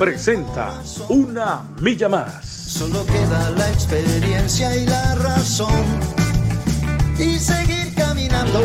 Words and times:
presenta 0.00 0.82
Una 1.10 1.62
Milla 1.82 2.08
Más. 2.08 2.46
Solo 2.46 3.04
queda 3.04 3.50
la 3.50 3.70
experiencia 3.70 4.74
y 4.74 4.86
la 4.86 5.14
razón. 5.16 5.84
Y 7.18 7.38
seguir 7.38 7.94
caminando. 7.94 8.62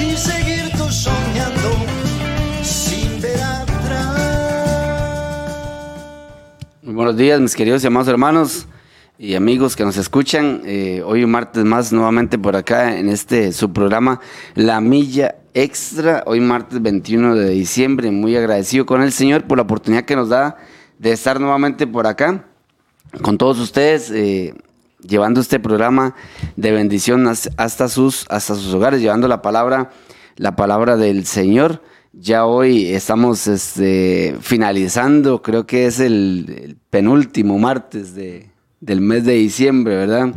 Y 0.00 0.16
seguir 0.16 0.72
tú 0.72 0.90
soñando. 0.90 1.70
Sin 2.62 3.20
ver 3.20 3.42
atrás. 3.42 4.16
Muy 6.80 6.94
buenos 6.94 7.18
días, 7.18 7.38
mis 7.38 7.54
queridos 7.54 7.84
y 7.84 7.86
amados 7.86 8.08
hermanos 8.08 8.66
y 9.18 9.34
amigos 9.34 9.76
que 9.76 9.84
nos 9.84 9.98
escuchan. 9.98 10.62
Eh, 10.64 11.02
hoy 11.04 11.24
un 11.24 11.30
martes 11.30 11.62
más 11.62 11.92
nuevamente 11.92 12.38
por 12.38 12.56
acá 12.56 12.96
en 12.96 13.10
este 13.10 13.52
su 13.52 13.70
programa 13.70 14.20
La 14.54 14.80
Milla 14.80 15.34
Extra. 15.60 16.22
Hoy 16.26 16.40
martes 16.40 16.82
21 16.82 17.34
de 17.34 17.48
diciembre. 17.48 18.10
Muy 18.10 18.36
agradecido 18.36 18.84
con 18.84 19.00
el 19.00 19.10
Señor 19.10 19.44
por 19.44 19.56
la 19.56 19.62
oportunidad 19.62 20.04
que 20.04 20.14
nos 20.14 20.28
da 20.28 20.58
de 20.98 21.12
estar 21.12 21.40
nuevamente 21.40 21.86
por 21.86 22.06
acá 22.06 22.44
con 23.22 23.38
todos 23.38 23.58
ustedes. 23.58 24.10
eh, 24.10 24.52
llevando 25.00 25.40
este 25.40 25.58
programa 25.58 26.14
de 26.56 26.72
bendición 26.72 27.26
has- 27.26 27.48
hasta 27.56 27.88
sus, 27.88 28.26
hasta 28.28 28.54
sus 28.54 28.74
hogares, 28.74 29.00
llevando 29.00 29.28
la 29.28 29.40
palabra, 29.40 29.92
la 30.36 30.56
palabra 30.56 30.98
del 30.98 31.24
Señor. 31.24 31.82
Ya 32.12 32.44
hoy 32.44 32.88
estamos 32.92 33.46
este, 33.46 34.36
finalizando, 34.42 35.40
creo 35.40 35.66
que 35.66 35.86
es 35.86 36.00
el, 36.00 36.54
el 36.64 36.76
penúltimo 36.90 37.58
martes 37.58 38.14
de, 38.14 38.50
del 38.82 39.00
mes 39.00 39.24
de 39.24 39.32
diciembre, 39.34 39.96
¿verdad? 39.96 40.34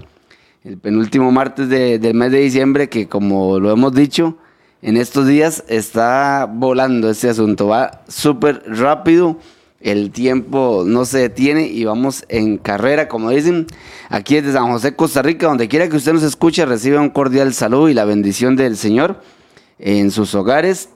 El 0.63 0.77
penúltimo 0.77 1.29
martes 1.33 1.67
de- 1.67 1.99
del 1.99 2.13
mes 2.13 2.31
de 2.31 2.39
diciembre 2.39 2.87
que 2.87 3.09
como 3.09 3.59
lo 3.59 3.69
hemos 3.69 3.93
dicho, 3.93 4.37
en 4.81 4.97
estos 4.97 5.27
días 5.27 5.63
está 5.67 6.49
volando 6.51 7.09
este 7.09 7.29
asunto, 7.29 7.67
va 7.67 8.03
súper 8.07 8.63
rápido, 8.65 9.37
el 9.81 10.11
tiempo 10.11 10.83
no 10.85 11.05
se 11.05 11.19
detiene 11.19 11.67
y 11.67 11.85
vamos 11.85 12.25
en 12.27 12.57
carrera, 12.57 13.07
como 13.07 13.29
dicen, 13.29 13.67
aquí 14.09 14.35
desde 14.35 14.53
San 14.53 14.69
José, 14.71 14.95
Costa 14.95 15.21
Rica, 15.21 15.47
donde 15.47 15.69
quiera 15.69 15.87
que 15.87 15.95
usted 15.95 16.13
nos 16.13 16.23
escuche, 16.23 16.65
reciba 16.65 16.99
un 16.99 17.09
cordial 17.09 17.53
saludo 17.53 17.89
y 17.89 17.93
la 17.93 18.05
bendición 18.05 18.55
del 18.55 18.75
Señor 18.75 19.21
en 19.77 20.11
sus 20.11 20.35
hogares. 20.35 20.89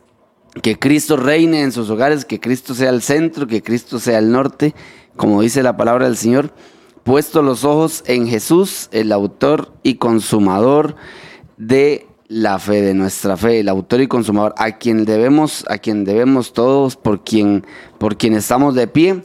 Que 0.61 0.77
Cristo 0.77 1.17
reine 1.17 1.61
en 1.61 1.71
sus 1.71 1.89
hogares, 1.89 2.25
que 2.25 2.39
Cristo 2.39 2.75
sea 2.75 2.91
el 2.91 3.01
centro, 3.01 3.47
que 3.47 3.63
Cristo 3.63 3.99
sea 3.99 4.19
el 4.19 4.31
norte, 4.31 4.75
como 5.15 5.41
dice 5.41 5.63
la 5.63 5.77
palabra 5.77 6.05
del 6.05 6.17
Señor. 6.17 6.53
Puesto 7.03 7.41
los 7.41 7.63
ojos 7.63 8.03
en 8.05 8.27
Jesús, 8.27 8.87
el 8.91 9.11
autor 9.11 9.73
y 9.81 9.95
consumador 9.95 10.95
de 11.57 12.05
la 12.33 12.57
fe, 12.57 12.81
de 12.81 12.95
nuestra 12.95 13.37
fe, 13.37 13.59
el 13.59 13.69
autor 13.69 14.01
y 14.01 14.07
consumador, 14.07 14.55
a 14.57 14.71
quien 14.71 15.05
debemos, 15.05 15.63
a 15.69 15.77
quien 15.77 16.03
debemos 16.03 16.51
todos, 16.51 16.95
por 16.95 17.23
quien, 17.23 17.63
por 17.99 18.17
quien 18.17 18.33
estamos 18.33 18.73
de 18.73 18.87
pie, 18.87 19.23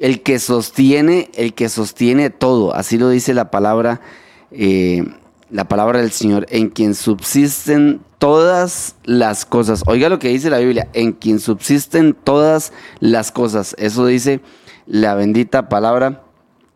el 0.00 0.22
que 0.22 0.40
sostiene, 0.40 1.30
el 1.34 1.54
que 1.54 1.68
sostiene 1.68 2.30
todo, 2.30 2.74
así 2.74 2.98
lo 2.98 3.10
dice 3.10 3.32
la 3.32 3.52
palabra, 3.52 4.00
eh, 4.50 5.04
la 5.50 5.68
palabra 5.68 6.00
del 6.00 6.10
Señor, 6.10 6.46
en 6.50 6.70
quien 6.70 6.96
subsisten 6.96 8.00
todas 8.18 8.96
las 9.04 9.44
cosas. 9.44 9.84
Oiga 9.86 10.08
lo 10.08 10.18
que 10.18 10.28
dice 10.28 10.50
la 10.50 10.58
Biblia, 10.58 10.88
en 10.94 11.12
quien 11.12 11.38
subsisten 11.38 12.12
todas 12.12 12.72
las 12.98 13.30
cosas. 13.30 13.76
Eso 13.78 14.04
dice 14.04 14.40
la 14.84 15.14
bendita 15.14 15.68
palabra 15.68 16.24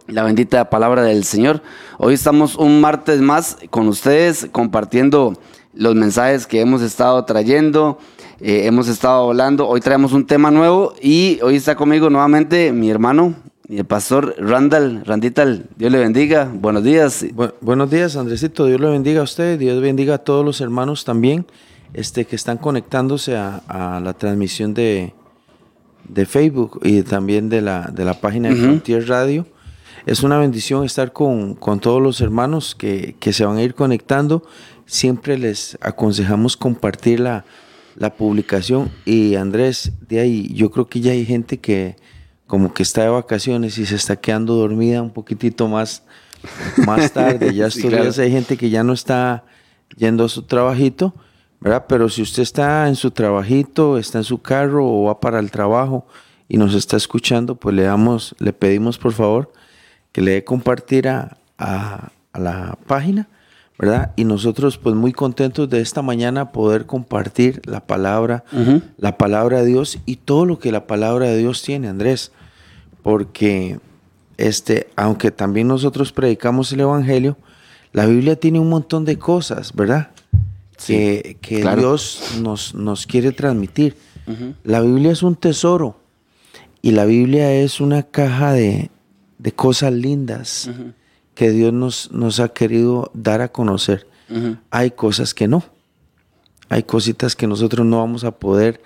la 0.08 0.24
bendita 0.24 0.68
palabra 0.68 1.02
del 1.02 1.24
Señor. 1.24 1.62
Hoy 1.98 2.14
estamos 2.14 2.56
un 2.56 2.80
martes 2.80 3.20
más 3.20 3.56
con 3.70 3.88
ustedes 3.88 4.48
compartiendo 4.50 5.34
los 5.74 5.94
mensajes 5.94 6.46
que 6.46 6.60
hemos 6.60 6.82
estado 6.82 7.24
trayendo, 7.24 7.98
eh, 8.40 8.66
hemos 8.66 8.88
estado 8.88 9.28
hablando. 9.30 9.68
Hoy 9.68 9.80
traemos 9.80 10.12
un 10.12 10.26
tema 10.26 10.50
nuevo 10.50 10.94
y 11.00 11.38
hoy 11.42 11.56
está 11.56 11.74
conmigo 11.76 12.10
nuevamente 12.10 12.72
mi 12.72 12.90
hermano, 12.90 13.34
el 13.68 13.84
pastor 13.84 14.34
Randall. 14.38 15.02
Randital, 15.04 15.66
Dios 15.76 15.90
le 15.92 15.98
bendiga. 15.98 16.50
Buenos 16.52 16.84
días. 16.84 17.24
Bu- 17.34 17.54
buenos 17.60 17.90
días, 17.90 18.16
Andresito. 18.16 18.66
Dios 18.66 18.80
le 18.80 18.88
bendiga 18.88 19.20
a 19.20 19.24
usted. 19.24 19.58
Dios 19.58 19.80
bendiga 19.80 20.14
a 20.16 20.18
todos 20.18 20.44
los 20.44 20.60
hermanos 20.60 21.04
también 21.04 21.46
este, 21.94 22.24
que 22.26 22.36
están 22.36 22.58
conectándose 22.58 23.36
a, 23.36 23.62
a 23.68 24.00
la 24.00 24.12
transmisión 24.12 24.74
de, 24.74 25.14
de 26.08 26.26
Facebook 26.26 26.80
y 26.82 27.02
también 27.02 27.48
de 27.48 27.62
la, 27.62 27.90
de 27.92 28.04
la 28.04 28.14
página 28.14 28.50
de. 28.50 28.56
Frontier 28.56 29.08
Radio. 29.08 29.46
Es 30.04 30.24
una 30.24 30.36
bendición 30.36 30.84
estar 30.84 31.12
con, 31.12 31.54
con 31.54 31.78
todos 31.78 32.02
los 32.02 32.20
hermanos 32.20 32.74
que, 32.74 33.14
que 33.20 33.32
se 33.32 33.44
van 33.44 33.56
a 33.56 33.62
ir 33.62 33.74
conectando. 33.76 34.42
Siempre 34.92 35.38
les 35.38 35.78
aconsejamos 35.80 36.54
compartir 36.54 37.18
la, 37.20 37.46
la 37.96 38.14
publicación. 38.14 38.90
Y 39.06 39.36
Andrés, 39.36 39.92
de 40.06 40.20
ahí, 40.20 40.52
yo 40.52 40.70
creo 40.70 40.86
que 40.86 41.00
ya 41.00 41.12
hay 41.12 41.24
gente 41.24 41.58
que 41.58 41.96
como 42.46 42.74
que 42.74 42.82
está 42.82 43.02
de 43.04 43.08
vacaciones 43.08 43.78
y 43.78 43.86
se 43.86 43.94
está 43.96 44.16
quedando 44.16 44.54
dormida 44.54 45.00
un 45.00 45.08
poquitito 45.10 45.66
más, 45.66 46.02
más 46.84 47.10
tarde. 47.12 47.54
Ya 47.54 47.70
Sí, 47.70 47.78
estos 47.78 47.88
claro. 47.90 48.04
días 48.04 48.18
hay 48.18 48.30
gente 48.30 48.58
que 48.58 48.68
ya 48.68 48.84
no 48.84 48.92
está 48.92 49.44
yendo 49.96 50.26
a 50.26 50.28
su 50.28 50.42
trabajito, 50.42 51.14
¿verdad? 51.58 51.86
Pero 51.88 52.10
si 52.10 52.20
usted 52.20 52.42
está 52.42 52.86
en 52.88 52.96
su 52.96 53.10
trabajito, 53.12 53.96
está 53.96 54.18
en 54.18 54.24
su 54.24 54.42
carro 54.42 54.86
o 54.86 55.04
va 55.04 55.20
para 55.20 55.38
el 55.38 55.50
trabajo 55.50 56.06
y 56.50 56.58
nos 56.58 56.74
está 56.74 56.98
escuchando, 56.98 57.54
pues 57.54 57.74
le 57.74 57.84
damos, 57.84 58.34
le 58.38 58.52
pedimos 58.52 58.98
por 58.98 59.14
favor 59.14 59.50
que 60.12 60.20
le 60.20 60.32
dé 60.32 60.44
compartir 60.44 61.08
a, 61.08 61.38
a- 61.56 62.10
a 62.34 62.38
la 62.38 62.78
página, 62.86 63.28
¿verdad? 63.82 64.12
Y 64.14 64.22
nosotros 64.22 64.78
pues 64.78 64.94
muy 64.94 65.12
contentos 65.12 65.68
de 65.68 65.80
esta 65.80 66.02
mañana 66.02 66.52
poder 66.52 66.86
compartir 66.86 67.60
la 67.64 67.84
palabra, 67.84 68.44
la 68.96 69.18
palabra 69.18 69.58
de 69.58 69.66
Dios 69.66 69.98
y 70.06 70.16
todo 70.16 70.46
lo 70.46 70.60
que 70.60 70.70
la 70.70 70.86
palabra 70.86 71.26
de 71.26 71.38
Dios 71.38 71.62
tiene, 71.62 71.88
Andrés, 71.88 72.30
porque 73.02 73.80
este, 74.38 74.88
aunque 74.94 75.32
también 75.32 75.66
nosotros 75.66 76.12
predicamos 76.12 76.72
el 76.72 76.78
evangelio, 76.78 77.36
la 77.92 78.06
Biblia 78.06 78.36
tiene 78.36 78.60
un 78.60 78.68
montón 78.68 79.04
de 79.04 79.18
cosas, 79.18 79.74
¿verdad? 79.74 80.10
Sí, 80.78 80.94
que 80.94 81.38
que 81.40 81.60
claro. 81.62 81.80
Dios 81.80 82.34
nos, 82.40 82.76
nos 82.76 83.04
quiere 83.08 83.32
transmitir. 83.32 83.96
La 84.62 84.80
Biblia 84.80 85.10
es 85.10 85.24
un 85.24 85.34
tesoro 85.34 85.98
y 86.82 86.92
la 86.92 87.04
Biblia 87.04 87.52
es 87.52 87.80
una 87.80 88.04
caja 88.04 88.52
de, 88.52 88.92
de 89.38 89.52
cosas 89.52 89.92
lindas. 89.92 90.70
Que 91.34 91.50
Dios 91.50 91.72
nos, 91.72 92.10
nos 92.12 92.40
ha 92.40 92.48
querido 92.48 93.10
dar 93.14 93.40
a 93.40 93.48
conocer. 93.48 94.06
Hay 94.70 94.92
cosas 94.92 95.34
que 95.34 95.46
no. 95.46 95.62
Hay 96.70 96.84
cositas 96.84 97.36
que 97.36 97.46
nosotros 97.46 97.86
no 97.86 97.98
vamos 97.98 98.24
a 98.24 98.30
poder 98.30 98.82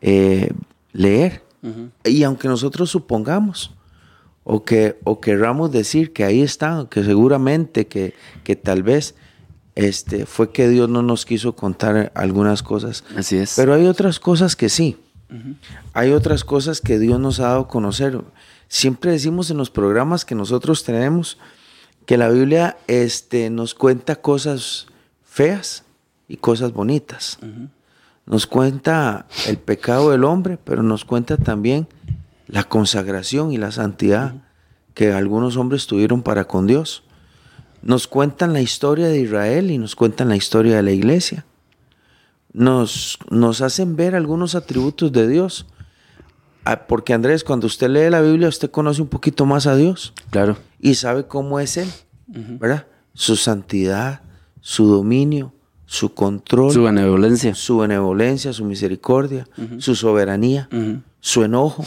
eh, 0.00 0.50
leer. 0.92 1.44
Y 2.04 2.22
aunque 2.24 2.48
nosotros 2.48 2.90
supongamos 2.90 3.72
o 4.42 4.64
que 4.64 4.98
o 5.04 5.20
querramos 5.20 5.70
decir 5.70 6.12
que 6.12 6.24
ahí 6.24 6.40
están, 6.40 6.86
que 6.86 7.04
seguramente 7.04 7.86
que, 7.86 8.14
que 8.42 8.56
tal 8.56 8.82
vez 8.82 9.14
este, 9.74 10.26
fue 10.26 10.50
que 10.50 10.68
Dios 10.68 10.88
no 10.88 11.02
nos 11.02 11.24
quiso 11.24 11.54
contar 11.54 12.10
algunas 12.14 12.62
cosas. 12.62 13.04
Así 13.16 13.36
es. 13.36 13.54
Pero 13.56 13.74
hay 13.74 13.86
otras 13.86 14.18
cosas 14.18 14.56
que 14.56 14.68
sí. 14.68 14.96
Hay 15.92 16.10
otras 16.10 16.42
cosas 16.42 16.80
que 16.80 16.98
Dios 16.98 17.20
nos 17.20 17.38
ha 17.38 17.44
dado 17.44 17.60
a 17.60 17.68
conocer. 17.68 18.20
Siempre 18.66 19.12
decimos 19.12 19.50
en 19.50 19.58
los 19.58 19.70
programas 19.70 20.24
que 20.24 20.34
nosotros 20.34 20.82
tenemos 20.82 21.38
que 22.10 22.18
la 22.18 22.28
Biblia 22.28 22.76
este, 22.88 23.50
nos 23.50 23.76
cuenta 23.76 24.16
cosas 24.16 24.88
feas 25.22 25.84
y 26.26 26.38
cosas 26.38 26.72
bonitas. 26.72 27.38
Nos 28.26 28.48
cuenta 28.48 29.28
el 29.46 29.58
pecado 29.58 30.10
del 30.10 30.24
hombre, 30.24 30.58
pero 30.64 30.82
nos 30.82 31.04
cuenta 31.04 31.36
también 31.36 31.86
la 32.48 32.64
consagración 32.64 33.52
y 33.52 33.58
la 33.58 33.70
santidad 33.70 34.34
que 34.92 35.12
algunos 35.12 35.56
hombres 35.56 35.86
tuvieron 35.86 36.24
para 36.24 36.48
con 36.48 36.66
Dios. 36.66 37.04
Nos 37.80 38.08
cuentan 38.08 38.54
la 38.54 38.60
historia 38.60 39.06
de 39.06 39.20
Israel 39.20 39.70
y 39.70 39.78
nos 39.78 39.94
cuentan 39.94 40.30
la 40.30 40.36
historia 40.36 40.74
de 40.74 40.82
la 40.82 40.90
iglesia. 40.90 41.46
Nos, 42.52 43.20
nos 43.30 43.60
hacen 43.60 43.94
ver 43.94 44.16
algunos 44.16 44.56
atributos 44.56 45.12
de 45.12 45.28
Dios. 45.28 45.64
Ah, 46.64 46.86
Porque 46.86 47.12
Andrés, 47.14 47.42
cuando 47.44 47.66
usted 47.66 47.88
lee 47.88 48.10
la 48.10 48.20
Biblia, 48.20 48.48
usted 48.48 48.70
conoce 48.70 49.00
un 49.02 49.08
poquito 49.08 49.46
más 49.46 49.66
a 49.66 49.74
Dios 49.76 50.12
claro. 50.30 50.56
y 50.80 50.94
sabe 50.94 51.26
cómo 51.26 51.58
es 51.60 51.76
Él, 51.76 51.88
¿verdad? 52.26 52.86
Su 53.14 53.36
santidad, 53.36 54.20
su 54.60 54.86
dominio, 54.86 55.52
su 55.86 56.14
control, 56.14 56.72
Su 56.72 56.82
benevolencia. 56.84 57.54
su 57.54 57.78
benevolencia, 57.78 58.52
su 58.52 58.64
misericordia, 58.64 59.48
su 59.78 59.94
soberanía, 59.94 60.68
su 61.20 61.42
enojo, 61.44 61.84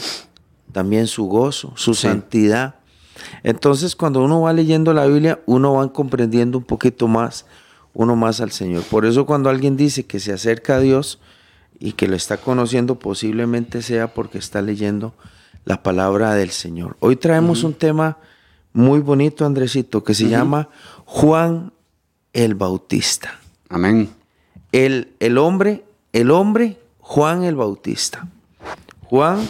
también 0.72 1.06
su 1.06 1.26
gozo, 1.26 1.72
su 1.76 1.94
santidad. 1.94 2.74
Entonces, 3.42 3.94
cuando 3.96 4.22
uno 4.22 4.42
va 4.42 4.52
leyendo 4.52 4.92
la 4.92 5.06
Biblia, 5.06 5.40
uno 5.46 5.74
va 5.74 5.92
comprendiendo 5.92 6.58
un 6.58 6.64
poquito 6.64 7.06
más, 7.08 7.46
uno 7.94 8.16
más 8.16 8.40
al 8.40 8.50
Señor. 8.50 8.82
Por 8.82 9.06
eso 9.06 9.24
cuando 9.24 9.48
alguien 9.50 9.76
dice 9.76 10.04
que 10.04 10.20
se 10.20 10.32
acerca 10.32 10.76
a 10.76 10.80
Dios 10.80 11.20
y 11.78 11.92
que 11.92 12.08
lo 12.08 12.16
está 12.16 12.36
conociendo, 12.36 12.98
posiblemente 12.98 13.82
sea 13.82 14.14
porque 14.14 14.38
está 14.38 14.62
leyendo 14.62 15.14
la 15.64 15.82
palabra 15.82 16.34
del 16.34 16.50
Señor. 16.50 16.96
Hoy 17.00 17.16
traemos 17.16 17.64
un 17.64 17.74
tema 17.74 18.18
muy 18.72 19.00
bonito, 19.00 19.46
Andresito, 19.46 20.04
que 20.04 20.14
se 20.14 20.28
llama 20.28 20.68
Juan 21.04 21.72
el 22.32 22.54
Bautista. 22.54 23.38
Amén. 23.68 24.10
El, 24.72 25.14
el 25.20 25.38
hombre, 25.38 25.84
el 26.12 26.30
hombre 26.30 26.78
Juan 26.98 27.44
el 27.44 27.56
Bautista. 27.56 28.28
Juan, 29.04 29.48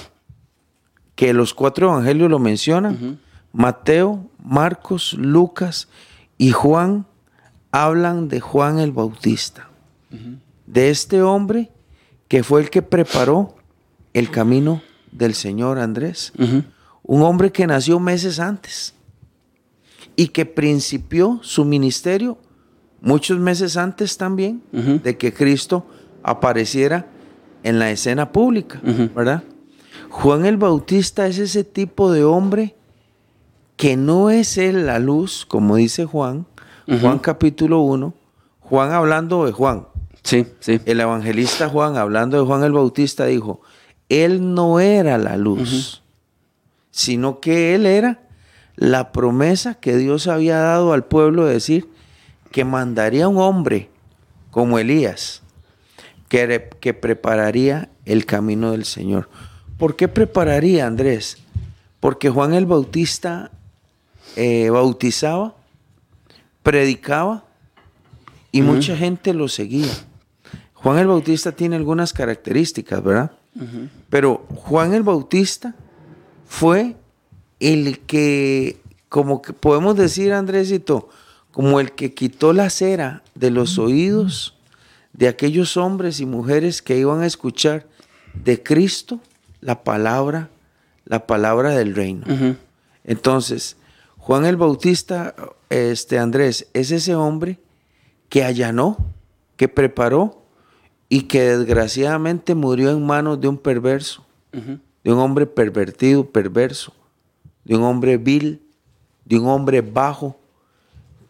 que 1.14 1.32
los 1.32 1.54
cuatro 1.54 1.88
evangelios 1.88 2.30
lo 2.30 2.38
mencionan, 2.38 3.20
Mateo, 3.52 4.28
Marcos, 4.42 5.14
Lucas 5.14 5.88
y 6.36 6.50
Juan 6.50 7.06
hablan 7.70 8.28
de 8.28 8.40
Juan 8.40 8.78
el 8.78 8.92
Bautista. 8.92 9.68
De 10.66 10.90
este 10.90 11.22
hombre 11.22 11.70
que 12.34 12.42
fue 12.42 12.62
el 12.62 12.69
que 12.69 12.82
preparó 12.82 13.54
el 14.12 14.28
camino 14.28 14.82
del 15.12 15.34
Señor 15.34 15.78
Andrés. 15.78 16.32
Un 17.04 17.22
hombre 17.22 17.52
que 17.52 17.64
nació 17.64 18.00
meses 18.00 18.40
antes 18.40 18.92
y 20.16 20.26
que 20.26 20.44
principió 20.44 21.38
su 21.44 21.64
ministerio 21.64 22.36
muchos 23.00 23.38
meses 23.38 23.76
antes 23.76 24.16
también 24.16 24.64
de 24.72 25.16
que 25.16 25.32
Cristo 25.32 25.86
apareciera 26.25 27.06
en 27.62 27.78
la 27.78 27.92
escena 27.92 28.32
pública, 28.32 28.81
¿verdad? 29.14 29.44
Juan 30.10 30.44
el 30.44 30.56
Bautista 30.56 31.28
es 31.28 31.38
ese 31.38 31.62
tipo 31.62 32.10
de 32.10 32.25
hombre 32.25 32.75
que 33.76 33.96
no 33.96 34.31
es 34.31 34.58
él 34.58 34.86
la 34.86 34.98
luz, 34.98 35.46
como 35.46 35.76
dice 35.76 36.04
Juan, 36.04 36.46
Juan 37.00 37.20
capítulo 37.20 37.82
1, 37.82 38.12
Juan 38.58 38.90
hablando 38.90 39.46
de 39.46 39.52
Juan. 39.52 39.86
Sí, 40.24 40.46
sí. 40.60 40.80
El 40.86 41.00
evangelista 41.00 41.68
Juan, 41.68 41.96
hablando 41.96 42.38
de 42.38 42.46
Juan 42.46 42.64
el 42.64 42.72
Bautista, 42.72 43.26
dijo, 43.26 43.60
él 44.08 44.54
no 44.54 44.80
era 44.80 45.18
la 45.18 45.36
luz, 45.36 46.02
sino 46.90 47.40
que 47.40 47.74
él 47.74 47.86
era 47.86 48.22
la 48.76 49.12
promesa 49.12 49.74
que 49.74 49.96
Dios 49.96 50.26
había 50.26 50.58
dado 50.58 50.92
al 50.92 51.04
pueblo 51.04 51.44
de 51.44 51.54
decir 51.54 51.88
que 52.50 52.64
mandaría 52.64 53.28
un 53.28 53.38
hombre 53.38 53.90
como 54.50 54.78
Elías, 54.78 55.42
que, 56.28 56.70
que 56.80 56.94
prepararía 56.94 57.90
el 58.04 58.24
camino 58.24 58.72
del 58.72 58.84
Señor. 58.84 59.28
¿Por 59.78 59.94
qué 59.94 60.08
prepararía, 60.08 60.86
Andrés? 60.86 61.38
Porque 62.00 62.30
Juan 62.30 62.54
el 62.54 62.66
Bautista 62.66 63.50
eh, 64.36 64.70
bautizaba, 64.70 65.54
predicaba 66.62 67.44
y 68.52 68.62
mucha 68.62 68.96
gente 68.96 69.34
lo 69.34 69.48
seguía. 69.48 69.92
Juan 70.84 70.98
el 70.98 71.06
Bautista 71.06 71.52
tiene 71.52 71.76
algunas 71.76 72.12
características, 72.12 73.02
¿verdad? 73.02 73.32
Pero 74.10 74.44
Juan 74.54 74.92
el 74.92 75.02
Bautista 75.02 75.75
fue 76.46 76.94
el 77.58 78.00
que, 78.00 78.82
como 79.08 79.40
que 79.40 79.54
podemos 79.54 79.96
decir, 79.96 80.34
Andrésito, 80.34 81.08
como 81.52 81.81
el 81.81 81.92
que 81.92 82.12
quitó 82.12 82.52
la 82.52 82.69
cera 82.69 83.22
de 83.34 83.50
los 83.50 83.78
oídos 83.78 84.58
de 85.14 85.28
aquellos 85.28 85.78
hombres 85.78 86.20
y 86.20 86.26
mujeres 86.26 86.82
que 86.82 86.98
iban 86.98 87.22
a 87.22 87.26
escuchar 87.26 87.86
de 88.34 88.62
Cristo 88.62 89.20
la 89.62 89.84
palabra, 89.84 90.50
la 91.06 91.26
palabra 91.26 91.70
del 91.70 91.94
reino. 91.94 92.26
Entonces, 93.04 93.78
Juan 94.19 94.44
el 94.44 94.58
Bautista, 94.58 95.34
este 95.70 96.19
Andrés, 96.19 96.66
es 96.75 96.90
ese 96.90 97.14
hombre 97.14 97.58
que 98.28 98.44
allanó, 98.44 98.98
que 99.56 99.69
preparó 99.69 100.44
y 101.14 101.20
que 101.22 101.56
desgraciadamente 101.56 102.56
murió 102.56 102.90
en 102.90 103.06
manos 103.06 103.40
de 103.40 103.46
un 103.46 103.56
perverso, 103.56 104.26
de 104.50 105.12
un 105.12 105.20
hombre 105.20 105.46
pervertido, 105.46 106.26
perverso, 106.26 106.93
de 107.62 107.76
un 107.76 107.84
hombre 107.84 108.16
vil, 108.16 108.61
de 109.25 109.38
un 109.38 109.46
hombre 109.46 109.81
bajo, 109.81 110.37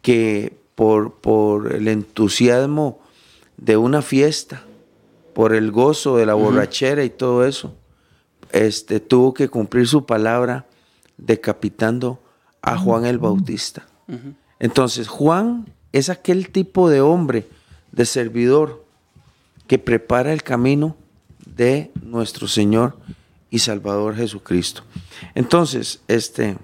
que 0.01 0.57
por, 0.73 1.13
por 1.13 1.71
el 1.71 1.87
entusiasmo 1.87 2.99
de 3.57 3.77
una 3.77 4.01
fiesta, 4.01 4.63
por 5.35 5.53
el 5.53 5.71
gozo 5.71 6.17
de 6.17 6.25
la 6.25 6.33
borrachera 6.33 7.03
y 7.03 7.11
todo 7.11 7.45
eso, 7.45 7.75
este, 8.51 8.99
tuvo 8.99 9.35
que 9.35 9.49
cumplir 9.49 9.87
su 9.87 10.07
palabra 10.07 10.65
decapitando 11.17 12.19
a 12.63 12.75
Juan 12.75 13.05
el 13.05 13.19
Bautista. 13.19 13.85
Entonces, 14.57 15.07
Juan 15.07 15.71
es 15.91 16.09
aquel 16.09 16.49
tipo 16.49 16.89
de 16.89 17.01
hombre, 17.01 17.47
de 17.91 18.07
servidor, 18.07 18.84
que 19.67 19.79
prepara 19.79 20.33
el 20.33 20.43
camino 20.43 20.95
de 21.45 21.91
nuestro 22.01 22.47
Señor 22.47 22.97
y 23.49 23.59
Salvador 23.59 24.15
Jesucristo. 24.15 24.83
Entonces, 25.33 26.01
este, 26.07 26.57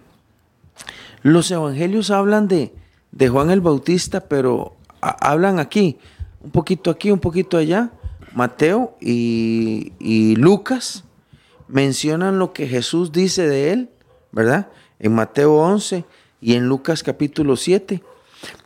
los 1.24 1.50
evangelios 1.52 2.12
hablan 2.12 2.48
de, 2.48 2.74
de 3.12 3.30
Juan 3.30 3.52
el 3.52 3.62
Bautista, 3.62 4.22
pero 4.22 4.76
hablan 5.00 5.60
aquí, 5.60 5.98
un 6.42 6.52
poquito 6.52 6.92
aquí, 6.92 7.12
un 7.12 7.20
poquito 7.20 7.58
allá. 7.58 7.92
Mateo 8.34 8.98
y, 9.02 9.94
y 10.00 10.36
Lucas 10.36 11.04
mencionan 11.68 12.40
lo 12.40 12.54
que 12.54 12.68
Jesús 12.68 13.12
dice 13.12 13.48
de 13.48 13.72
él, 13.74 13.90
¿verdad? 14.32 14.70
En 15.00 15.14
Mateo 15.14 15.56
11 15.56 16.06
y 16.40 16.56
en 16.56 16.68
Lucas 16.68 17.04
capítulo 17.04 17.56
7. 17.56 18.02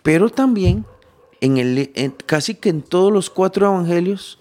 Pero 0.03 0.29
también 0.29 0.85
en 1.45 1.57
el, 1.57 1.91
casi 2.25 2.55
que 2.55 2.69
en 2.69 2.81
todos 2.81 3.13
los 3.13 3.29
cuatro 3.29 3.67
evangelios 3.67 4.39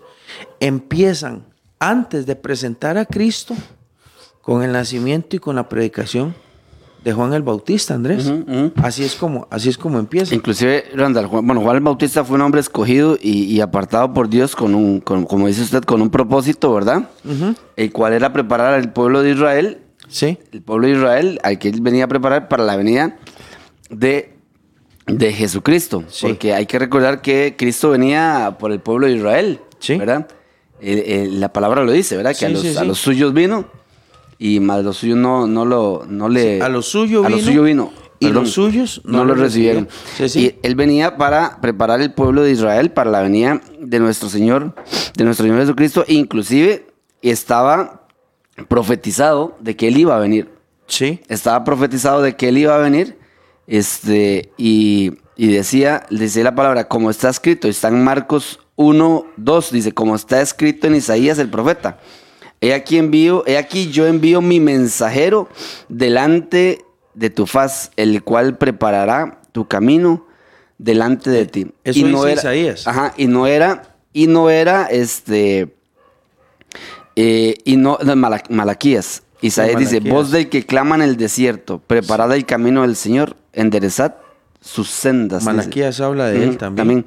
empiezan 0.59 1.45
antes 1.79 2.27
de 2.27 2.35
presentar 2.35 2.97
a 2.97 3.05
Cristo 3.05 3.55
con 4.41 4.63
el 4.63 4.73
nacimiento 4.73 5.37
y 5.37 5.39
con 5.39 5.57
la 5.57 5.69
predicación 5.69 6.35
de 7.05 7.13
Juan 7.13 7.35
el 7.35 7.43
Bautista, 7.43 7.95
Andrés. 7.95 8.33
Así 8.83 9.05
es 9.05 9.15
como, 9.15 9.47
así 9.51 9.69
es 9.69 9.77
como 9.77 9.99
empieza. 9.99 10.35
Inclusive, 10.35 10.85
Randall, 10.95 11.27
bueno, 11.27 11.61
Juan 11.61 11.77
el 11.77 11.83
Bautista 11.83 12.25
fue 12.25 12.37
un 12.37 12.43
hombre 12.43 12.63
escogido 12.63 13.19
y, 13.21 13.61
apartado 13.61 14.15
por 14.15 14.29
Dios 14.31 14.57
con 14.57 14.75
un, 14.75 15.01
como 15.01 15.47
dice 15.47 15.63
usted, 15.63 15.83
con 15.83 16.01
un 16.01 16.09
propósito, 16.09 16.73
¿verdad? 16.73 17.11
El 17.77 17.93
cual 17.93 18.15
era 18.15 18.33
preparar 18.33 18.73
al 18.73 18.93
pueblo 18.93 19.23
de 19.23 19.33
Israel. 19.33 19.83
Sí. 20.09 20.39
El 20.53 20.63
pueblo 20.63 20.87
de 20.87 20.95
Israel 20.95 21.41
al 21.43 21.59
que 21.59 21.69
él 21.69 21.81
venía 21.83 22.05
a 22.05 22.09
preparar 22.09 22.49
para 22.49 22.65
la 22.65 22.77
venida 22.77 23.17
de 23.91 24.34
de 25.07 25.33
Jesucristo. 25.33 26.05
Porque 26.21 26.55
hay 26.55 26.67
que 26.67 26.79
recordar 26.79 27.23
que 27.23 27.55
Cristo 27.57 27.91
venía 27.91 28.57
por 28.59 28.73
el 28.73 28.81
pueblo 28.81 29.07
de 29.07 29.15
Israel. 29.15 29.61
¿Verdad? 29.89 30.29
la 30.81 31.53
palabra 31.53 31.85
lo 31.85 31.93
dice, 31.93 32.17
¿verdad? 32.17 32.37
Que 32.37 32.47
a, 32.47 32.85
los, 32.85 32.99
suyos 32.99 33.33
vino 33.33 33.67
y 34.39 34.61
más 34.61 34.85
los 34.85 34.99
suyos 34.99 35.17
no, 35.17 35.47
no, 35.47 35.65
lo, 35.65 36.05
no 36.07 36.29
le. 36.29 36.61
a 36.61 36.69
los 36.69 36.87
suyos 36.87 37.27
vino. 37.27 37.39
Suyo 37.39 37.63
vino 37.63 37.93
y 38.21 38.29
los 38.29 38.51
suyos 38.51 39.01
no, 39.05 39.25
lo 39.25 39.35
recibieron. 39.35 39.89
Y 40.35 40.55
él 40.63 40.75
venía 40.75 41.17
para 41.17 41.61
preparar 41.61 42.01
el 42.01 42.13
pueblo 42.13 42.43
de 42.43 42.53
Israel 42.53 42.91
para 42.91 43.11
la 43.11 43.21
venida 43.21 43.61
de 43.79 44.01
nuestro 44.01 44.29
Señor, 44.29 44.75
de 45.17 45.25
nuestro 45.25 45.45
Señor 45.45 45.61
Jesucristo. 45.61 46.05
Inclusive 46.09 46.87
estaba 47.23 48.07
profetizado 48.69 49.57
de 49.61 49.77
que 49.77 49.89
él 49.89 49.99
iba 49.99 50.17
a 50.17 50.21
venir. 50.21 50.49
Sí. 50.87 51.21
Estaba 51.29 51.65
profetizado 51.65 52.23
de 52.23 52.37
que 52.37 52.49
él 52.49 52.59
iba 52.59 52.75
a 52.75 52.79
venir 52.79 53.19
este, 53.67 54.53
y, 54.57 55.13
decía, 55.37 56.07
decía 56.11 56.45
la 56.45 56.55
palabra, 56.55 56.89
como 56.89 57.11
está 57.11 57.29
escrito, 57.29 57.69
está 57.69 57.89
en 57.89 58.03
Marcos 58.05 58.61
1, 58.77 59.27
2, 59.37 59.71
dice, 59.73 59.93
como 59.93 60.15
está 60.15 60.41
escrito 60.41 60.87
en 60.87 60.97
Isaías 60.97 61.39
el 61.39 61.51
profeta. 61.51 61.99
He 62.61 62.73
aquí 62.73 62.99
envío, 62.99 63.45
he 63.47 63.59
aquí 63.59 63.91
yo 63.91 64.07
envío 64.07 64.41
mi 64.41 64.61
mensajero 64.61 65.49
delante 65.89 66.85
de 67.15 67.31
tu 67.31 67.47
faz, 67.47 67.91
el 67.97 68.23
cual 68.23 68.57
preparará 68.57 69.41
tu 69.53 69.69
camino 69.69 70.27
delante 70.79 71.31
de 71.31 71.47
ti. 71.47 71.73
Eso 71.85 71.99
y 71.99 72.05
no 72.05 72.27
era, 72.27 72.41
Isaías. 72.41 72.87
Ajá, 72.87 73.15
y 73.17 73.27
no 73.27 73.47
era, 73.47 73.97
y 74.13 74.27
no 74.27 74.51
era 74.51 74.87
este, 74.87 75.75
eh, 77.17 77.57
y 77.65 77.77
no, 77.77 77.99
Malaquías. 78.49 79.23
Isaías 79.47 79.79
dice, 79.79 80.01
voz 80.01 80.31
del 80.31 80.49
que 80.49 80.65
clama 80.65 80.95
en 80.95 81.03
el 81.03 81.19
desierto, 81.19 81.79
preparad 81.79 82.33
el 82.35 82.47
camino 82.47 82.81
del 82.81 82.97
Señor, 82.97 83.37
enderezad 83.53 84.15
sus 84.63 84.89
sendas. 84.89 85.45
Malaquías 85.45 86.01
habla 86.01 86.29
de 86.29 86.45
él 86.45 86.57
también. 86.57 87.05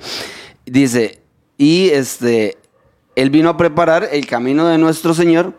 Dice, 0.64 1.20
y 1.58 1.90
este, 1.90 2.58
él 3.16 3.32
vino 3.32 3.50
a 3.50 3.58
preparar 3.58 4.08
el 4.12 4.28
camino 4.28 4.68
de 4.68 4.78
nuestro 4.78 5.16
Señor. 5.16 5.54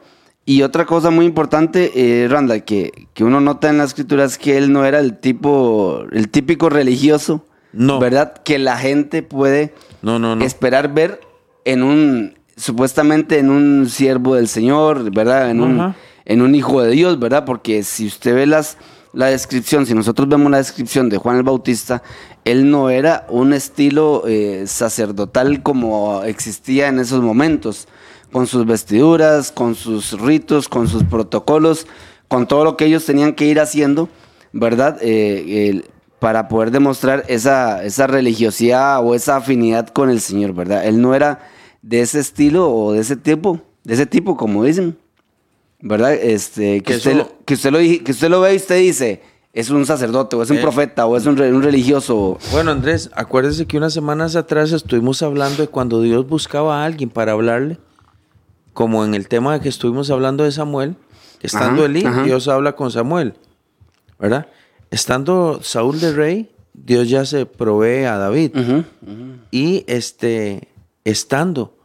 Y 0.45 0.63
otra 0.63 0.87
cosa 0.87 1.11
muy 1.11 1.27
importante, 1.27 1.91
eh, 1.97 2.29
Randall, 2.29 2.65
que, 2.65 3.09
que 3.13 3.25
uno 3.25 3.41
nota 3.41 3.69
en 3.69 3.79
la 3.79 3.85
escritura 3.85 4.25
es 4.25 4.39
que 4.39 4.57
él 4.57 4.73
no 4.73 4.85
era 4.85 5.01
el 5.01 5.19
tipo, 5.19 6.05
el 6.13 6.29
típico 6.29 6.71
religioso. 6.71 7.45
No. 7.73 7.99
¿Verdad? 7.99 8.35
Que 8.45 8.61
la 8.61 8.79
gente 8.79 9.25
puede 9.25 9.75
no, 10.01 10.21
no, 10.21 10.37
no. 10.37 10.45
esperar 10.45 10.95
ver 10.95 11.21
en 11.65 11.83
un, 11.83 12.39
supuestamente 12.57 13.41
en 13.41 13.51
un 13.51 13.89
siervo 13.91 14.37
del 14.37 14.47
Señor, 14.47 15.13
¿verdad? 15.13 15.51
En 15.51 15.61
un 15.61 15.95
en 16.29 16.43
un 16.43 16.55
hijo 16.55 16.81
de 16.83 16.93
Dios, 16.93 17.19
¿verdad? 17.19 17.45
Porque 17.45 17.83
si 17.83 18.07
usted 18.07 18.35
ve 18.35 18.47
las, 18.47 18.77
la 19.13 19.27
descripción, 19.27 19.87
si 19.87 19.95
nosotros 19.95 20.29
vemos 20.29 20.53
la 20.53 20.59
descripción 20.59 21.09
de 21.09 21.17
Juan 21.17 21.39
el 21.39 21.43
Bautista, 21.43 22.03
él 22.45 22.71
no 22.71 22.91
era 22.91 23.27
un 23.31 23.55
estilo 23.55 24.23
eh, 24.29 24.65
sacerdotal 24.67 25.63
como 25.63 26.23
existía 26.23 26.89
en 26.89 27.01
esos 27.01 27.23
momentos, 27.23 27.89
con 28.31 28.47
sus 28.47 28.67
vestiduras, 28.67 29.51
con 29.51 29.75
sus 29.75 30.21
ritos, 30.21 30.69
con 30.69 30.87
sus 30.87 31.03
protocolos, 31.03 31.87
con 32.29 32.47
todo 32.47 32.63
lo 32.63 32.77
que 32.77 32.85
ellos 32.85 33.07
tenían 33.07 33.33
que 33.33 33.47
ir 33.47 33.59
haciendo, 33.59 34.11
¿verdad? 34.53 34.99
Eh, 35.01 35.83
para 36.19 36.49
poder 36.49 36.73
demostrar 36.73 37.25
esa, 37.29 37.83
esa 37.85 38.07
religiosidad 38.07 39.03
o 39.03 39.15
esa 39.15 39.37
afinidad 39.37 39.89
con 39.89 40.11
el 40.11 40.21
Señor, 40.21 40.53
¿verdad? 40.53 40.85
Él 40.85 41.01
no 41.01 41.15
era 41.15 41.41
de 41.81 42.03
ese 42.03 42.21
estilo 42.21 42.71
o 42.71 42.93
de 42.93 43.01
ese 43.01 43.17
tipo, 43.17 43.61
de 43.85 43.95
ese 43.95 44.05
tipo, 44.05 44.37
como 44.37 44.65
dicen, 44.65 44.99
¿verdad? 45.81 46.15
Este, 46.15 46.83
que, 46.83 46.97
usted, 46.97 47.17
lo- 47.17 47.33
que, 47.45 47.55
usted 47.55 47.71
lo, 47.71 47.79
di- 47.79 48.01
que 48.01 48.13
usted 48.13 48.29
lo 48.29 48.41
ve 48.41 48.55
y 48.55 48.57
usted 48.57 48.79
dice, 48.81 49.23
es 49.53 49.71
un 49.71 49.87
sacerdote, 49.87 50.37
o 50.37 50.43
es 50.43 50.51
un 50.51 50.59
Eh. 50.59 50.61
profeta, 50.61 51.07
o 51.07 51.17
es 51.17 51.27
un, 51.27 51.37
re- 51.37 51.53
un 51.53 51.63
religioso. 51.63 52.39
Bueno, 52.53 52.71
Andrés, 52.71 53.11
acuérdese 53.15 53.67
que 53.67 53.77
unas 53.79 53.93
semanas 53.93 54.37
atrás 54.37 54.73
estuvimos 54.73 55.23
hablando 55.23 55.63
de 55.63 55.69
cuando 55.69 56.01
Dios 56.03 56.29
buscaba 56.29 56.83
a 56.83 56.85
alguien 56.85 57.11
para 57.11 57.33
hablarle, 57.33 57.79
como 58.73 59.05
en 59.05 59.15
el 59.15 59.29
tema 59.29 59.55
de 59.55 59.61
que 59.61 59.69
estuvimos 59.69 60.11
hablando 60.11 60.45
de 60.45 60.53
Samuel, 60.53 60.97
estando 61.43 61.83
Ajá, 61.83 61.87
Elí, 61.91 62.05
ajá. 62.05 62.23
Dios 62.25 62.47
habla 62.49 62.75
con 62.77 62.91
Samuel, 62.91 63.35
¿verdad? 64.19 64.47
Estando 64.91 65.61
Saúl 65.63 66.01
de 66.01 66.13
rey, 66.13 66.51
Dios 66.75 67.09
ya 67.09 67.25
se 67.27 67.45
provee 67.47 68.05
a 68.05 68.17
David. 68.19 68.57
Ujú. 68.57 68.85
Y 69.51 69.85
este, 69.89 70.69
estando, 71.05 71.77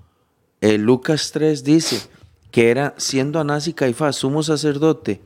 eh, 0.62 0.78
Lucas 0.78 1.32
3 1.32 1.64
dice 1.64 2.02
que 2.54 2.70
era 2.70 2.94
siendo 2.98 3.40
Anás 3.40 3.68
y 3.68 3.74
Caifás 3.74 4.16
sumo 4.18 4.44
sacerdote 4.44 5.20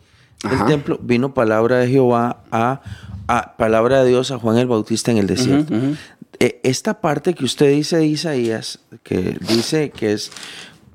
del 0.44 0.54
Ajá. 0.54 0.66
templo, 0.66 0.98
vino 1.02 1.34
palabra 1.34 1.80
de 1.80 1.90
Jehová 1.90 2.42
a, 2.52 2.82
a- 3.28 3.58
palabra 3.58 4.02
de 4.02 4.08
Dios 4.12 4.32
a 4.32 4.40
Juan 4.40 4.58
el 4.58 4.68
Bautista 4.68 5.12
en 5.12 5.18
el 5.18 5.28
desierto. 5.28 5.74
Eh, 6.40 6.62
esta 6.64 7.02
parte 7.02 7.34
que 7.34 7.44
usted 7.44 7.70
dice 7.70 7.98
de 7.98 8.06
Isaías, 8.06 8.80
que 9.04 9.38
dice 9.42 9.90
que 9.90 10.14
es 10.14 10.32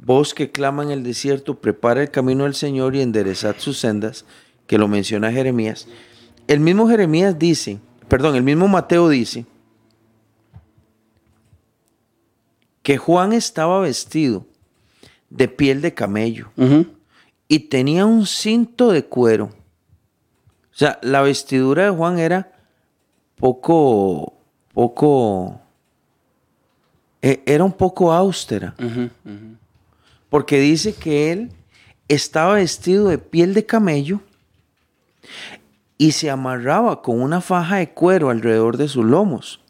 voz 0.03 0.33
que 0.33 0.51
clama 0.51 0.83
en 0.83 0.91
el 0.91 1.03
desierto, 1.03 1.61
prepara 1.61 2.01
el 2.01 2.11
camino 2.11 2.45
del 2.45 2.55
Señor 2.55 2.97
y 2.97 3.03
enderezad 3.03 3.57
sus 3.59 3.77
sendas, 3.79 4.25
que 4.67 4.79
lo 4.79 4.89
menciona 4.89 5.31
Jeremías. 5.33 5.87
El 6.47 6.61
mismo 6.61 6.89
Jeremías 6.89 7.39
dice, 7.39 7.79
perdón, 8.09 8.37
el 8.37 8.43
mismo 8.43 8.69
Mateo 8.69 9.11
dice 9.11 9.45
que 12.83 12.97
Juan 12.97 13.35
estaba 13.35 13.81
vestido 13.81 14.47
de 15.33 15.49
piel 15.49 15.81
de 15.81 15.95
camello. 15.95 16.51
Y 17.49 17.59
tenía 17.61 18.07
un 18.07 18.27
cinto 18.27 18.93
de 18.93 19.05
cuero. 19.05 19.47
O 19.47 20.75
sea, 20.75 20.99
la 21.03 21.23
vestidura 21.23 21.85
de 21.85 21.91
Juan 21.91 22.19
era 22.19 22.53
poco, 23.37 24.35
poco, 24.73 25.61
eh, 27.21 27.43
era 27.47 27.65
un 27.65 27.73
poco 27.73 28.13
austera, 28.13 28.75
porque 30.29 30.61
dice 30.61 30.95
que 30.95 31.33
él 31.33 31.51
estaba 32.09 32.55
vestido 32.55 33.09
de 33.09 33.19
piel 33.19 33.53
de 33.53 33.67
camello 33.67 34.21
y 35.99 36.13
se 36.13 36.31
amarraba 36.31 37.03
con 37.03 37.21
una 37.21 37.41
faja 37.41 37.77
de 37.77 37.91
cuero 37.91 38.31
alrededor 38.31 38.77
de 38.77 38.89
sus 38.89 39.05
lomos. 39.05 39.61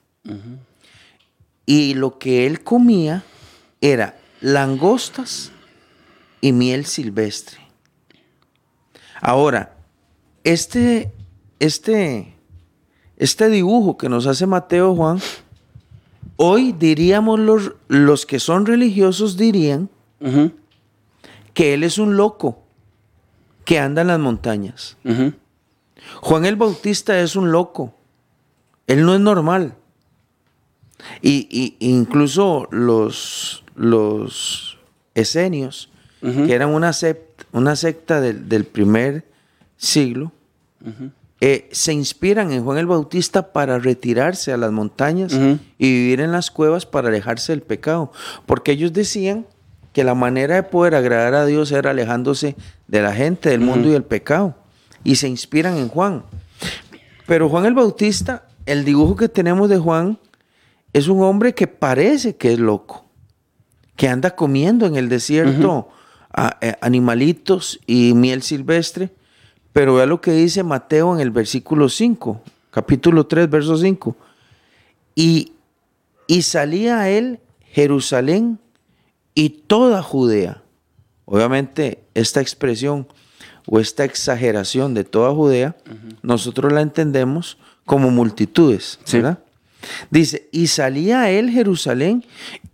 Y 1.67 1.95
lo 1.95 2.19
que 2.19 2.47
él 2.47 2.63
comía 2.63 3.25
era 3.81 4.17
langostas 4.41 5.52
y 6.43 6.53
miel 6.53 6.85
silvestre. 6.85 7.57
Ahora, 9.23 9.75
este, 10.45 11.11
este, 11.61 12.35
este 13.17 13.49
dibujo 13.49 13.97
que 13.97 14.09
nos 14.11 14.27
hace 14.27 14.47
Mateo 14.47 14.95
Juan, 14.97 15.21
hoy 16.37 16.73
diríamos 16.73 17.39
los, 17.39 17.73
los 17.89 18.27
que 18.27 18.41
son 18.41 18.67
religiosos 18.67 19.37
dirían 19.39 19.89
que 21.55 21.75
él 21.75 21.85
es 21.85 21.99
un 21.99 22.17
loco 22.17 22.59
que 23.65 23.79
anda 23.79 24.03
en 24.03 24.09
las 24.09 24.19
montañas. 24.19 24.97
Juan 26.21 26.45
el 26.45 26.57
Bautista 26.57 27.21
es 27.21 27.37
un 27.37 27.53
loco. 27.53 27.95
Él 28.89 29.05
no 29.07 29.15
es 29.15 29.21
normal. 29.21 29.77
Y, 31.21 31.47
y- 31.51 31.77
incluso 31.79 32.67
los, 32.73 33.65
los 33.77 34.79
esenios, 35.15 35.91
Que 36.23 36.55
eran 36.55 36.69
una, 36.71 36.93
secta 36.93 38.21
del, 38.21 38.49
del 38.49 38.65
primer 38.65 39.25
siglo, 39.77 40.33
eh, 41.45 41.69
se 41.73 41.93
inspiran 41.93 42.53
en 42.53 42.63
Juan 42.63 42.79
el 42.79 42.87
Bautista 42.87 43.53
para 43.53 43.81
retirarse 43.81 44.53
a 44.53 44.57
las 44.57 44.71
montañas 44.71 45.33
y 45.77 45.91
vivir 45.91 46.21
en 46.21 46.31
las 46.31 46.53
cuevas 46.53 46.87
para 46.87 47.09
alejarse 47.09 47.51
del 47.51 47.63
pecado. 47.63 48.13
Porque 48.47 48.71
ellos 48.71 48.93
decían 48.93 49.45
que 49.93 50.05
la 50.05 50.15
manera 50.15 50.55
de 50.55 50.63
poder 50.63 50.95
agradar 50.95 51.35
a 51.35 51.45
Dios 51.45 51.73
era 51.73 51.91
alejándose 51.91 52.55
de 52.87 53.03
la 53.03 53.13
gente, 53.13 53.51
del 53.51 53.59
mundo 53.59 53.89
y 53.89 53.91
del 53.91 54.05
pecado. 54.05 54.55
Y 55.03 55.17
se 55.17 55.29
inspiran 55.29 55.77
en 55.79 55.89
Juan. 55.89 56.23
Pero 57.27 57.49
Juan 57.49 57.67
el 57.67 57.75
Bautista, 57.75 58.47
el 58.65 58.85
dibujo 58.85 59.17
que 59.17 59.29
tenemos 59.29 59.69
de 59.69 59.79
Juan, 59.79 60.21
es 60.93 61.09
un 61.09 61.23
hombre 61.23 61.55
que 61.55 61.67
parece 61.67 62.37
que 62.37 62.53
es 62.53 62.61
loco, 62.61 63.07
que 63.97 64.09
anda 64.09 64.37
comiendo 64.37 64.87
en 64.87 64.95
el 64.95 65.09
desierto 65.09 65.89
a- 66.33 66.59
eh, 66.61 66.75
animalitos 66.81 67.81
y 67.87 68.15
miel 68.15 68.43
silvestre. 68.43 69.11
Pero 69.73 69.95
vea 69.95 70.07
lo 70.07 70.21
que 70.21 70.33
dice 70.33 70.63
Mateo 70.63 71.15
en 71.15 71.21
el 71.21 71.31
versículo 71.31 71.89
5, 71.89 72.43
capítulo 72.71 73.27
3, 73.27 73.49
verso 73.49 73.77
5. 73.79 74.17
Y, 75.15 75.53
y 76.27 76.43
salía 76.43 77.01
a 77.01 77.09
él 77.11 77.41
Jerusalén 77.71 78.59
y 79.35 79.49
toda 79.51 80.03
Judea. 80.03 80.63
Obviamente, 81.25 82.03
esta 82.15 82.41
expresión 82.41 83.07
o 83.67 83.79
esta 83.79 84.05
exageración 84.05 84.93
de 84.93 85.05
toda 85.05 85.33
Judea, 85.35 85.77
nosotros 86.23 86.73
la 86.73 86.83
entendemos 86.83 87.57
como 87.87 88.11
multitudes, 88.11 88.99
Sí. 89.05 89.19
¿verdad? 89.19 89.39
Dice, 90.11 90.49
y 90.53 90.67
salía 90.69 91.23
a 91.23 91.31
él 91.31 91.51
Jerusalén 91.51 92.25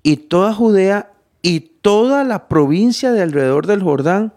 y 0.02 0.16
toda 0.16 0.52
Judea 0.52 1.12
y 1.48 1.60
toda 1.80 2.24
la 2.24 2.48
provincia 2.48 3.12
de 3.12 3.22
alrededor 3.22 3.66
del 3.66 3.82
Jordán, 3.82 4.34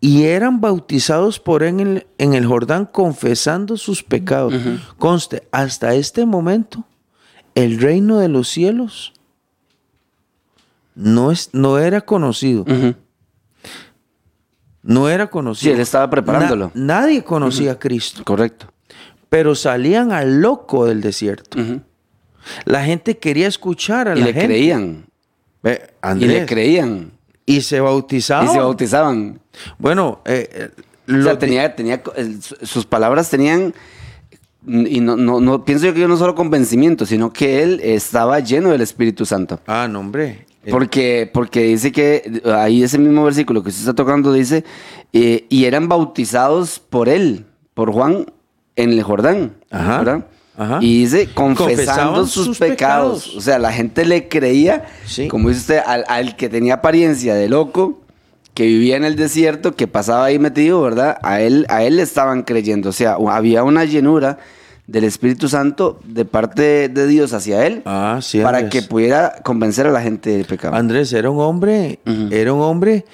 y 0.00 0.24
eran 0.24 0.60
bautizados 0.60 1.38
por 1.40 1.62
él 1.62 1.68
en 1.68 1.80
el, 1.80 2.06
en 2.18 2.34
el 2.34 2.46
Jordán 2.46 2.86
confesando 2.86 3.76
sus 3.76 4.02
pecados. 4.02 4.54
Conste, 4.98 5.46
hasta 5.50 5.94
este 5.94 6.26
momento, 6.26 6.84
el 7.54 7.78
reino 7.80 8.18
de 8.18 8.28
los 8.28 8.48
cielos 8.48 9.12
no, 10.94 11.30
es, 11.30 11.50
no 11.52 11.78
era 11.78 12.00
conocido. 12.02 12.64
No 14.82 15.08
era 15.08 15.28
conocido. 15.30 15.70
Sí, 15.70 15.74
él 15.74 15.80
estaba 15.80 16.08
preparándolo. 16.10 16.70
Na- 16.74 17.00
nadie 17.00 17.24
conocía 17.24 17.72
a 17.72 17.78
Cristo, 17.78 18.22
Correcto. 18.24 18.66
pero 19.30 19.54
salían 19.54 20.12
al 20.12 20.40
loco 20.42 20.84
del 20.86 21.00
desierto. 21.00 21.58
La 22.66 22.84
gente 22.84 23.16
quería 23.18 23.48
escuchar 23.48 24.08
a 24.08 24.16
Y 24.16 24.20
la 24.20 24.26
le 24.26 24.32
gente. 24.34 24.46
creían. 24.48 25.06
Y 26.20 26.24
le 26.26 26.46
creían. 26.46 27.12
y 27.46 27.60
se 27.62 27.80
bautizaban. 27.80 28.46
Y 28.46 28.52
se 28.52 28.58
bautizaban. 28.58 29.40
Bueno, 29.78 30.20
eh, 30.24 30.70
eh, 31.06 31.14
O 31.18 31.22
sea, 31.22 31.38
tenía, 31.38 31.74
tenía, 31.74 32.02
sus 32.62 32.86
palabras 32.86 33.30
tenían, 33.30 33.74
y 34.66 35.00
no, 35.00 35.16
no, 35.16 35.40
no 35.40 35.64
pienso 35.64 35.86
yo 35.86 35.94
que 35.94 36.08
no 36.08 36.16
solo 36.16 36.34
convencimiento, 36.34 37.04
sino 37.06 37.32
que 37.32 37.62
él 37.62 37.80
estaba 37.82 38.40
lleno 38.40 38.70
del 38.70 38.80
Espíritu 38.80 39.26
Santo. 39.26 39.60
Ah, 39.66 39.86
no, 39.90 40.00
hombre. 40.00 40.46
Porque, 40.70 41.30
porque 41.32 41.64
dice 41.64 41.92
que 41.92 42.40
ahí 42.46 42.82
ese 42.82 42.98
mismo 42.98 43.22
versículo 43.24 43.62
que 43.62 43.68
usted 43.68 43.82
está 43.82 43.94
tocando 43.94 44.32
dice, 44.32 44.64
eh, 45.12 45.46
y 45.50 45.66
eran 45.66 45.88
bautizados 45.88 46.78
por 46.78 47.10
él, 47.10 47.44
por 47.74 47.92
Juan, 47.92 48.26
en 48.76 48.90
el 48.90 49.02
Jordán. 49.02 49.56
Ajá, 49.70 49.98
¿verdad? 49.98 50.26
Ajá. 50.56 50.78
Y 50.80 51.00
dice, 51.02 51.28
confesando 51.34 52.26
sus, 52.26 52.46
sus 52.46 52.58
pecados. 52.58 53.24
pecados. 53.24 53.36
O 53.36 53.40
sea, 53.40 53.58
la 53.58 53.72
gente 53.72 54.04
le 54.04 54.28
creía, 54.28 54.84
Sí. 55.06 55.28
como 55.28 55.48
dice 55.48 55.60
usted, 55.60 55.80
al, 55.86 56.04
al 56.08 56.36
que 56.36 56.48
tenía 56.48 56.74
apariencia 56.74 57.34
de 57.34 57.48
loco, 57.48 58.00
que 58.54 58.64
vivía 58.66 58.96
en 58.96 59.04
el 59.04 59.16
desierto, 59.16 59.74
que 59.74 59.86
pasaba 59.88 60.26
ahí 60.26 60.38
metido, 60.38 60.80
¿verdad? 60.80 61.18
A 61.22 61.40
él, 61.40 61.66
a 61.68 61.82
él 61.82 61.96
le 61.96 62.02
estaban 62.02 62.42
creyendo. 62.42 62.90
O 62.90 62.92
sea, 62.92 63.16
había 63.30 63.64
una 63.64 63.84
llenura 63.84 64.38
del 64.86 65.04
Espíritu 65.04 65.48
Santo 65.48 65.98
de 66.04 66.24
parte 66.24 66.88
de 66.90 67.06
Dios 67.06 67.32
hacia 67.32 67.66
él 67.66 67.80
Ah, 67.86 68.18
sí, 68.22 68.40
para 68.42 68.68
que 68.68 68.82
pudiera 68.82 69.36
convencer 69.42 69.86
a 69.86 69.90
la 69.90 70.02
gente 70.02 70.28
del 70.30 70.44
pecado. 70.44 70.74
Andrés 70.76 71.12
era 71.14 71.30
un 71.30 71.40
hombre, 71.40 71.98
era 72.30 72.52
un 72.52 72.60
hombre 72.60 73.04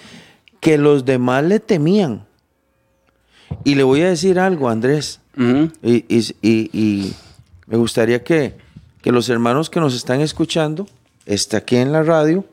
que 0.59 0.76
los 0.76 1.04
demás 1.06 1.44
le 1.44 1.59
temían. 1.61 2.26
Y 3.64 3.76
le 3.76 3.82
voy 3.82 4.02
a 4.02 4.09
decir 4.09 4.38
algo, 4.38 4.68
Andrés. 4.68 5.20
Ujú. 5.38 5.70
Y, 5.82 6.04
y- 6.09 6.35
y- 6.42 6.70
y 6.73 7.14
me 7.70 7.78
gustaría 7.78 8.22
que, 8.22 8.58
que 9.00 9.10
los 9.12 9.30
hermanos 9.30 9.70
que 9.70 9.80
nos 9.80 9.94
están 9.94 10.20
escuchando, 10.20 10.86
está 11.24 11.56
aquí 11.58 11.76
en 11.76 11.92
la 11.92 12.02
radio, 12.02 12.44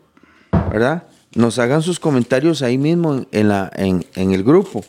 ¿verdad? 0.72 1.04
nos 1.36 1.60
hagan 1.60 1.82
sus 1.84 2.00
comentarios 2.00 2.62
ahí 2.62 2.78
mismo 2.78 3.26
en, 3.32 3.48
la, 3.50 3.70
en, 3.76 4.06
en 4.16 4.32
el 4.32 4.44
grupo. 4.44 4.84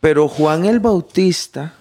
Pero 0.00 0.28
Juan 0.28 0.64
el 0.64 0.78
Bautista 0.80 1.74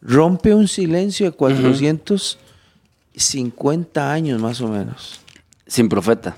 rompe 0.00 0.54
un 0.54 0.68
silencio 0.68 1.26
de 1.26 1.32
450 1.32 4.12
años 4.12 4.40
más 4.40 4.60
o 4.60 4.68
menos. 4.68 5.18
Sin 5.66 5.88
profeta 5.88 6.36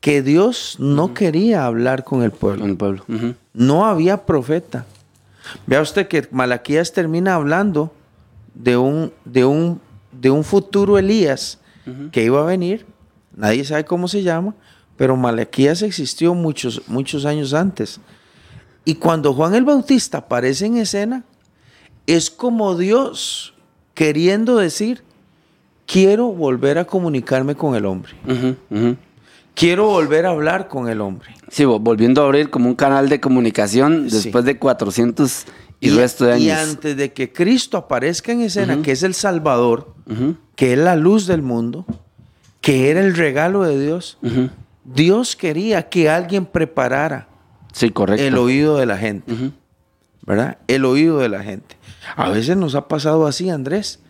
Que 0.00 0.22
Dios 0.22 0.76
no 0.78 1.14
quería 1.14 1.66
hablar 1.66 2.04
con 2.04 2.22
el 2.22 2.30
con 2.30 2.38
pueblo. 2.38 2.64
el 2.66 2.76
pueblo. 2.76 3.04
No 3.54 3.86
había 3.86 4.24
profeta. 4.24 4.86
Vea 5.66 5.80
usted 5.80 6.06
que 6.06 6.28
Malaquías 6.30 6.92
termina 6.92 7.34
hablando 7.34 7.92
de 8.56 8.76
un, 8.76 9.12
de 9.24 9.44
un, 9.44 9.80
de 10.12 10.30
un 10.30 10.42
futuro 10.44 10.98
Elías 10.98 11.58
que 12.10 12.24
iba 12.24 12.40
a 12.40 12.44
venir. 12.44 12.84
Nadie 13.36 13.64
sabe 13.64 13.84
cómo 13.84 14.08
se 14.08 14.22
llama, 14.22 14.54
pero 14.96 15.16
Malaquías 15.16 15.82
existió 15.82 16.34
muchos, 16.34 16.82
muchos 16.88 17.24
años 17.26 17.52
antes. 17.54 18.00
Y 18.84 18.94
cuando 18.96 19.32
Juan 19.34 19.54
el 19.54 19.64
Bautista 19.64 20.18
aparece 20.18 20.66
en 20.66 20.78
escena, 20.78 21.24
es 22.06 22.30
como 22.30 22.76
Dios 22.76 23.54
queriendo 23.94 24.56
decir, 24.56 25.02
quiero 25.86 26.28
volver 26.28 26.78
a 26.78 26.84
comunicarme 26.86 27.54
con 27.54 27.74
el 27.76 27.84
hombre. 27.84 28.12
Quiero 29.54 29.86
volver 29.86 30.26
a 30.26 30.30
hablar 30.30 30.68
con 30.68 30.88
el 30.88 31.00
hombre. 31.00 31.34
Sí, 31.48 31.64
vo- 31.64 31.80
volviendo 31.80 32.22
a 32.22 32.26
abrir 32.26 32.50
como 32.50 32.68
un 32.68 32.74
canal 32.74 33.08
de 33.08 33.20
comunicación 33.20 34.10
Sí. 34.10 34.16
después 34.24 34.44
de 34.44 34.58
400 34.58 35.46
y, 35.80 35.90
resto 35.90 36.24
de 36.24 36.38
y 36.38 36.50
años. 36.50 36.70
antes 36.70 36.96
de 36.96 37.12
que 37.12 37.32
Cristo 37.32 37.76
aparezca 37.76 38.32
en 38.32 38.40
escena, 38.42 38.82
que 38.82 38.92
es 38.92 39.02
el 39.02 39.14
Salvador, 39.14 39.94
que 40.54 40.72
es 40.72 40.78
la 40.78 40.96
luz 40.96 41.26
del 41.26 41.42
mundo, 41.42 41.84
que 42.60 42.90
era 42.90 43.00
el 43.00 43.14
regalo 43.16 43.62
de 43.62 43.78
Dios. 43.78 44.18
Dios 44.84 45.36
quería 45.36 45.88
que 45.88 46.08
alguien 46.08 46.46
preparara 46.46 47.28
Sí, 47.72 47.90
correcto. 47.90 48.24
el 48.24 48.38
oído 48.38 48.78
de 48.78 48.86
la 48.86 48.96
gente. 48.96 49.52
¿verdad? 50.22 50.58
El 50.66 50.84
oído 50.84 51.18
de 51.18 51.28
la 51.28 51.42
gente. 51.42 51.76
A 52.16 52.30
veces 52.30 52.56
nos 52.56 52.74
ha 52.74 52.88
pasado 52.88 53.26
así, 53.26 53.50
Andrés, 53.50 54.00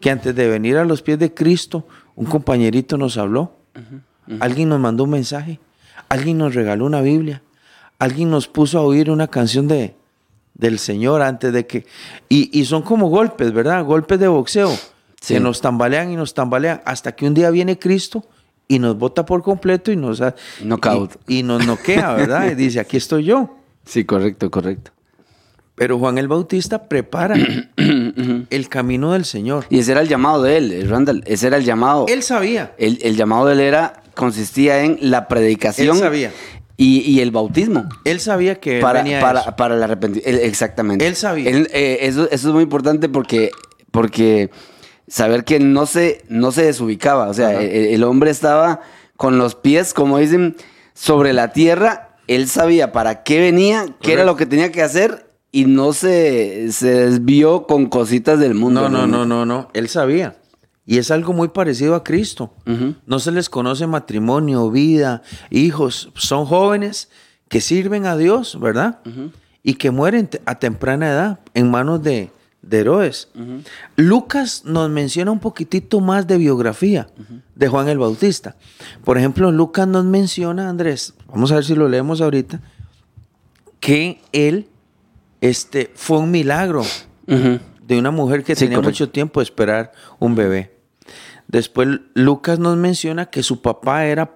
que 0.00 0.10
antes 0.10 0.34
de 0.34 0.48
venir 0.48 0.76
a 0.76 0.84
los 0.84 1.02
pies 1.02 1.18
de 1.18 1.34
Cristo, 1.34 1.86
un 2.14 2.26
compañerito 2.26 2.96
nos 2.96 3.16
habló, 3.18 3.56
alguien 4.40 4.68
nos 4.68 4.78
mandó 4.80 5.04
un 5.04 5.10
mensaje, 5.10 5.58
alguien 6.08 6.38
nos 6.38 6.54
regaló 6.54 6.86
una 6.86 7.00
Biblia, 7.00 7.42
alguien 7.98 8.30
nos 8.30 8.46
puso 8.46 8.78
a 8.78 8.82
oír 8.82 9.10
una 9.10 9.26
canción 9.28 9.66
de, 9.68 9.95
del 10.58 10.78
Señor 10.78 11.22
antes 11.22 11.52
de 11.52 11.66
que... 11.66 11.86
Y, 12.28 12.50
y 12.58 12.64
son 12.64 12.82
como 12.82 13.08
golpes, 13.08 13.52
¿verdad? 13.52 13.84
Golpes 13.84 14.18
de 14.18 14.28
boxeo, 14.28 14.70
Sí. 15.20 15.34
que 15.34 15.40
nos 15.40 15.60
tambalean 15.60 16.10
y 16.12 16.16
nos 16.16 16.34
tambalean 16.34 16.82
hasta 16.84 17.12
que 17.16 17.26
un 17.26 17.34
día 17.34 17.50
viene 17.50 17.78
Cristo 17.78 18.24
y 18.68 18.78
nos 18.78 18.96
bota 18.98 19.24
por 19.26 19.42
completo 19.42 19.90
y 19.92 19.96
nos... 19.96 20.22
Knockout. 20.62 21.16
Y, 21.26 21.38
y 21.38 21.42
nos 21.42 21.66
noquea, 21.66 22.14
¿verdad? 22.14 22.50
Y 22.50 22.54
dice, 22.54 22.80
aquí 22.80 22.96
estoy 22.96 23.24
yo. 23.24 23.56
Sí, 23.84 24.04
correcto, 24.04 24.50
correcto. 24.50 24.90
Pero 25.74 25.98
Juan 25.98 26.16
el 26.16 26.26
Bautista 26.28 26.88
prepara 26.88 27.36
el 27.76 28.68
camino 28.68 29.12
del 29.12 29.24
Señor. 29.24 29.66
Y 29.68 29.78
ese 29.78 29.92
era 29.92 30.00
el 30.00 30.08
llamado 30.08 30.42
de 30.42 30.56
él, 30.56 30.72
eh, 30.72 30.84
Randall. 30.86 31.22
Ese 31.26 31.48
era 31.48 31.56
el 31.58 31.64
llamado. 31.64 32.06
Él 32.08 32.22
sabía. 32.22 32.72
El, 32.78 32.98
el 33.02 33.14
llamado 33.16 33.46
de 33.46 33.52
él 33.54 33.60
era, 33.60 34.02
consistía 34.14 34.82
en 34.84 34.98
la 35.02 35.28
predicación 35.28 35.96
Él 35.96 36.02
sabía. 36.02 36.32
Y, 36.76 37.00
y 37.00 37.20
el 37.20 37.30
bautismo. 37.30 37.88
Él 38.04 38.20
sabía 38.20 38.60
que 38.60 38.80
para, 38.80 39.02
venía 39.02 39.20
para, 39.20 39.40
eso. 39.40 39.56
para 39.56 39.74
el 39.76 39.82
arrepentimiento. 39.82 40.42
Exactamente. 40.42 41.06
Él 41.06 41.16
sabía. 41.16 41.50
Él, 41.50 41.68
eh, 41.72 41.98
eso, 42.02 42.28
eso 42.30 42.48
es 42.48 42.54
muy 42.54 42.64
importante 42.64 43.08
porque, 43.08 43.50
porque 43.90 44.50
saber 45.08 45.44
que 45.44 45.58
no 45.58 45.86
se, 45.86 46.24
no 46.28 46.52
se 46.52 46.64
desubicaba. 46.64 47.28
O 47.28 47.34
sea, 47.34 47.48
Ajá. 47.48 47.62
el, 47.62 47.86
el 47.86 48.04
hombre 48.04 48.30
estaba 48.30 48.80
con 49.16 49.38
los 49.38 49.54
pies, 49.54 49.94
como 49.94 50.18
dicen, 50.18 50.56
sobre 50.92 51.32
la 51.32 51.52
tierra. 51.52 52.16
Él 52.26 52.48
sabía 52.48 52.92
para 52.92 53.22
qué 53.22 53.40
venía, 53.40 53.86
qué 54.02 54.12
era 54.12 54.24
lo 54.24 54.36
que 54.36 54.46
tenía 54.46 54.72
que 54.72 54.82
hacer 54.82 55.26
y 55.52 55.64
no 55.64 55.94
se, 55.94 56.70
se 56.72 57.06
desvió 57.06 57.66
con 57.66 57.86
cositas 57.86 58.38
del 58.38 58.54
mundo. 58.54 58.82
No, 58.82 58.88
no, 58.90 59.06
no, 59.06 59.24
no, 59.24 59.46
no. 59.46 59.68
Él 59.72 59.88
sabía. 59.88 60.36
Y 60.86 60.98
es 60.98 61.10
algo 61.10 61.32
muy 61.32 61.48
parecido 61.48 61.94
a 61.96 62.04
Cristo. 62.04 62.54
No 63.06 63.18
se 63.18 63.32
les 63.32 63.50
conoce 63.50 63.86
matrimonio, 63.86 64.70
vida, 64.70 65.22
hijos. 65.50 66.10
Son 66.14 66.46
jóvenes 66.46 67.10
que 67.48 67.60
sirven 67.60 68.06
a 68.06 68.16
Dios, 68.16 68.58
¿verdad? 68.60 69.00
Y 69.64 69.74
que 69.74 69.90
mueren 69.90 70.28
a 70.46 70.60
temprana 70.60 71.10
edad 71.10 71.40
en 71.54 71.70
manos 71.72 72.02
de, 72.04 72.30
de 72.62 72.78
Herodes. 72.78 73.28
Lucas 73.96 74.62
nos 74.64 74.88
menciona 74.90 75.32
un 75.32 75.40
poquitito 75.40 76.00
más 76.00 76.26
de 76.28 76.38
biografía 76.38 77.08
de 77.56 77.68
Juan 77.68 77.88
el 77.88 77.98
Bautista. 77.98 78.54
Por 79.04 79.18
ejemplo, 79.18 79.50
Lucas 79.50 79.88
nos 79.88 80.04
menciona, 80.04 80.68
Andrés, 80.68 81.14
vamos 81.26 81.50
a 81.50 81.56
ver 81.56 81.64
si 81.64 81.74
lo 81.74 81.88
leemos 81.88 82.20
ahorita, 82.20 82.60
que 83.80 84.20
él 84.32 84.68
este, 85.40 85.90
fue 85.94 86.18
un 86.18 86.30
milagro 86.30 86.84
de 87.26 87.98
una 87.98 88.10
mujer 88.12 88.44
que 88.44 88.54
Sí, 88.54 88.64
tenía 88.66 88.76
correcto. 88.76 88.90
mucho 88.90 89.10
tiempo 89.10 89.40
de 89.40 89.44
esperar 89.44 89.92
un 90.20 90.34
bebé. 90.36 90.75
Después 91.48 91.88
Lucas 92.14 92.58
nos 92.58 92.76
menciona 92.76 93.26
que 93.26 93.42
su 93.42 93.62
papá 93.62 94.04
era 94.06 94.32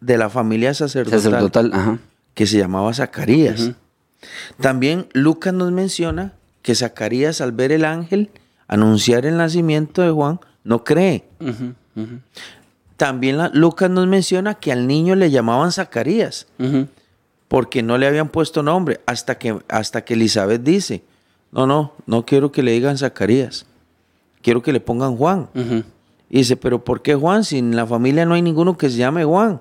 de 0.00 0.18
la 0.18 0.28
familia 0.28 0.74
sacerdotal, 0.74 1.20
Sacerdotal, 1.20 1.70
ajá. 1.72 1.98
que 2.34 2.46
se 2.46 2.58
llamaba 2.58 2.92
Zacarías. 2.92 3.70
También 4.60 5.08
Lucas 5.12 5.52
nos 5.54 5.72
menciona 5.72 6.32
que 6.62 6.74
Zacarías 6.74 7.40
al 7.40 7.52
ver 7.52 7.72
el 7.72 7.84
ángel 7.84 8.30
anunciar 8.68 9.26
el 9.26 9.36
nacimiento 9.36 10.02
de 10.02 10.10
Juan 10.10 10.40
no 10.64 10.84
cree. 10.84 11.24
También 12.96 13.38
la- 13.38 13.50
Lucas 13.52 13.90
nos 13.90 14.06
menciona 14.06 14.54
que 14.54 14.70
al 14.72 14.86
niño 14.86 15.14
le 15.16 15.30
llamaban 15.30 15.72
Zacarías 15.72 16.46
porque 17.48 17.82
no 17.82 17.98
le 17.98 18.06
habían 18.06 18.28
puesto 18.28 18.62
nombre 18.62 19.00
hasta 19.06 19.38
que, 19.38 19.58
hasta 19.68 20.04
que 20.04 20.14
Elizabeth 20.14 20.62
dice, 20.62 21.02
no, 21.50 21.66
no, 21.66 21.92
no 22.06 22.24
quiero 22.24 22.52
que 22.52 22.62
le 22.62 22.72
digan 22.72 22.96
Zacarías, 22.96 23.66
quiero 24.42 24.62
que 24.62 24.72
le 24.72 24.80
pongan 24.80 25.16
Juan. 25.16 25.48
Y 26.34 26.38
dice, 26.38 26.56
pero 26.56 26.82
¿por 26.82 27.02
qué 27.02 27.14
Juan? 27.14 27.44
Si 27.44 27.58
en 27.58 27.76
la 27.76 27.86
familia 27.86 28.24
no 28.24 28.32
hay 28.32 28.40
ninguno 28.40 28.78
que 28.78 28.88
se 28.88 28.96
llame 28.96 29.22
Juan. 29.22 29.60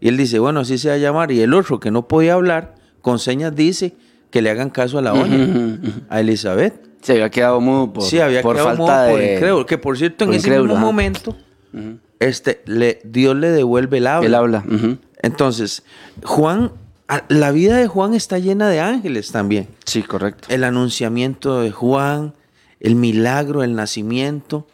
Y 0.00 0.06
él 0.06 0.16
dice, 0.16 0.38
bueno, 0.38 0.60
así 0.60 0.78
se 0.78 0.88
va 0.88 0.94
a 0.94 0.98
llamar. 0.98 1.32
Y 1.32 1.40
el 1.40 1.52
otro 1.52 1.80
que 1.80 1.90
no 1.90 2.06
podía 2.06 2.34
hablar, 2.34 2.76
con 3.02 3.18
señas 3.18 3.56
dice 3.56 3.96
que 4.30 4.40
le 4.40 4.48
hagan 4.48 4.70
caso 4.70 4.98
a 4.98 5.02
la 5.02 5.10
doña, 5.10 5.80
a 6.08 6.20
Elizabeth. 6.20 6.80
Se 7.02 7.14
había 7.14 7.30
quedado 7.30 7.60
mudo 7.60 7.92
por, 7.92 8.04
sí, 8.04 8.20
había 8.20 8.42
por 8.42 8.54
quedado 8.54 8.76
falta 8.76 8.82
mudo 8.84 9.10
por 9.10 9.18
de... 9.18 9.34
incrédulo. 9.34 9.66
Que 9.66 9.76
por 9.76 9.98
cierto, 9.98 10.22
en 10.22 10.30
por 10.30 10.36
ese 10.36 10.50
mismo 10.56 10.76
momento, 10.76 11.36
este, 12.20 12.62
le, 12.66 13.00
Dios 13.02 13.34
le 13.34 13.50
devuelve 13.50 13.98
el 13.98 14.06
habla. 14.06 14.26
Él 14.28 14.34
habla. 14.36 14.64
Entonces, 15.20 15.82
Juan, 16.22 16.70
la 17.28 17.50
vida 17.50 17.76
de 17.76 17.88
Juan 17.88 18.14
está 18.14 18.38
llena 18.38 18.68
de 18.68 18.78
ángeles 18.78 19.32
también. 19.32 19.66
Sí, 19.84 20.04
correcto. 20.04 20.46
El 20.48 20.62
anunciamiento 20.62 21.60
de 21.60 21.72
Juan, 21.72 22.34
el 22.78 22.94
milagro, 22.94 23.64
el 23.64 23.74
nacimiento, 23.74 24.68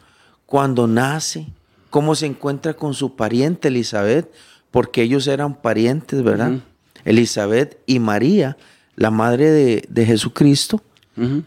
cuando 0.51 0.85
nace, 0.85 1.47
cómo 1.89 2.13
se 2.13 2.25
encuentra 2.25 2.73
con 2.73 2.93
su 2.93 3.15
pariente 3.15 3.69
Elizabeth, 3.69 4.29
porque 4.69 5.01
ellos 5.01 5.25
eran 5.27 5.55
parientes, 5.55 6.21
¿verdad? 6.23 6.59
Elizabeth 7.05 7.79
y 7.85 7.99
María, 7.99 8.57
la 8.97 9.11
madre 9.11 9.49
de, 9.49 9.85
de 9.87 10.05
Jesucristo, 10.05 10.81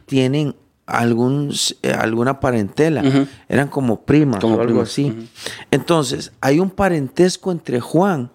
tienen 0.07 0.55
algún, 0.87 1.53
eh, 1.83 1.93
alguna 1.93 2.41
parentela, 2.41 3.29
eran 3.47 3.69
como 3.69 4.07
primas 4.07 4.41
Como 4.41 4.57
o 4.57 4.61
algo 4.63 4.73
primas, 4.73 4.89
así. 4.89 5.29
Entonces, 5.71 6.33
hay 6.41 6.59
un 6.59 6.71
parentesco 6.71 7.53
entre 7.53 7.81
Juan 7.81 8.31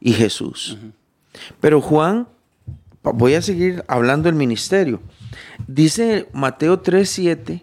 y 0.00 0.12
Jesús. 0.12 0.76
Pero 1.62 1.80
Juan, 1.80 2.28
voy 3.02 3.36
a 3.36 3.40
seguir 3.40 3.84
hablando 3.88 4.26
del 4.26 4.34
ministerio. 4.34 5.00
Dice 5.66 6.28
Mateo 6.34 6.82
3:7, 6.82 7.62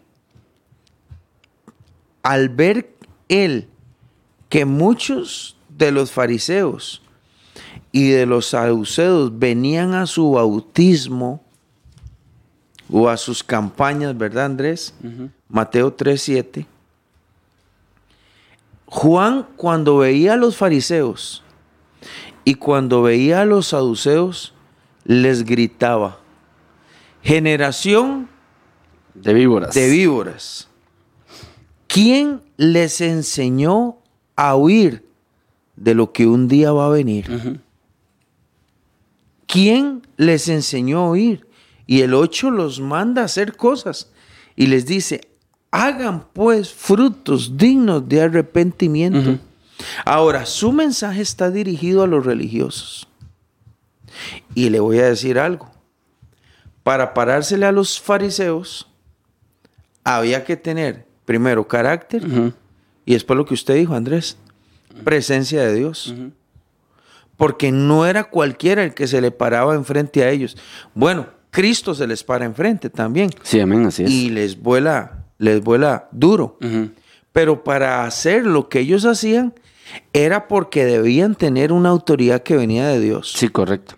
al 2.27 2.49
ver 2.49 2.93
él 3.29 3.69
que 4.49 4.65
muchos 4.65 5.55
de 5.69 5.93
los 5.93 6.11
fariseos 6.11 7.01
y 7.93 8.09
de 8.09 8.25
los 8.25 8.47
saduceos 8.47 9.39
venían 9.39 9.93
a 9.93 10.05
su 10.07 10.31
bautismo 10.31 11.41
o 12.91 13.07
a 13.07 13.15
sus 13.15 13.45
campañas, 13.45 14.17
¿verdad, 14.17 14.43
Andrés? 14.43 14.93
Mateo 15.47 15.95
3:7. 15.95 16.65
Juan 18.87 19.47
cuando 19.55 19.99
veía 19.99 20.33
a 20.33 20.37
los 20.37 20.57
fariseos 20.57 21.43
y 22.43 22.55
cuando 22.55 23.03
veía 23.03 23.39
a 23.39 23.45
los 23.45 23.67
saduceos 23.67 24.53
les 25.05 25.45
gritaba, 25.45 26.19
generación 27.23 28.27
De 29.13 29.33
víboras. 29.33 29.73
de 29.73 29.89
víboras. 29.89 30.66
¿Quién 31.97 32.43
les 32.57 33.01
enseñó 33.01 33.97
a 34.36 34.55
huir 34.55 35.03
de 35.75 35.95
lo 35.95 36.13
que 36.13 36.27
un 36.27 36.47
día 36.47 36.71
va 36.71 36.86
a 36.86 36.89
venir? 36.89 37.60
¿Quién 39.47 40.03
les 40.15 40.47
enseñó 40.47 40.99
a 40.99 41.10
oír? 41.10 41.47
Y 41.88 42.01
el 42.01 42.13
8 42.13 42.51
los 42.51 42.79
manda 42.79 43.23
a 43.23 43.25
hacer 43.25 43.57
cosas 43.57 44.12
y 44.55 44.67
les 44.67 44.86
dice, 44.86 45.21
hagan 45.71 46.27
pues 46.33 46.71
frutos 46.71 47.57
dignos 47.57 48.07
de 48.07 48.21
arrepentimiento. 48.21 49.39
Ahora, 50.05 50.45
su 50.45 50.71
mensaje 50.71 51.23
está 51.23 51.49
dirigido 51.49 52.03
a 52.03 52.07
los 52.07 52.23
religiosos. 52.23 53.07
Y 54.53 54.69
le 54.69 54.79
voy 54.79 54.99
a 54.99 55.10
decir 55.10 55.39
algo. 55.39 55.71
Para 56.83 57.15
parársele 57.15 57.65
a 57.65 57.71
los 57.71 57.99
fariseos, 57.99 58.88
había 60.03 60.43
que 60.43 60.57
tener 60.57 61.06
primero 61.27 61.67
carácter 61.67 62.23
y 63.05 63.13
después 63.13 63.37
lo 63.37 63.45
que 63.45 63.53
usted 63.53 63.75
dijo, 63.75 63.93
Andrés, 63.93 64.37
presencia 65.03 65.61
de 65.61 65.75
Dios. 65.75 66.15
Porque 67.35 67.71
no 67.71 68.07
era 68.07 68.23
cualquiera 68.23 68.83
el 68.83 68.93
que 68.93 69.07
se 69.07 69.21
le 69.21 69.29
paraba 69.29 69.75
enfrente 69.75 70.23
a 70.23 70.29
ellos. 70.31 70.57
Bueno, 70.95 71.27
Cristo 71.51 71.93
se 71.93 72.07
les 72.07 72.23
para 72.23 72.45
enfrente 72.45 72.89
también. 72.89 73.29
Sí, 73.43 73.59
amén, 73.59 73.85
así 73.85 74.05
es. 74.05 74.09
Y 74.09 74.29
les 74.29 74.59
vuela, 74.59 75.25
les 75.37 75.61
vuela 75.61 76.07
duro. 76.13 76.57
Pero 77.33 77.63
para 77.63 78.05
hacer 78.05 78.45
lo 78.45 78.69
que 78.69 78.79
ellos 78.79 79.05
hacían 79.05 79.53
era 80.13 80.47
porque 80.47 80.85
debían 80.85 81.35
tener 81.35 81.73
una 81.73 81.89
autoridad 81.89 82.41
que 82.41 82.55
venía 82.55 82.87
de 82.87 83.01
Dios. 83.01 83.33
Sí, 83.35 83.49
correcto. 83.49 83.95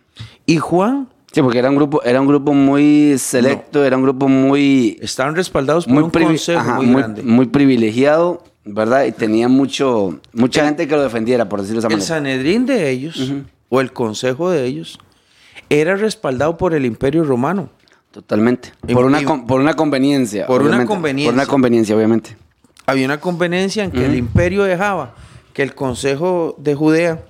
Y 0.47 0.57
Juan 0.57 1.09
Sí, 1.31 1.41
porque 1.43 1.59
era 1.59 1.69
un 1.69 1.75
grupo, 1.75 2.01
era 2.03 2.19
un 2.19 2.27
grupo 2.27 2.53
muy 2.53 3.17
selecto, 3.19 3.83
era 3.85 3.95
un 3.97 4.03
grupo 4.03 4.27
muy, 4.27 4.97
estaban 5.01 5.35
respaldados 5.35 5.85
por 5.85 5.93
muy, 5.93 6.03
un 6.03 6.09
consejo 6.09 6.59
ajá, 6.59 6.81
muy, 6.81 6.95
grande. 7.01 7.21
muy 7.21 7.45
privilegiado, 7.45 8.43
¿verdad? 8.65 9.05
Y 9.05 9.11
tenía 9.11 9.47
mucho, 9.47 10.19
mucha 10.33 10.65
gente 10.65 10.87
que 10.87 10.95
lo 10.95 11.03
defendiera, 11.03 11.47
por 11.47 11.61
decirlo 11.61 11.81
de 11.81 11.87
esa 11.87 11.93
el 11.93 11.99
manera. 11.99 12.07
Sanedrín 12.07 12.65
de 12.65 12.89
ellos, 12.89 13.31
o 13.69 13.79
el 13.79 13.93
consejo 13.93 14.49
de 14.49 14.65
ellos, 14.65 14.97
era 15.69 15.95
respaldado 15.95 16.57
por 16.57 16.73
el 16.73 16.85
imperio 16.85 17.23
romano. 17.23 17.69
Totalmente. 18.11 18.71
Y- 18.87 18.93
Por 18.95 19.05
una, 19.05 19.19
por 19.45 19.59
una 19.61 19.75
conveniencia. 19.75 20.47
Por 20.47 20.63
una 20.63 20.83
conveniencia. 20.87 21.27
Por 21.31 21.33
una 21.35 21.45
conveniencia, 21.45 21.95
obviamente. 21.95 22.35
Había 22.87 23.05
una 23.05 23.19
conveniencia 23.19 23.83
en 23.83 23.91
que 23.91 24.03
el 24.03 24.15
imperio 24.15 24.63
dejaba 24.63 25.13
que 25.53 25.61
el 25.61 25.75
consejo 25.75 26.55
de 26.57 26.73
Judea 26.73 27.23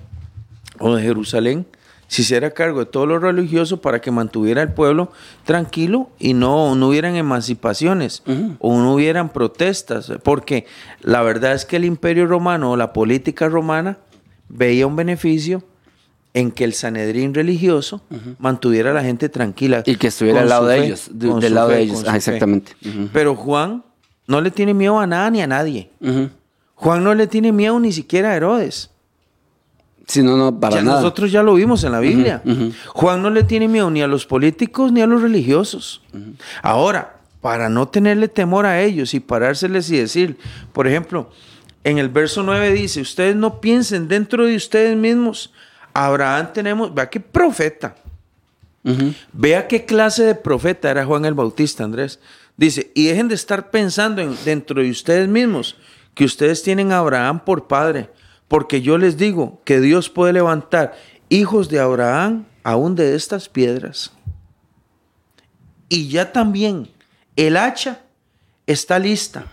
o 0.78 0.94
de 0.94 1.02
Jerusalén 1.02 1.66
se 2.10 2.22
hiciera 2.22 2.50
cargo 2.50 2.80
de 2.80 2.86
todo 2.86 3.06
lo 3.06 3.20
religioso 3.20 3.80
para 3.80 4.00
que 4.00 4.10
mantuviera 4.10 4.62
el 4.62 4.72
pueblo 4.72 5.12
tranquilo 5.44 6.10
y 6.18 6.34
no, 6.34 6.74
no 6.74 6.88
hubieran 6.88 7.14
emancipaciones 7.14 8.24
o 8.58 8.76
no 8.78 8.94
hubieran 8.94 9.28
protestas. 9.28 10.12
Porque 10.24 10.66
la 11.02 11.22
verdad 11.22 11.52
es 11.54 11.64
que 11.64 11.76
el 11.76 11.84
imperio 11.84 12.26
romano 12.26 12.72
o 12.72 12.76
la 12.76 12.92
política 12.92 13.48
romana 13.48 13.98
veía 14.48 14.88
un 14.88 14.96
beneficio 14.96 15.62
en 16.34 16.50
que 16.50 16.64
el 16.64 16.74
Sanedrín 16.74 17.32
religioso 17.32 18.02
mantuviera 18.40 18.90
a 18.90 18.94
la 18.94 19.04
gente 19.04 19.28
tranquila. 19.28 19.84
Y 19.86 19.94
que 19.94 20.08
estuviera 20.08 20.40
al 20.40 20.48
lado 20.48 20.66
de 20.66 20.78
fe, 20.80 20.86
ellos, 20.86 21.08
de- 21.12 21.28
del 21.40 21.54
lado 21.54 21.68
fe, 21.70 21.76
de 21.76 21.82
ellos. 21.82 22.04
Ah, 22.08 22.16
exactamente. 22.16 22.72
Pero 23.12 23.36
Juan 23.36 23.84
no 24.26 24.40
le 24.40 24.50
tiene 24.50 24.74
miedo 24.74 24.98
a 24.98 25.06
nada 25.06 25.30
ni 25.30 25.42
a 25.42 25.46
nadie. 25.46 25.90
Juan 26.74 27.04
no 27.04 27.14
le 27.14 27.28
tiene 27.28 27.52
miedo 27.52 27.78
ni 27.78 27.92
siquiera 27.92 28.32
a 28.32 28.36
Herodes. 28.36 28.89
Sí, 30.10 30.22
no, 30.22 30.36
no, 30.36 30.58
para 30.58 30.76
Ya 30.76 30.82
nada. 30.82 30.96
nosotros 31.00 31.30
ya 31.30 31.42
lo 31.42 31.54
vimos 31.54 31.84
en 31.84 31.92
la 31.92 32.00
Biblia. 32.00 32.42
Juan 32.88 33.22
no 33.22 33.30
le 33.30 33.44
tiene 33.44 33.68
miedo 33.68 33.90
ni 33.90 34.02
a 34.02 34.06
los 34.08 34.26
políticos 34.26 34.90
ni 34.92 35.00
a 35.02 35.06
los 35.06 35.22
religiosos. 35.22 36.02
Ahora, 36.62 37.16
para 37.40 37.68
no 37.68 37.86
tenerle 37.88 38.26
temor 38.28 38.66
a 38.66 38.80
ellos 38.82 39.14
y 39.14 39.20
parárseles 39.20 39.88
y 39.90 39.98
decir, 39.98 40.36
por 40.72 40.86
ejemplo, 40.88 41.30
en 41.84 41.98
el 41.98 42.08
verso 42.08 42.42
9 42.42 42.72
dice, 42.72 43.00
ustedes 43.00 43.36
no 43.36 43.60
piensen 43.60 44.08
dentro 44.08 44.44
de 44.46 44.56
ustedes 44.56 44.96
mismos, 44.96 45.52
Abraham 45.94 46.48
tenemos, 46.52 46.92
vea 46.94 47.08
qué 47.08 47.20
profeta. 47.20 47.94
Vea 49.32 49.68
qué 49.68 49.84
clase 49.84 50.24
de 50.24 50.34
profeta 50.34 50.90
era 50.90 51.04
Juan 51.04 51.24
el 51.24 51.34
Bautista, 51.34 51.84
Andrés. 51.84 52.18
Dice, 52.56 52.90
y 52.94 53.06
dejen 53.06 53.28
de 53.28 53.34
estar 53.34 53.70
pensando 53.70 54.22
en- 54.22 54.36
dentro 54.44 54.82
de 54.82 54.90
ustedes 54.90 55.28
mismos 55.28 55.76
que 56.14 56.24
ustedes 56.24 56.62
tienen 56.62 56.90
a 56.92 56.98
Abraham 56.98 57.40
por 57.44 57.66
padre, 57.68 58.10
porque 58.50 58.82
yo 58.82 58.98
les 58.98 59.16
digo 59.16 59.60
que 59.64 59.80
Dios 59.80 60.10
puede 60.10 60.32
levantar 60.32 60.96
hijos 61.28 61.68
de 61.68 61.78
Abraham 61.78 62.46
aún 62.64 62.96
de 62.96 63.14
estas 63.14 63.48
piedras. 63.48 64.10
Y 65.88 66.08
ya 66.08 66.32
también 66.32 66.88
el 67.36 67.56
hacha 67.56 68.00
está 68.66 68.98
lista, 68.98 69.46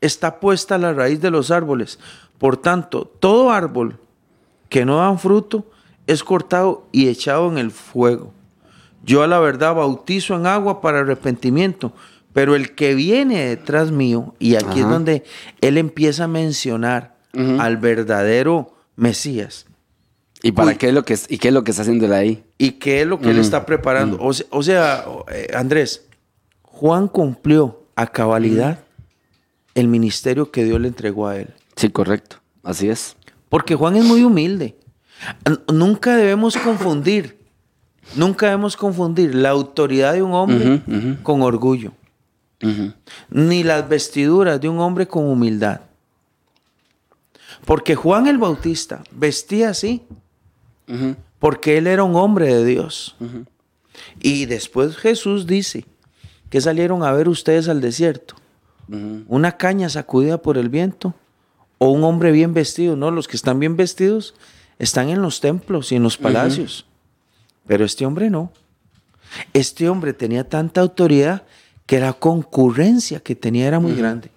está 0.00 0.40
puesta 0.40 0.76
a 0.76 0.78
la 0.78 0.94
raíz 0.94 1.20
de 1.20 1.30
los 1.30 1.50
árboles. 1.50 1.98
Por 2.38 2.56
tanto, 2.56 3.04
todo 3.04 3.50
árbol 3.50 4.00
que 4.70 4.86
no 4.86 4.96
dan 4.96 5.18
fruto 5.18 5.70
es 6.06 6.24
cortado 6.24 6.86
y 6.90 7.08
echado 7.08 7.50
en 7.50 7.58
el 7.58 7.70
fuego. 7.70 8.32
Yo 9.04 9.22
a 9.22 9.26
la 9.26 9.40
verdad 9.40 9.74
bautizo 9.74 10.34
en 10.34 10.46
agua 10.46 10.80
para 10.80 11.00
arrepentimiento, 11.00 11.92
pero 12.32 12.54
el 12.54 12.74
que 12.74 12.94
viene 12.94 13.44
detrás 13.44 13.90
mío, 13.90 14.34
y 14.38 14.54
aquí 14.54 14.80
es 14.80 14.88
donde 14.88 15.22
él 15.60 15.76
empieza 15.76 16.24
a 16.24 16.28
mencionar 16.28 17.17
Al 17.58 17.76
verdadero 17.76 18.74
Mesías. 18.96 19.66
¿Y 20.42 20.52
para 20.52 20.70
Uy. 20.70 20.76
qué 20.76 20.88
es 20.88 20.94
lo 20.94 21.04
que 21.04 21.16
y 21.28 21.38
qué 21.38 21.48
es 21.48 21.54
lo 21.54 21.62
que 21.64 21.70
está 21.70 21.82
haciendo 21.82 22.06
él 22.06 22.12
ahí? 22.12 22.44
¿Y 22.58 22.72
qué 22.72 23.02
es 23.02 23.06
lo 23.06 23.20
que 23.20 23.30
él 23.30 23.38
está 23.38 23.64
preparando? 23.66 24.18
O 24.20 24.32
se- 24.32 24.46
o 24.50 24.62
sea, 24.62 25.04
eh, 25.32 25.48
Andrés, 25.54 26.06
Juan 26.62 27.08
cumplió 27.08 27.82
a 27.96 28.06
cabalidad 28.06 28.78
el 29.74 29.88
ministerio 29.88 30.50
que 30.50 30.64
Dios 30.64 30.80
le 30.80 30.88
entregó 30.88 31.26
a 31.28 31.36
él. 31.36 31.48
Sí, 31.76 31.90
correcto. 31.90 32.36
Así 32.62 32.88
es. 32.88 33.16
Porque 33.48 33.74
Juan 33.74 33.96
es 33.96 34.04
muy 34.04 34.22
humilde. 34.24 34.76
Nunca 35.72 36.16
debemos 36.16 36.56
confundir, 36.56 37.38
nunca 38.14 38.46
debemos 38.46 38.76
confundir 38.76 39.34
la 39.34 39.50
autoridad 39.50 40.12
de 40.12 40.22
un 40.22 40.32
hombre 40.32 40.82
con 41.24 41.42
orgullo, 41.42 41.92
ni 43.30 43.64
las 43.64 43.88
vestiduras 43.88 44.60
de 44.60 44.68
un 44.68 44.78
hombre 44.78 45.06
con 45.08 45.24
humildad. 45.24 45.80
Porque 47.68 47.96
Juan 47.96 48.26
el 48.26 48.38
Bautista 48.38 49.04
vestía 49.10 49.68
así, 49.68 50.00
porque 51.38 51.76
él 51.76 51.86
era 51.86 52.02
un 52.02 52.16
hombre 52.16 52.46
de 52.46 52.64
Dios. 52.64 53.14
Y 54.20 54.46
después 54.46 54.96
Jesús 54.96 55.46
dice 55.46 55.84
que 56.48 56.62
salieron 56.62 57.02
a 57.02 57.12
ver 57.12 57.28
ustedes 57.28 57.68
al 57.68 57.82
desierto. 57.82 58.36
Una 58.88 59.58
caña 59.58 59.90
sacudida 59.90 60.40
por 60.40 60.56
el 60.56 60.70
viento 60.70 61.12
o 61.76 61.90
un 61.90 62.04
hombre 62.04 62.32
bien 62.32 62.54
vestido. 62.54 62.96
No, 62.96 63.10
los 63.10 63.28
que 63.28 63.36
están 63.36 63.60
bien 63.60 63.76
vestidos 63.76 64.34
están 64.78 65.10
en 65.10 65.20
los 65.20 65.42
templos 65.42 65.92
y 65.92 65.96
en 65.96 66.04
los 66.04 66.16
palacios. 66.16 66.86
Pero 67.66 67.84
este 67.84 68.06
hombre 68.06 68.30
no. 68.30 68.50
Este 69.52 69.90
hombre 69.90 70.14
tenía 70.14 70.48
tanta 70.48 70.80
autoridad 70.80 71.42
que 71.84 72.00
la 72.00 72.14
concurrencia 72.14 73.20
que 73.20 73.36
tenía 73.36 73.68
era 73.68 73.78
muy 73.78 73.94
grande. 73.94 74.30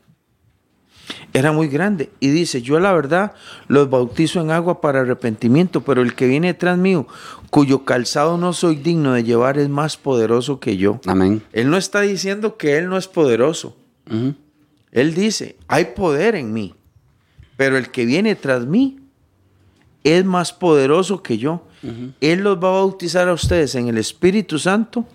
Era 1.33 1.51
muy 1.51 1.67
grande. 1.67 2.09
Y 2.19 2.29
dice, 2.29 2.61
yo 2.61 2.79
la 2.79 2.93
verdad 2.93 3.33
los 3.67 3.89
bautizo 3.89 4.41
en 4.41 4.51
agua 4.51 4.81
para 4.81 5.01
arrepentimiento, 5.01 5.81
pero 5.81 6.01
el 6.01 6.13
que 6.13 6.27
viene 6.27 6.47
detrás 6.47 6.77
mío, 6.77 7.07
cuyo 7.49 7.85
calzado 7.85 8.37
no 8.37 8.53
soy 8.53 8.75
digno 8.75 9.13
de 9.13 9.23
llevar, 9.23 9.57
es 9.57 9.69
más 9.69 9.97
poderoso 9.97 10.59
que 10.59 10.77
yo. 10.77 10.99
Amén. 11.05 11.41
Él 11.53 11.69
no 11.69 11.77
está 11.77 12.01
diciendo 12.01 12.57
que 12.57 12.77
él 12.77 12.89
no 12.89 12.97
es 12.97 13.07
poderoso. 13.07 13.75
Él 14.91 15.13
dice, 15.13 15.55
hay 15.67 15.85
poder 15.85 16.35
en 16.35 16.51
mí, 16.51 16.75
pero 17.55 17.77
el 17.77 17.91
que 17.91 18.05
viene 18.05 18.35
tras 18.35 18.65
mí 18.65 18.99
es 20.03 20.25
más 20.25 20.51
poderoso 20.51 21.23
que 21.23 21.37
yo. 21.37 21.65
Él 22.19 22.41
los 22.41 22.57
va 22.57 22.69
a 22.69 22.73
bautizar 22.73 23.29
a 23.29 23.33
ustedes 23.33 23.75
en 23.75 23.87
el 23.87 23.97
Espíritu 23.97 24.59
Santo 24.59 25.05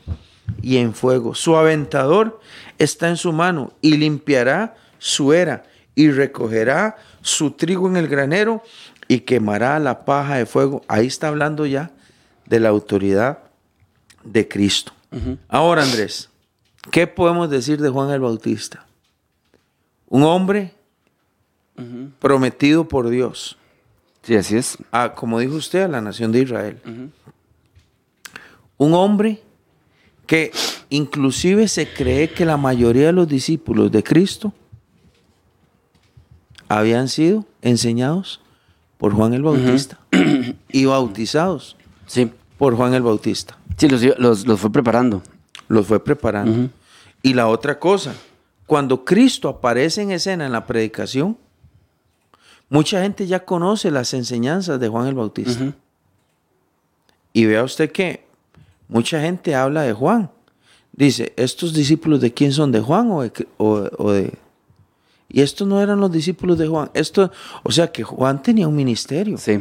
y 0.63 0.79
en 0.79 0.95
fuego. 0.95 1.35
Su 1.35 1.57
aventador 1.57 2.41
está 2.79 3.09
en 3.09 3.17
su 3.17 3.33
mano 3.33 3.73
y 3.83 3.97
limpiará 3.97 4.77
su 4.99 5.33
era 5.33 5.65
y 5.97 6.11
recogerá 6.13 6.97
su 7.23 7.51
trigo 7.53 7.89
en 7.89 7.97
el 7.97 8.07
granero 8.07 8.63
y 9.09 9.21
quemará 9.21 9.81
la 9.81 10.05
paja 10.05 10.37
de 10.37 10.47
fuego. 10.47 10.83
Ahí 10.87 11.07
está 11.09 11.27
hablando 11.29 11.67
ya 11.67 11.91
de 12.45 12.61
la 12.61 12.69
autoridad 12.69 13.39
de 14.23 14.47
Cristo. 14.47 14.93
Ahora, 15.49 15.83
Andrés, 15.83 16.29
¿qué 16.93 17.07
podemos 17.07 17.49
decir 17.51 17.81
de 17.81 17.89
Juan 17.89 18.11
el 18.11 18.21
Bautista? 18.21 18.87
Un 20.09 20.23
hombre 20.23 20.75
prometido 22.21 22.87
por 22.87 23.09
Dios, 23.09 23.57
Sí, 24.23 24.35
así 24.35 24.57
es. 24.57 24.77
a, 24.91 25.13
como 25.13 25.39
dijo 25.39 25.55
usted, 25.55 25.83
a 25.83 25.89
la 25.89 26.01
nación 26.01 26.33
de 26.33 26.41
Israel. 26.41 26.81
Un 28.77 28.93
hombre 28.95 29.41
que 30.27 30.51
inclusive 30.91 31.69
se 31.69 31.89
cree 31.89 32.31
que 32.31 32.45
la 32.45 32.57
mayoría 32.57 33.07
de 33.07 33.13
los 33.13 33.29
discípulos 33.29 33.93
de 33.93 34.03
Cristo 34.03 34.53
habían 36.69 37.09
sido 37.09 37.45
enseñados 37.63 38.41
por 38.99 39.13
Juan 39.13 39.35
el 39.35 39.43
Bautista 39.43 39.99
y 40.69 40.85
bautizados 40.87 41.77
Sí. 42.07 42.31
por 42.59 42.75
Juan 42.77 42.95
el 42.95 43.03
Bautista. 43.03 43.59
Sí, 43.77 43.89
los, 43.89 44.03
los, 44.19 44.47
los 44.47 44.61
fue 44.61 44.71
preparando. 44.73 45.23
Los 45.69 45.87
fue 45.87 46.03
preparando. 46.03 46.71
Y 47.23 47.35
la 47.35 47.49
otra 47.49 47.79
cosa, 47.79 48.15
cuando 48.67 49.05
Cristo 49.05 49.49
aparece 49.49 50.03
en 50.03 50.13
escena 50.13 50.47
en 50.47 50.53
la 50.53 50.65
predicación, 50.67 51.37
mucha 52.71 53.03
gente 53.03 53.27
ya 53.27 53.45
conoce 53.45 53.91
las 53.91 54.15
enseñanzas 54.15 54.79
de 54.81 54.89
Juan 54.89 55.09
el 55.09 55.15
Bautista. 55.15 55.75
Y 57.33 57.45
vea 57.47 57.63
usted 57.65 57.91
que 57.93 58.25
mucha 58.89 59.21
gente 59.21 59.55
habla 59.55 59.83
de 59.83 59.93
Juan. 59.93 60.31
Dice, 60.93 61.35
¿estos 61.37 61.75
discípulos 61.75 62.21
de 62.23 62.33
quién 62.33 62.53
son? 62.53 62.73
¿De 62.73 62.81
Juan 62.81 63.11
o 63.11 63.21
de, 63.23 63.33
Cri- 63.33 63.49
o- 63.59 63.89
o 63.99 64.13
de- 64.13 64.39
Y 65.29 65.41
estos 65.43 65.67
no 65.67 65.81
eran 65.83 66.01
los 66.01 66.11
discípulos 66.13 66.57
de 66.59 66.67
Juan. 66.69 66.91
Esto, 66.95 67.31
o 67.63 67.73
sea 67.73 67.91
que 67.91 68.03
Juan 68.05 68.43
tenía 68.43 68.69
un 68.69 68.77
ministerio. 68.77 69.37
Sí. 69.39 69.61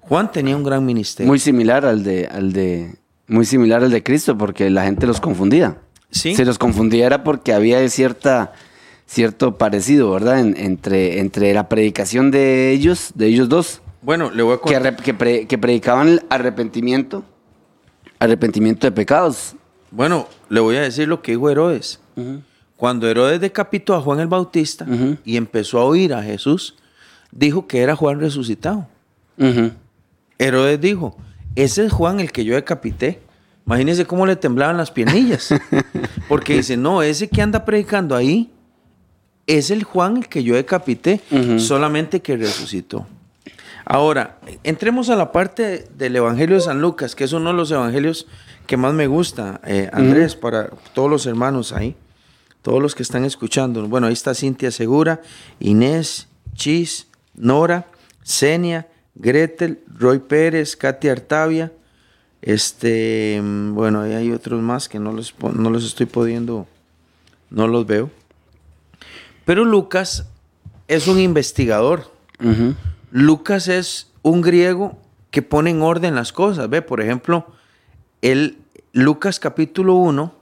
Juan 0.00 0.30
tenía 0.32 0.56
un 0.56 0.62
gran 0.64 0.84
ministerio. 0.84 1.28
Muy 1.28 1.38
similar 1.38 1.84
al 1.84 2.02
de, 2.04 2.26
al 2.26 2.52
de, 2.52 2.94
muy 3.26 3.44
similar 3.44 3.82
al 3.82 3.90
de 3.90 4.02
Cristo, 4.02 4.38
porque 4.38 4.70
la 4.70 4.84
gente 4.84 5.06
los 5.06 5.20
confundía. 5.20 5.78
Sí. 6.10 6.34
Se 6.34 6.44
los 6.44 6.58
confundía 6.58 7.06
era 7.06 7.24
porque 7.24 7.52
había 7.52 7.86
cierta, 7.90 8.52
cierto 9.06 9.58
parecido, 9.58 10.10
¿verdad? 10.12 10.38
En- 10.40 10.56
entre, 10.56 11.18
entre 11.20 11.52
la 11.52 11.68
predicación 11.68 12.30
de 12.30 12.70
ellos, 12.72 13.10
de 13.16 13.26
ellos 13.26 13.48
dos, 13.50 13.82
Bueno, 14.00 14.30
le 14.30 14.42
voy 14.42 14.54
a 14.54 14.56
que, 14.56 14.62
contar. 14.74 14.96
que, 14.96 15.12
pre- 15.12 15.46
que 15.46 15.58
predicaban 15.58 16.08
el 16.08 16.22
arrepentimiento, 16.30 17.24
arrepentimiento 18.18 18.86
de 18.86 18.92
pecados. 18.92 19.54
Bueno, 19.90 20.28
le 20.48 20.60
voy 20.60 20.76
a 20.76 20.82
decir 20.82 21.08
lo 21.08 21.20
que 21.20 21.32
dijo 21.32 21.50
Herodes. 21.50 22.00
Cuando 22.78 23.08
Herodes 23.08 23.40
decapitó 23.40 23.96
a 23.96 24.00
Juan 24.00 24.20
el 24.20 24.28
Bautista 24.28 24.86
y 25.24 25.36
empezó 25.36 25.80
a 25.80 25.84
oír 25.84 26.14
a 26.14 26.22
Jesús, 26.22 26.76
dijo 27.32 27.66
que 27.66 27.80
era 27.80 27.96
Juan 27.96 28.20
resucitado. 28.20 28.86
Herodes 30.38 30.80
dijo, 30.80 31.16
ese 31.56 31.86
es 31.86 31.92
Juan 31.92 32.20
el 32.20 32.30
que 32.30 32.44
yo 32.44 32.54
decapité. 32.54 33.20
Imagínense 33.66 34.06
cómo 34.06 34.26
le 34.26 34.36
temblaban 34.36 34.76
las 34.76 34.92
piernillas. 34.92 35.52
Porque 36.28 36.54
dice, 36.54 36.76
no, 36.76 37.02
ese 37.02 37.28
que 37.28 37.42
anda 37.42 37.64
predicando 37.64 38.14
ahí 38.14 38.52
es 39.48 39.72
el 39.72 39.82
Juan 39.82 40.18
el 40.18 40.28
que 40.28 40.44
yo 40.44 40.54
decapité, 40.54 41.20
solamente 41.58 42.22
que 42.22 42.36
resucitó. 42.36 43.08
Ahora, 43.84 44.38
entremos 44.62 45.10
a 45.10 45.16
la 45.16 45.32
parte 45.32 45.88
del 45.96 46.14
Evangelio 46.14 46.54
de 46.54 46.62
San 46.62 46.80
Lucas, 46.80 47.16
que 47.16 47.24
es 47.24 47.32
uno 47.32 47.50
de 47.50 47.56
los 47.56 47.72
evangelios 47.72 48.28
que 48.68 48.76
más 48.76 48.94
me 48.94 49.08
gusta, 49.08 49.60
eh, 49.66 49.90
Andrés, 49.92 50.36
para 50.36 50.70
todos 50.92 51.10
los 51.10 51.26
hermanos 51.26 51.72
ahí, 51.72 51.96
todos 52.68 52.82
los 52.82 52.94
que 52.94 53.02
están 53.02 53.24
escuchando. 53.24 53.88
Bueno, 53.88 54.08
ahí 54.08 54.12
está 54.12 54.34
Cintia 54.34 54.70
Segura, 54.70 55.22
Inés, 55.58 56.28
Chis, 56.52 57.06
Nora, 57.34 57.86
Senia, 58.22 58.88
Gretel, 59.14 59.80
Roy 59.86 60.18
Pérez, 60.18 60.76
Katy 60.76 61.08
Artavia. 61.08 61.72
Este, 62.42 63.40
bueno, 63.42 64.02
ahí 64.02 64.12
hay 64.12 64.32
otros 64.32 64.60
más 64.60 64.90
que 64.90 64.98
no 64.98 65.12
los, 65.12 65.34
no 65.54 65.70
los 65.70 65.82
estoy 65.86 66.04
pudiendo, 66.04 66.66
no 67.48 67.68
los 67.68 67.86
veo. 67.86 68.10
Pero 69.46 69.64
Lucas 69.64 70.26
es 70.88 71.08
un 71.08 71.20
investigador. 71.20 72.12
Lucas 73.10 73.68
es 73.68 74.10
un 74.20 74.42
griego 74.42 74.98
que 75.30 75.40
pone 75.40 75.70
en 75.70 75.80
orden 75.80 76.14
las 76.14 76.34
cosas. 76.34 76.68
Ve, 76.68 76.82
por 76.82 77.00
ejemplo, 77.00 77.46
el 78.20 78.58
Lucas 78.92 79.40
capítulo 79.40 79.94
1 79.94 80.37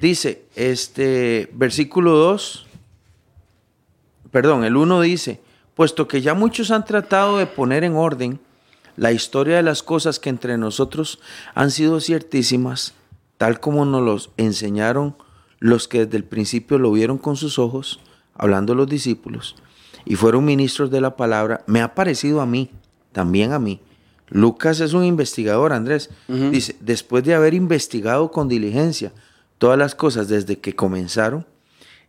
dice, 0.00 0.44
este 0.54 1.48
versículo 1.52 2.12
2, 2.12 2.66
perdón, 4.30 4.64
el 4.64 4.76
1 4.76 5.00
dice, 5.00 5.40
puesto 5.74 6.08
que 6.08 6.20
ya 6.20 6.34
muchos 6.34 6.70
han 6.70 6.84
tratado 6.84 7.38
de 7.38 7.46
poner 7.46 7.84
en 7.84 7.94
orden 7.94 8.40
la 8.96 9.12
historia 9.12 9.56
de 9.56 9.62
las 9.62 9.82
cosas 9.82 10.18
que 10.18 10.30
entre 10.30 10.56
nosotros 10.58 11.20
han 11.54 11.70
sido 11.70 12.00
ciertísimas, 12.00 12.94
tal 13.36 13.60
como 13.60 13.84
nos 13.84 14.02
los 14.02 14.30
enseñaron 14.36 15.16
los 15.58 15.88
que 15.88 16.04
desde 16.04 16.16
el 16.16 16.24
principio 16.24 16.78
lo 16.78 16.92
vieron 16.92 17.18
con 17.18 17.36
sus 17.36 17.58
ojos, 17.58 18.00
hablando 18.34 18.74
los 18.74 18.88
discípulos, 18.88 19.56
y 20.04 20.16
fueron 20.16 20.44
ministros 20.44 20.90
de 20.90 21.00
la 21.00 21.16
palabra, 21.16 21.62
me 21.66 21.80
ha 21.80 21.94
parecido 21.94 22.40
a 22.40 22.46
mí, 22.46 22.70
también 23.12 23.52
a 23.52 23.58
mí. 23.58 23.80
Lucas 24.28 24.80
es 24.80 24.92
un 24.92 25.04
investigador, 25.04 25.72
Andrés. 25.72 26.10
Dice, 26.28 26.76
después 26.80 27.24
de 27.24 27.34
haber 27.34 27.54
investigado 27.54 28.30
con 28.30 28.48
diligencia 28.48 29.12
todas 29.58 29.78
las 29.78 29.94
cosas 29.94 30.28
desde 30.28 30.58
que 30.58 30.74
comenzaron, 30.74 31.46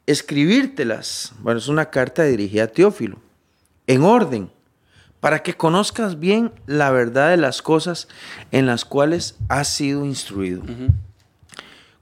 escribírtelas, 0.05 1.33
bueno, 1.39 1.59
es 1.59 1.67
una 1.67 1.89
carta 1.89 2.23
dirigida 2.23 2.63
a 2.63 2.67
Teófilo, 2.67 3.17
en 3.87 4.03
orden, 4.03 4.51
para 5.19 5.43
que 5.43 5.55
conozcas 5.55 6.19
bien 6.19 6.51
la 6.65 6.91
verdad 6.91 7.31
de 7.31 7.37
las 7.37 7.61
cosas 7.61 8.07
en 8.51 8.65
las 8.65 8.85
cuales 8.85 9.35
has 9.49 9.67
sido 9.67 10.05
instruido. 10.05 10.63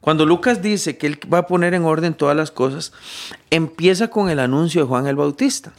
Cuando 0.01 0.25
Lucas 0.25 0.61
dice 0.61 0.97
que 0.97 1.07
él 1.07 1.19
va 1.33 1.39
a 1.39 1.47
poner 1.47 1.73
en 1.73 1.85
orden 1.85 2.13
todas 2.13 2.35
las 2.35 2.51
cosas, 2.51 2.93
empieza 3.49 4.09
con 4.09 4.29
el 4.29 4.39
anuncio 4.39 4.81
de 4.81 4.87
Juan 4.87 5.07
el 5.07 5.15
Bautista. 5.15 5.73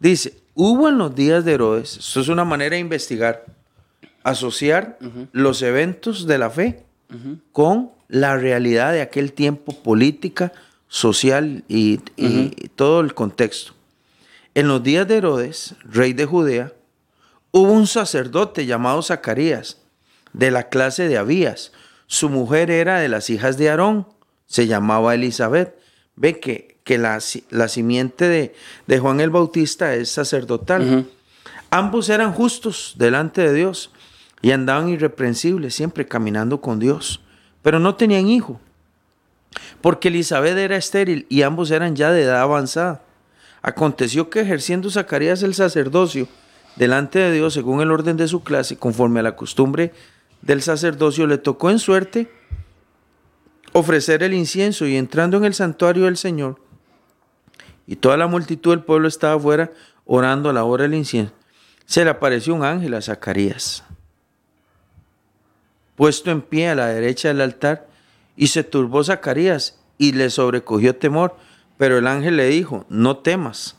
Dice, 0.00 0.42
hubo 0.54 0.88
en 0.88 0.98
los 0.98 1.14
días 1.14 1.44
de 1.44 1.52
Herodes, 1.52 1.98
esto 1.98 2.20
es 2.20 2.28
una 2.28 2.44
manera 2.44 2.74
de 2.74 2.80
investigar, 2.80 3.44
asociar 4.24 4.98
los 5.30 5.62
eventos 5.62 6.26
de 6.26 6.38
la 6.38 6.50
fe 6.50 6.84
con 7.52 7.92
la 8.12 8.36
realidad 8.36 8.92
de 8.92 9.00
aquel 9.00 9.32
tiempo 9.32 9.72
política, 9.82 10.52
social 10.86 11.64
y, 11.66 11.98
y 12.18 12.50
todo 12.76 13.00
el 13.00 13.14
contexto. 13.14 13.72
En 14.54 14.68
los 14.68 14.82
días 14.82 15.08
de 15.08 15.16
Herodes, 15.16 15.74
rey 15.82 16.12
de 16.12 16.26
Judea, 16.26 16.74
hubo 17.52 17.72
un 17.72 17.86
sacerdote 17.86 18.66
llamado 18.66 19.00
Zacarías, 19.00 19.78
de 20.34 20.50
la 20.50 20.68
clase 20.68 21.08
de 21.08 21.16
Abías. 21.16 21.72
Su 22.06 22.28
mujer 22.28 22.70
era 22.70 23.00
de 23.00 23.08
las 23.08 23.30
hijas 23.30 23.56
de 23.56 23.70
Aarón, 23.70 24.06
se 24.46 24.66
llamaba 24.66 25.14
Elizabeth. 25.14 25.74
Ve 26.14 26.38
que, 26.38 26.76
que 26.84 26.98
la, 26.98 27.18
la 27.48 27.68
simiente 27.68 28.28
de, 28.28 28.54
de 28.86 28.98
Juan 28.98 29.20
el 29.20 29.30
Bautista 29.30 29.94
es 29.94 30.10
sacerdotal. 30.10 31.06
Ambos 31.70 32.10
eran 32.10 32.34
justos 32.34 32.96
delante 32.98 33.40
de 33.40 33.54
Dios 33.54 33.90
y 34.42 34.50
andaban 34.50 34.90
irreprensibles, 34.90 35.74
siempre 35.74 36.06
caminando 36.06 36.60
con 36.60 36.78
Dios, 36.78 37.21
pero 37.62 37.78
no 37.78 37.94
tenían 37.94 38.28
hijo, 38.28 38.60
porque 39.80 40.08
Elizabeth 40.08 40.56
era 40.56 40.76
estéril 40.76 41.26
y 41.28 41.42
ambos 41.42 41.70
eran 41.70 41.96
ya 41.96 42.10
de 42.12 42.22
edad 42.22 42.40
avanzada. 42.40 43.02
Aconteció 43.62 44.28
que 44.28 44.40
ejerciendo 44.40 44.90
Zacarías 44.90 45.42
el 45.42 45.54
sacerdocio 45.54 46.28
delante 46.76 47.18
de 47.18 47.32
Dios 47.32 47.54
según 47.54 47.80
el 47.80 47.90
orden 47.90 48.16
de 48.16 48.28
su 48.28 48.42
clase, 48.42 48.76
conforme 48.76 49.20
a 49.20 49.22
la 49.22 49.36
costumbre 49.36 49.92
del 50.40 50.62
sacerdocio, 50.62 51.26
le 51.26 51.38
tocó 51.38 51.70
en 51.70 51.78
suerte 51.78 52.30
ofrecer 53.72 54.22
el 54.22 54.34
incienso 54.34 54.86
y 54.86 54.96
entrando 54.96 55.36
en 55.36 55.44
el 55.44 55.54
santuario 55.54 56.04
del 56.04 56.16
Señor, 56.16 56.60
y 57.86 57.96
toda 57.96 58.16
la 58.16 58.26
multitud 58.26 58.70
del 58.70 58.84
pueblo 58.84 59.08
estaba 59.08 59.34
afuera 59.34 59.70
orando 60.04 60.50
a 60.50 60.52
la 60.52 60.64
hora 60.64 60.82
del 60.82 60.94
incienso, 60.94 61.32
se 61.86 62.04
le 62.04 62.10
apareció 62.10 62.54
un 62.54 62.64
ángel 62.64 62.94
a 62.94 63.02
Zacarías, 63.02 63.84
puesto 65.96 66.30
en 66.30 66.42
pie 66.42 66.68
a 66.68 66.74
la 66.74 66.86
derecha 66.86 67.28
del 67.28 67.40
altar, 67.40 67.88
y 68.36 68.48
se 68.48 68.64
turbó 68.64 69.04
Zacarías 69.04 69.78
y 69.98 70.12
le 70.12 70.30
sobrecogió 70.30 70.96
temor, 70.96 71.36
pero 71.76 71.98
el 71.98 72.06
ángel 72.06 72.36
le 72.36 72.46
dijo, 72.46 72.86
no 72.88 73.18
temas, 73.18 73.76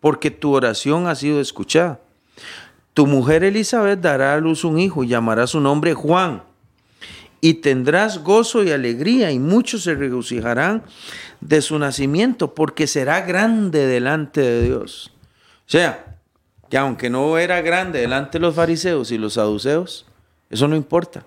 porque 0.00 0.30
tu 0.30 0.52
oración 0.52 1.06
ha 1.06 1.14
sido 1.14 1.40
escuchada. 1.40 2.00
Tu 2.94 3.06
mujer 3.06 3.44
Elizabeth 3.44 4.00
dará 4.00 4.34
a 4.34 4.40
luz 4.40 4.64
un 4.64 4.78
hijo 4.78 5.04
y 5.04 5.08
llamará 5.08 5.46
su 5.46 5.60
nombre 5.60 5.94
Juan. 5.94 6.42
Y 7.42 7.54
tendrás 7.54 8.22
gozo 8.24 8.62
y 8.62 8.70
alegría 8.70 9.30
y 9.30 9.38
muchos 9.38 9.82
se 9.82 9.94
regocijarán 9.94 10.82
de 11.40 11.60
su 11.60 11.78
nacimiento 11.78 12.54
porque 12.54 12.86
será 12.86 13.20
grande 13.20 13.86
delante 13.86 14.40
de 14.40 14.62
Dios. 14.62 15.12
O 15.66 15.70
sea, 15.70 16.15
que 16.68 16.78
aunque 16.78 17.10
no 17.10 17.38
era 17.38 17.60
grande 17.62 18.00
delante 18.00 18.38
de 18.38 18.42
los 18.42 18.54
fariseos 18.54 19.10
y 19.12 19.18
los 19.18 19.34
saduceos, 19.34 20.06
eso 20.50 20.68
no 20.68 20.76
importa. 20.76 21.24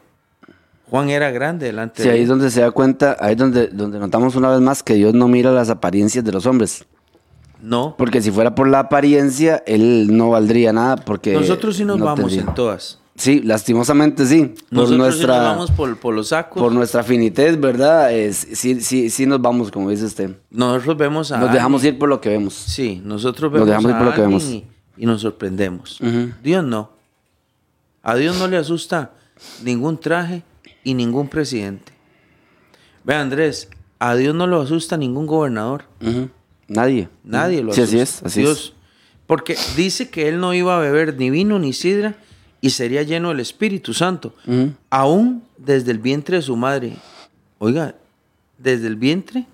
Juan 0.89 1.09
era 1.09 1.29
grande 1.31 1.67
delante 1.67 2.01
Sí, 2.01 2.09
ahí 2.09 2.23
es 2.23 2.27
donde 2.27 2.49
se 2.49 2.61
da 2.61 2.71
cuenta, 2.71 3.15
ahí 3.19 3.33
es 3.33 3.37
donde, 3.37 3.67
donde 3.67 3.99
notamos 3.99 4.35
una 4.35 4.49
vez 4.49 4.59
más 4.59 4.81
que 4.81 4.95
Dios 4.95 5.13
no 5.13 5.27
mira 5.27 5.51
las 5.51 5.69
apariencias 5.69 6.25
de 6.25 6.31
los 6.31 6.45
hombres. 6.47 6.83
No, 7.61 7.93
Porque 7.97 8.21
si 8.21 8.31
fuera 8.31 8.55
por 8.55 8.69
la 8.69 8.79
apariencia, 8.79 9.61
él 9.67 10.07
no 10.15 10.29
valdría 10.29 10.71
nada 10.71 10.95
porque... 10.95 11.33
nosotros 11.33 11.75
sí 11.75 11.83
nos 11.83 11.99
no 11.99 12.05
vamos 12.05 12.31
tendría. 12.31 12.41
en 12.49 12.55
todas. 12.55 12.99
Sí, 13.15 13.41
lastimosamente 13.43 14.25
sí. 14.25 14.45
Por 14.45 14.55
Nosotros 14.71 14.89
sí 14.91 14.97
nuestra, 14.97 15.35
nos 15.39 15.43
vamos 15.45 15.71
por, 15.71 15.97
por 15.97 16.13
los 16.15 16.29
sacos. 16.29 16.63
por 16.63 16.71
nuestra 16.71 17.03
finitez, 17.03 17.59
¿verdad? 17.59 18.13
Es, 18.13 18.47
sí, 18.53 18.79
sí, 18.79 19.09
sí 19.09 19.25
nos 19.25 19.41
vamos, 19.41 19.71
como 19.71 19.89
dice 19.89 20.05
usted. 20.05 20.37
Nosotros 20.49 20.95
vemos 20.97 21.33
a 21.33 21.37
Nos 21.39 21.51
dejamos 21.51 21.81
alguien- 21.81 21.95
ir 21.95 21.99
por 21.99 22.07
lo 22.07 22.21
que 22.21 22.29
vemos. 22.29 22.53
Sí, 22.53 23.01
nosotros 23.03 23.51
Nos 23.51 23.59
vemos 23.59 23.67
dejamos 23.67 23.89
ir 23.91 23.95
a 23.95 23.99
por 23.99 24.07
lo 24.07 24.13
que 24.13 24.21
vemos. 24.21 24.43
Y, 24.99 25.05
nos 25.05 25.21
sorprendemos. 25.21 25.99
Dios 26.43 26.63
no. 26.63 26.91
A 28.03 28.15
Dios 28.15 28.37
no 28.37 28.47
le 28.47 28.57
asusta 28.57 29.11
ningún 29.63 29.99
traje 29.99 30.43
y 30.83 30.93
ningún 30.93 31.27
presidente. 31.29 31.91
Ve 33.03 33.15
Andrés, 33.15 33.69
a 33.97 34.15
Dios 34.15 34.35
no 34.35 34.45
lo 34.47 34.61
asusta 34.61 34.97
ningún 34.97 35.25
gobernador. 35.25 35.85
Nadie. 36.67 37.09
Nadie 37.23 37.63
lo 37.63 37.73
Sí, 37.73 37.81
asusta. 37.81 37.95
así 37.97 37.99
es, 38.01 38.23
así 38.23 38.39
Dios, 38.41 38.59
es. 38.59 38.73
Porque 39.25 39.55
dice 39.75 40.09
que 40.09 40.27
él 40.27 40.39
no 40.39 40.53
iba 40.53 40.75
a 40.75 40.79
beber 40.79 41.15
ni 41.17 41.29
vino 41.29 41.59
ni 41.59 41.73
sidra 41.73 42.15
y 42.61 42.71
sería 42.71 43.03
lleno 43.03 43.29
del 43.29 43.39
Espíritu 43.39 43.93
Santo. 43.93 44.33
Aún 44.89 45.43
desde 45.57 45.91
el 45.91 45.99
vientre 45.99 46.37
de 46.37 46.41
su 46.43 46.55
madre. 46.55 46.97
Oiga, 47.59 47.95
desde 48.57 48.87
el 48.87 48.95
vientre, 48.95 49.45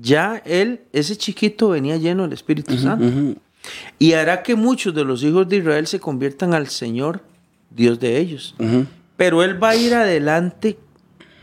ya 0.00 0.36
él, 0.44 0.80
ese 0.92 1.16
chiquito, 1.16 1.70
venía 1.70 1.96
lleno 1.96 2.22
del 2.24 2.32
Espíritu 2.32 2.76
Santo. 2.78 3.38
Y 3.98 4.12
hará 4.12 4.42
que 4.42 4.54
muchos 4.54 4.94
de 4.94 5.04
los 5.04 5.22
hijos 5.22 5.48
de 5.48 5.58
Israel 5.58 5.86
se 5.86 6.00
conviertan 6.00 6.54
al 6.54 6.68
Señor, 6.68 7.22
Dios 7.70 7.98
de 8.00 8.18
ellos. 8.18 8.54
Pero 9.16 9.42
él 9.42 9.62
va 9.62 9.70
a 9.70 9.76
ir 9.76 9.94
adelante 9.94 10.78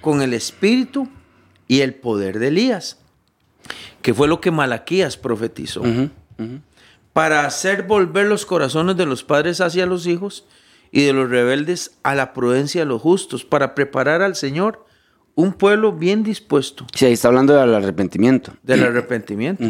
con 0.02 0.22
el 0.22 0.34
espíritu 0.34 1.10
y 1.68 1.82
el 1.82 1.96
poder 1.96 2.40
de 2.40 2.50
Elías 2.50 3.00
que 4.06 4.14
fue 4.14 4.28
lo 4.28 4.40
que 4.40 4.52
Malaquías 4.52 5.18
profetizó, 5.18 5.82
para 7.12 7.44
hacer 7.44 7.88
volver 7.88 8.28
los 8.28 8.46
corazones 8.46 8.96
de 8.98 9.08
los 9.08 9.24
padres 9.24 9.62
hacia 9.62 9.88
los 9.88 10.06
hijos 10.06 10.46
y 10.92 11.06
de 11.06 11.12
los 11.12 11.28
rebeldes 11.28 11.98
a 12.04 12.14
la 12.14 12.32
prudencia 12.32 12.82
de 12.82 12.86
los 12.86 13.02
justos, 13.02 13.46
para 13.46 13.74
preparar 13.74 14.22
al 14.22 14.36
Señor 14.36 14.86
un 15.34 15.54
pueblo 15.54 15.92
bien 15.92 16.22
dispuesto 16.22 16.86
Sí, 16.94 17.06
ahí 17.06 17.14
está 17.14 17.30
hablando 17.30 17.56
del 17.56 17.74
arrepentimiento. 17.74 18.54
del 18.62 18.84
arrepentimiento. 18.84 19.64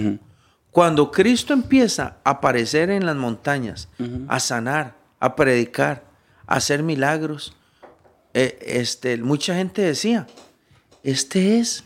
Cuando 0.75 1.09
Cristo 1.09 1.53
empieza 1.53 2.17
a 2.25 2.31
aparecer 2.31 2.89
en 2.89 3.05
las 3.05 3.15
montañas, 3.15 3.87
a 4.27 4.41
sanar, 4.41 4.97
a 5.21 5.33
predicar, 5.37 6.03
a 6.45 6.55
hacer 6.55 6.83
milagros, 6.83 7.55
eh, 8.33 8.59
este, 8.59 9.15
mucha 9.19 9.55
gente 9.55 9.81
decía, 9.81 10.27
este 11.01 11.59
es, 11.59 11.85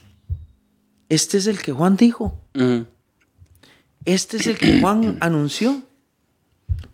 este 1.08 1.38
es 1.38 1.46
el 1.46 1.62
que 1.62 1.72
Juan 1.72 1.98
dijo, 1.98 2.36
este 4.06 4.38
es 4.38 4.48
el 4.48 4.58
que 4.58 4.80
Juan 4.82 5.20
anunció, 5.22 5.84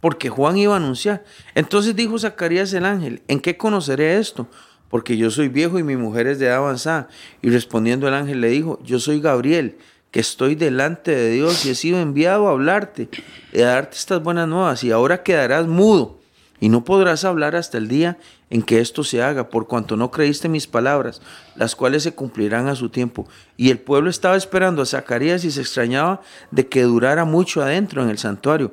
porque 0.02 0.28
Juan 0.28 0.58
iba 0.58 0.74
a 0.74 0.78
anunciar. 0.78 1.24
Entonces 1.54 1.96
dijo 1.96 2.20
Zacarías 2.20 2.74
el 2.74 2.84
ángel, 2.84 3.22
¿en 3.30 3.40
qué 3.40 3.56
conoceré 3.56 4.18
esto? 4.18 4.50
Porque 4.90 5.16
yo 5.16 5.32
soy 5.32 5.48
viejo 5.48 5.80
y 5.80 5.84
mi 5.84 5.96
mujer 5.96 6.28
es 6.28 6.40
de 6.40 6.48
edad 6.48 6.58
avanzada. 6.58 7.08
Y 7.42 7.52
respondiendo 7.52 8.06
el 8.10 8.16
ángel 8.16 8.42
le 8.42 8.50
dijo, 8.50 8.82
yo 8.84 9.00
soy 9.00 9.22
Gabriel, 9.22 9.78
que 10.16 10.22
estoy 10.22 10.56
delante 10.56 11.14
de 11.14 11.30
Dios 11.32 11.66
y 11.66 11.72
he 11.72 11.76
sido 11.76 12.00
enviado 12.00 12.48
a 12.48 12.52
hablarte 12.52 13.10
y 13.52 13.60
a 13.60 13.68
darte 13.68 13.98
estas 13.98 14.24
buenas 14.24 14.48
nuevas. 14.48 14.82
Y 14.86 14.92
ahora 14.92 15.24
quedarás 15.24 15.68
mudo 15.68 16.22
y 16.62 16.70
no 16.70 16.86
podrás 16.86 17.26
hablar 17.26 17.58
hasta 17.58 17.78
el 17.78 17.90
día 17.90 18.18
en 18.50 18.62
que 18.62 18.80
esto 18.80 19.04
se 19.04 19.22
haga, 19.22 19.50
por 19.50 19.68
cuanto 19.68 19.98
no 19.98 20.12
creíste 20.12 20.48
mis 20.48 20.68
palabras, 20.68 21.22
las 21.58 21.76
cuales 21.76 22.04
se 22.04 22.14
cumplirán 22.14 22.70
a 22.70 22.76
su 22.76 22.88
tiempo. 22.88 23.28
Y 23.58 23.72
el 23.72 23.80
pueblo 23.80 24.10
estaba 24.10 24.38
esperando 24.38 24.82
a 24.82 24.86
Zacarías 24.86 25.44
y 25.44 25.52
se 25.52 25.60
extrañaba 25.60 26.22
de 26.50 26.66
que 26.70 26.84
durara 26.84 27.26
mucho 27.26 27.62
adentro 27.62 28.02
en 28.02 28.10
el 28.10 28.18
santuario. 28.18 28.72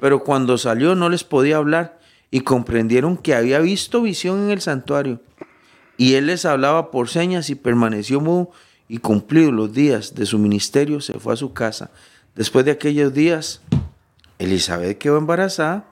Pero 0.00 0.24
cuando 0.24 0.58
salió 0.58 0.96
no 0.96 1.08
les 1.08 1.22
podía 1.22 1.58
hablar 1.58 2.00
y 2.32 2.40
comprendieron 2.40 3.16
que 3.16 3.36
había 3.36 3.60
visto 3.60 4.02
visión 4.02 4.42
en 4.42 4.50
el 4.50 4.60
santuario. 4.60 5.20
Y 5.96 6.14
él 6.14 6.26
les 6.26 6.46
hablaba 6.46 6.90
por 6.90 7.08
señas 7.08 7.48
y 7.48 7.54
permaneció 7.54 8.20
mudo 8.20 8.50
y 8.90 8.98
cumplidos 8.98 9.52
los 9.52 9.72
días 9.72 10.16
de 10.16 10.26
su 10.26 10.36
ministerio 10.36 11.00
se 11.00 11.20
fue 11.20 11.34
a 11.34 11.36
su 11.36 11.52
casa. 11.52 11.92
Después 12.34 12.64
de 12.64 12.72
aquellos 12.72 13.14
días, 13.14 13.60
Elizabeth 14.40 14.98
quedó 14.98 15.16
embarazada, 15.16 15.84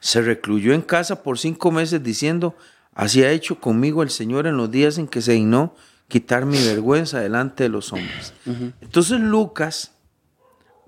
se 0.00 0.20
recluyó 0.20 0.74
en 0.74 0.82
casa 0.82 1.22
por 1.22 1.38
cinco 1.38 1.70
meses 1.70 2.02
diciendo, 2.02 2.56
así 2.94 3.22
ha 3.22 3.30
hecho 3.30 3.60
conmigo 3.60 4.02
el 4.02 4.10
Señor 4.10 4.48
en 4.48 4.56
los 4.56 4.72
días 4.72 4.98
en 4.98 5.06
que 5.06 5.22
se 5.22 5.34
dignó 5.34 5.76
quitar 6.08 6.46
mi 6.46 6.58
vergüenza 6.58 7.20
delante 7.20 7.62
de 7.62 7.68
los 7.68 7.92
hombres. 7.92 8.34
Entonces 8.80 9.20
Lucas 9.20 9.92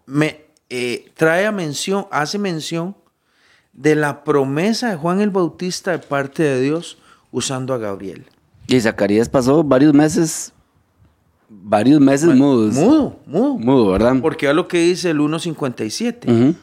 me 0.06 0.46
eh, 0.70 1.12
trae 1.14 1.46
a 1.46 1.52
mención, 1.52 2.08
hace 2.10 2.36
mención 2.36 2.96
de 3.72 3.94
la 3.94 4.24
promesa 4.24 4.90
de 4.90 4.96
Juan 4.96 5.20
el 5.20 5.30
Bautista 5.30 5.92
de 5.92 6.00
parte 6.00 6.42
de 6.42 6.60
Dios 6.60 6.98
usando 7.30 7.74
a 7.74 7.78
Gabriel. 7.78 8.26
Y 8.66 8.80
Zacarías 8.80 9.28
pasó 9.28 9.62
varios 9.62 9.94
meses, 9.94 10.52
varios 11.50 12.00
meses 12.00 12.34
mudos. 12.34 12.74
Mudo, 12.74 13.18
mudo. 13.26 13.58
Mudo, 13.58 13.90
¿verdad? 13.90 14.14
Porque 14.22 14.48
es 14.48 14.54
lo 14.54 14.68
que 14.68 14.78
dice 14.78 15.10
el 15.10 15.18
1.57. 15.18 16.30
Ujú. 16.30 16.54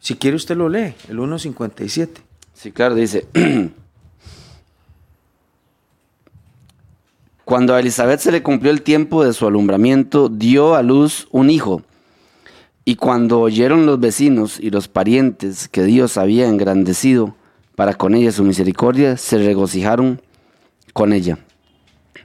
Si 0.00 0.16
quiere 0.16 0.36
usted 0.36 0.56
lo 0.56 0.68
lee, 0.68 0.94
el 1.08 1.18
1.57. 1.18 2.08
Sí, 2.52 2.72
claro, 2.72 2.94
dice. 2.94 3.26
Cuando 7.44 7.74
a 7.74 7.80
Elizabeth 7.80 8.20
se 8.20 8.32
le 8.32 8.42
cumplió 8.42 8.70
el 8.72 8.82
tiempo 8.82 9.22
de 9.24 9.32
su 9.34 9.46
alumbramiento, 9.46 10.28
dio 10.28 10.74
a 10.74 10.82
luz 10.82 11.28
un 11.30 11.50
hijo. 11.50 11.82
Y 12.86 12.96
cuando 12.96 13.40
oyeron 13.40 13.86
los 13.86 14.00
vecinos 14.00 14.58
y 14.60 14.70
los 14.70 14.88
parientes 14.88 15.68
que 15.68 15.84
Dios 15.84 16.16
había 16.16 16.48
engrandecido 16.48 17.34
para 17.76 17.94
con 17.94 18.14
ella 18.14 18.32
su 18.32 18.44
misericordia, 18.44 19.16
se 19.16 19.38
regocijaron 19.38 20.22
con 20.92 21.12
ella. 21.12 21.38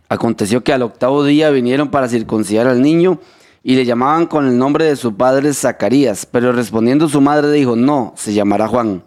Aconteció 0.10 0.64
que 0.64 0.74
al 0.74 0.82
octavo 0.82 1.24
día 1.24 1.52
vinieron 1.52 1.90
para 1.90 2.10
circuncidar 2.10 2.68
al 2.68 2.82
niño 2.82 3.20
y 3.64 3.76
le 3.76 3.86
llamaban 3.86 4.26
con 4.26 4.48
el 4.48 4.58
nombre 4.58 4.86
de 4.86 4.96
su 4.96 5.16
padre 5.16 5.54
Zacarías, 5.54 6.26
pero 6.26 6.52
respondiendo 6.52 7.08
su 7.08 7.22
madre 7.22 7.52
dijo, 7.52 7.76
no, 7.76 8.14
se 8.18 8.34
llamará 8.34 8.68
Juan. 8.68 9.04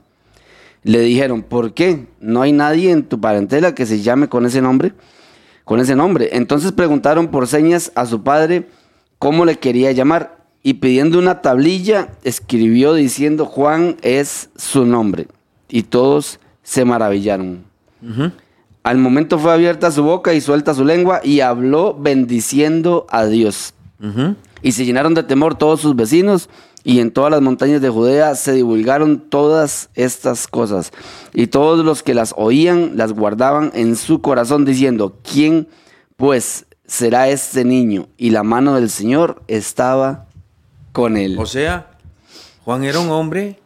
Le 0.85 1.01
dijeron, 1.01 1.43
¿por 1.43 1.75
qué? 1.75 2.07
¿No 2.21 2.43
hay 2.43 2.53
nadie 2.53 2.91
en 2.91 3.03
tu 3.05 3.21
parentela 3.21 3.75
que 3.75 3.87
se 3.87 4.01
llame 4.01 4.29
con 4.29 4.47
ese 4.47 4.63
nombre? 4.63 4.93
Con 5.65 5.81
ese 5.81 5.97
nombre. 5.97 6.31
Entonces 6.33 6.73
preguntaron 6.73 7.29
por 7.29 7.47
señas 7.49 7.91
a 7.95 8.07
su 8.07 8.23
padre 8.23 8.69
cómo 9.19 9.45
le 9.45 9.57
quería 9.57 9.93
llamar 9.93 10.43
y 10.63 10.75
pidiendo 10.75 11.19
una 11.19 11.41
tablilla 11.41 12.11
escribió 12.23 12.95
diciendo 12.95 13.47
Juan 13.47 13.97
es 14.03 14.51
su 14.57 14.87
nombre. 14.87 15.27
Y 15.69 15.85
todos 15.85 16.39
se 16.63 16.85
maravillaron. 16.85 17.65
Al 18.83 18.99
momento 18.99 19.39
fue 19.39 19.53
abierta 19.53 19.91
su 19.93 20.03
boca 20.03 20.35
y 20.35 20.41
suelta 20.41 20.75
su 20.75 20.85
lengua 20.85 21.21
y 21.23 21.41
habló 21.41 21.95
bendiciendo 21.95 23.07
a 23.11 23.27
Dios. 23.27 23.75
Y 24.63 24.73
se 24.73 24.85
llenaron 24.85 25.15
de 25.15 25.23
temor 25.23 25.55
todos 25.55 25.81
sus 25.81 25.95
vecinos 25.95 26.49
y 26.85 26.99
en 26.99 27.13
todas 27.13 27.31
las 27.31 27.41
montañas 27.41 27.81
de 27.81 27.89
Judea 27.89 28.35
se 28.35 28.53
divulgaron 28.53 29.21
todas 29.21 29.91
estas 29.95 30.49
cosas. 30.49 30.91
Y 31.33 31.47
todos 31.47 31.85
los 31.85 32.03
que 32.03 32.15
las 32.15 32.35
oían 32.37 32.97
las 32.97 33.13
guardaban 33.13 33.71
en 33.75 33.95
su 33.95 34.21
corazón 34.21 34.65
diciendo, 34.65 35.17
¿quién 35.23 35.69
pues 36.17 36.67
será 36.85 37.29
este 37.29 37.65
niño? 37.65 38.09
Y 38.17 38.31
la 38.31 38.43
mano 38.43 38.75
del 38.75 38.91
Señor 38.91 39.43
estaba 39.47 40.27
con 40.91 41.17
él. 41.17 41.37
O 41.39 41.47
sea, 41.47 41.93
Juan 42.65 42.83
era 42.83 42.99
un 42.99 43.11
hombre, 43.11 43.61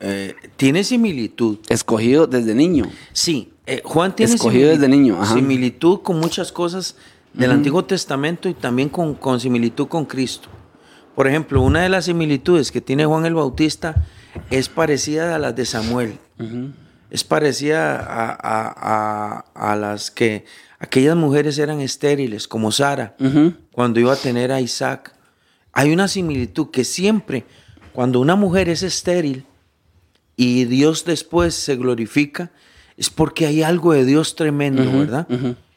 eh, 0.00 0.34
tiene 0.56 0.84
similitud. 0.84 1.58
Escogido 1.70 2.26
desde 2.26 2.54
niño. 2.54 2.84
Sí, 3.12 3.51
eh, 3.66 3.80
Juan 3.84 4.14
tiene 4.16 4.34
Escogido 4.34 4.70
desde 4.70 4.88
niño, 4.88 5.20
ajá. 5.20 5.34
similitud 5.34 6.00
con 6.02 6.18
muchas 6.18 6.50
cosas 6.52 6.96
del 7.32 7.50
Antiguo 7.50 7.84
Testamento 7.84 8.48
y 8.48 8.54
también 8.54 8.88
con, 8.88 9.14
con 9.14 9.40
similitud 9.40 9.86
con 9.88 10.04
Cristo. 10.04 10.48
Por 11.14 11.26
ejemplo, 11.28 11.62
una 11.62 11.82
de 11.82 11.88
las 11.88 12.06
similitudes 12.06 12.72
que 12.72 12.80
tiene 12.80 13.04
Juan 13.06 13.24
el 13.26 13.34
Bautista 13.34 14.04
es 14.50 14.68
parecida 14.68 15.34
a 15.34 15.38
las 15.38 15.54
de 15.54 15.64
Samuel. 15.66 16.18
Es 17.10 17.22
parecida 17.24 17.96
a, 17.98 18.30
a- 18.30 18.74
a- 19.54 19.70
a 19.72 19.76
las 19.76 20.10
que 20.10 20.44
aquellas 20.78 21.14
mujeres 21.16 21.58
eran 21.58 21.80
estériles, 21.80 22.48
como 22.48 22.72
Sara, 22.72 23.14
cuando 23.70 24.00
iba 24.00 24.12
a 24.12 24.16
tener 24.16 24.50
a 24.52 24.60
Isaac. 24.60 25.14
Hay 25.72 25.92
una 25.92 26.08
similitud 26.08 26.70
que 26.70 26.84
siempre, 26.84 27.44
cuando 27.92 28.18
una 28.20 28.34
mujer 28.34 28.68
es 28.68 28.82
estéril 28.82 29.44
y 30.36 30.64
Dios 30.64 31.04
después 31.04 31.54
se 31.54 31.76
glorifica, 31.76 32.50
es 33.02 33.10
porque 33.10 33.46
hay 33.46 33.64
algo 33.64 33.92
de 33.92 34.04
Dios 34.04 34.36
tremendo, 34.36 34.84
¿verdad? 34.96 35.26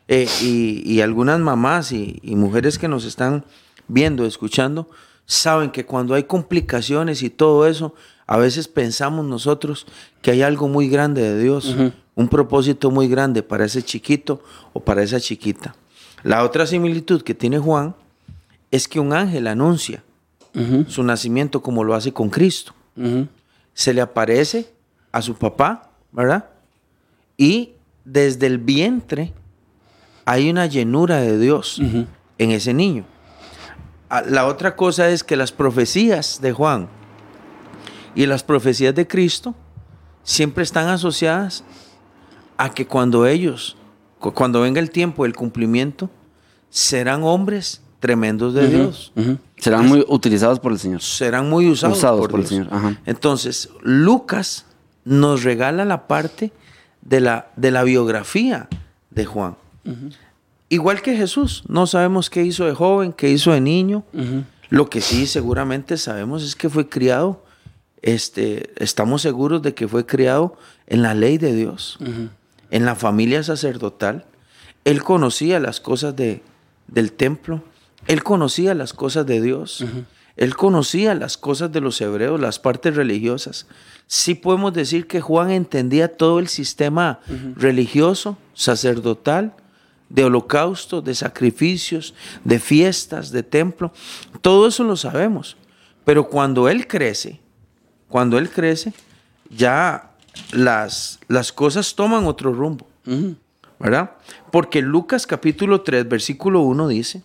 Eh, 0.08 0.28
y, 0.44 0.84
y 0.86 1.02
algunas 1.02 1.40
mamás 1.40 1.92
y, 1.92 2.20
y 2.22 2.36
mujeres 2.36 2.78
que 2.78 2.88
nos 2.88 3.04
están 3.04 3.46
viendo, 3.88 4.28
escuchando, 4.28 4.88
saben 5.26 5.72
que 5.72 5.88
cuando 5.88 6.14
hay 6.14 6.26
complicaciones 6.26 7.24
y 7.24 7.32
todo 7.32 7.66
eso, 7.66 7.96
a 8.28 8.38
veces 8.38 8.68
pensamos 8.68 9.26
nosotros 9.26 9.88
que 10.22 10.30
hay 10.30 10.44
algo 10.44 10.68
muy 10.68 10.88
grande 10.88 11.24
de 11.24 11.42
Dios, 11.42 11.76
un 12.14 12.28
propósito 12.28 12.92
muy 12.92 13.08
grande 13.08 13.42
para 13.42 13.66
ese 13.66 13.82
chiquito 13.82 14.44
o 14.74 14.82
para 14.82 15.02
esa 15.02 15.20
chiquita. 15.20 15.76
La 16.22 16.44
otra 16.44 16.68
similitud 16.68 17.24
que 17.24 17.34
tiene 17.34 17.58
Juan 17.58 17.96
es 18.70 18.88
que 18.88 19.00
un 19.00 19.14
ángel 19.14 19.48
anuncia 19.48 20.04
su 20.88 21.02
nacimiento 21.02 21.64
como 21.64 21.84
lo 21.84 21.96
hace 21.96 22.14
con 22.14 22.30
Cristo. 22.30 22.76
Se 23.74 23.96
le 23.96 24.02
aparece 24.02 24.68
a 25.12 25.24
su 25.24 25.34
papá, 25.34 25.90
¿verdad? 26.12 26.50
Y 27.38 27.72
desde 28.04 28.48
el 28.48 28.58
vientre 28.60 29.34
hay 30.26 30.50
una 30.50 30.66
llenura 30.66 31.18
de 31.18 31.38
Dios 31.38 31.80
en 31.80 32.52
ese 32.52 32.74
niño. 32.74 33.06
Ah, 34.10 34.22
La 34.26 34.46
otra 34.46 34.76
cosa 34.76 35.10
es 35.10 35.24
que 35.24 35.36
las 35.36 35.52
profecías 35.52 36.40
de 36.42 36.52
Juan 36.54 36.88
y 38.14 38.26
las 38.26 38.44
profecías 38.44 38.94
de 38.96 39.08
Cristo 39.08 39.56
siempre 40.24 40.64
están 40.64 40.88
asociadas 40.88 41.64
a 42.58 42.74
que 42.74 42.88
cuando 42.88 43.26
ellos, 43.28 43.76
cu- 44.20 44.34
cuando 44.34 44.62
venga 44.62 44.80
el 44.80 44.90
tiempo 44.90 45.24
del 45.24 45.36
cumplimiento, 45.36 46.10
serán 46.70 47.24
hombres 47.24 47.82
tremendos 48.00 48.54
de 48.54 48.68
Dios. 48.70 49.12
Serán 49.58 49.88
muy 49.88 50.06
utilizados 50.08 50.60
por 50.60 50.72
el 50.72 50.80
Señor. 50.80 51.02
Serán 51.02 51.50
muy 51.50 51.68
usados, 51.70 51.98
Usados 51.98 52.20
por, 52.22 52.32
por 52.32 52.40
el. 52.42 52.48
Señor, 52.48 52.68
ajá. 52.72 53.00
Entonces, 53.06 53.70
Lucas 53.82 54.66
nos 55.04 55.44
regala 55.44 55.86
la 55.86 56.08
parte 56.08 56.52
de 57.06 57.22
la, 57.22 57.48
de 57.56 57.72
la 57.72 57.84
biografía 57.84 58.68
de 59.12 59.26
Juan. 59.26 59.56
Igual 60.68 61.02
que 61.02 61.16
Jesús, 61.16 61.64
no 61.68 61.88
sabemos 61.88 62.30
qué 62.30 62.44
hizo 62.44 62.66
de 62.66 62.74
joven, 62.74 63.14
qué 63.14 63.30
hizo 63.30 63.54
de 63.54 63.62
niño. 63.62 64.04
Lo 64.70 64.90
que 64.90 65.00
sí 65.00 65.28
seguramente 65.28 65.96
sabemos 65.98 66.44
es 66.44 66.56
que 66.56 66.70
fue 66.70 66.90
criado, 66.90 67.46
este, 68.02 68.74
estamos 68.84 69.22
seguros 69.22 69.62
de 69.62 69.74
que 69.74 69.88
fue 69.88 70.06
criado 70.06 70.58
en 70.88 71.04
la 71.04 71.14
ley 71.14 71.38
de 71.38 71.56
Dios, 71.56 72.00
en 72.72 72.86
la 72.86 72.96
familia 72.96 73.44
sacerdotal. 73.44 74.26
Él 74.84 75.04
conocía 75.04 75.60
las 75.60 75.80
cosas 75.80 76.16
de, 76.16 76.44
del 76.88 77.12
templo, 77.12 77.64
Él 78.08 78.24
conocía 78.24 78.74
las 78.74 78.94
cosas 78.94 79.26
de 79.26 79.42
Dios. 79.42 79.86
Él 80.38 80.56
conocía 80.56 81.16
las 81.16 81.38
cosas 81.38 81.72
de 81.72 81.82
los 81.82 82.00
hebreos, 82.02 82.40
las 82.40 82.60
partes 82.60 82.96
religiosas. 82.96 83.68
Sí 84.08 84.36
podemos 84.36 84.74
decir 84.74 85.08
que 85.08 85.22
Juan 85.22 85.50
entendía 85.50 86.16
todo 86.16 86.40
el 86.40 86.48
sistema 86.48 87.20
religioso, 87.56 88.38
sacerdotal, 88.54 89.54
de 90.10 90.26
holocausto, 90.26 91.02
de 91.02 91.16
sacrificios, 91.16 92.14
de 92.44 92.60
fiestas, 92.60 93.32
de 93.32 93.44
templo. 93.44 93.92
Todo 94.42 94.68
eso 94.68 94.84
lo 94.84 94.98
sabemos. 94.98 95.58
Pero 96.04 96.28
cuando 96.28 96.70
Él 96.70 96.88
crece, 96.88 97.40
cuando 98.10 98.38
Él 98.38 98.50
crece, 98.50 98.94
ya 99.50 100.12
las, 100.52 101.20
las 101.28 101.52
cosas 101.52 101.96
toman 101.96 102.26
otro 102.26 102.54
rumbo. 102.54 102.88
¿Verdad? 103.80 104.12
Porque 104.52 104.82
Lucas 104.82 105.28
capítulo 105.28 105.82
3, 105.82 106.08
versículo 106.08 106.62
1 106.62 106.88
dice 106.88 107.24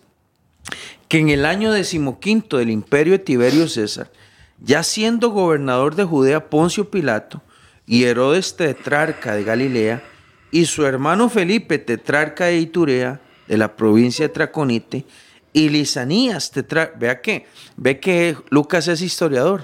que 1.07 1.19
en 1.19 1.29
el 1.29 1.45
año 1.45 1.71
decimoquinto 1.71 2.57
del 2.57 2.69
imperio 2.69 3.13
de 3.13 3.19
Tiberio 3.19 3.67
César, 3.67 4.11
ya 4.59 4.83
siendo 4.83 5.29
gobernador 5.29 5.95
de 5.95 6.03
Judea 6.03 6.49
Poncio 6.49 6.89
Pilato 6.89 7.41
y 7.85 8.03
Herodes 8.03 8.55
tetrarca 8.55 9.35
de 9.35 9.43
Galilea, 9.43 10.03
y 10.51 10.65
su 10.65 10.85
hermano 10.85 11.29
Felipe 11.29 11.79
tetrarca 11.79 12.45
de 12.45 12.57
Iturea, 12.57 13.21
de 13.47 13.57
la 13.57 13.75
provincia 13.75 14.27
de 14.27 14.33
Traconite, 14.33 15.05
y 15.53 15.69
Lisanías 15.69 16.51
tetrarca, 16.51 16.97
vea 16.97 17.21
que, 17.21 17.47
ve 17.75 17.99
que 17.99 18.37
Lucas 18.49 18.87
es 18.87 19.01
historiador, 19.01 19.63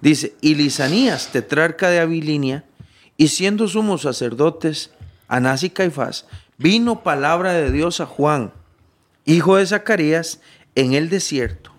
dice, 0.00 0.34
y 0.40 0.54
Lisanías 0.54 1.28
tetrarca 1.32 1.88
de 1.88 2.00
Abilinia, 2.00 2.64
y 3.16 3.28
siendo 3.28 3.68
sumos 3.68 4.02
sacerdotes, 4.02 4.90
Anás 5.28 5.62
y 5.62 5.70
Caifás, 5.70 6.26
vino 6.58 7.02
palabra 7.02 7.52
de 7.52 7.70
Dios 7.70 8.00
a 8.00 8.06
Juan, 8.06 8.52
hijo 9.24 9.56
de 9.56 9.66
Zacarías, 9.66 10.40
en 10.74 10.94
el 10.94 11.08
desierto. 11.08 11.72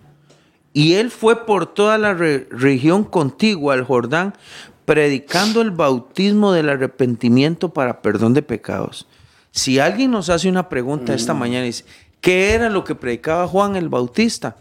Y 0.72 0.94
él 0.94 1.10
fue 1.10 1.44
por 1.44 1.66
toda 1.66 1.98
la 1.98 2.14
región 2.14 3.04
contigua 3.04 3.74
al 3.74 3.84
Jordán, 3.84 4.34
predicando 4.84 5.60
el 5.60 5.70
bautismo 5.70 6.52
del 6.52 6.68
arrepentimiento 6.68 7.72
para 7.72 8.02
perdón 8.02 8.34
de 8.34 8.42
pecados. 8.42 9.06
Si 9.50 9.78
alguien 9.78 10.10
nos 10.10 10.30
hace 10.30 10.48
una 10.48 10.68
pregunta 10.68 11.14
esta 11.14 11.34
mm. 11.34 11.38
mañana 11.38 11.64
y 11.64 11.68
dice, 11.68 11.84
¿qué 12.20 12.54
era 12.54 12.70
lo 12.70 12.84
que 12.84 12.94
predicaba 12.94 13.46
Juan 13.46 13.76
el 13.76 13.88
Bautista? 13.88 14.56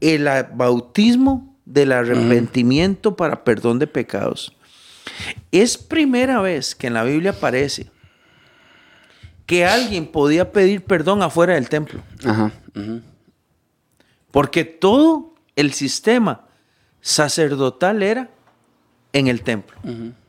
El 0.00 0.28
bautismo 0.54 1.56
del 1.64 1.92
arrepentimiento 1.92 3.14
para 3.14 3.44
perdón 3.44 3.78
de 3.78 3.86
pecados. 3.86 4.56
Es 5.52 5.76
primera 5.76 6.40
vez 6.40 6.74
que 6.74 6.86
en 6.86 6.94
la 6.94 7.04
Biblia 7.04 7.32
aparece 7.32 7.90
que 9.52 9.66
alguien 9.66 10.06
podía 10.06 10.50
pedir 10.50 10.82
perdón 10.82 11.22
afuera 11.22 11.52
del 11.52 11.68
templo. 11.68 12.00
Porque 14.30 14.64
todo 14.64 15.34
el 15.56 15.74
sistema 15.74 16.46
sacerdotal 17.02 18.02
era 18.02 18.30
en 19.12 19.26
el 19.26 19.42
templo, 19.42 19.76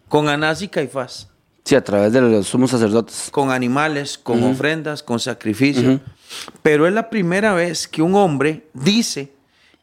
con 0.09 0.27
Anás 0.27 0.61
y 0.61 0.67
Caifás. 0.67 1.29
Sí, 1.63 1.73
a 1.73 1.81
través 1.81 2.11
de 2.11 2.19
los 2.19 2.45
sumos 2.45 2.71
sacerdotes. 2.71 3.29
Con 3.31 3.49
animales, 3.49 4.17
con 4.17 4.43
ofrendas, 4.43 5.01
con 5.01 5.21
sacrificios. 5.21 6.01
Pero 6.61 6.85
es 6.85 6.93
la 6.93 7.09
primera 7.09 7.53
vez 7.53 7.87
que 7.87 8.01
un 8.01 8.15
hombre 8.15 8.67
dice 8.73 9.31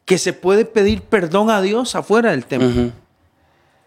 que 0.05 0.19
se 0.19 0.33
puede 0.33 0.65
pedir 0.65 1.01
perdón 1.01 1.49
a 1.49 1.63
Dios 1.63 1.95
afuera 1.95 2.29
del 2.29 2.45
templo. 2.45 2.91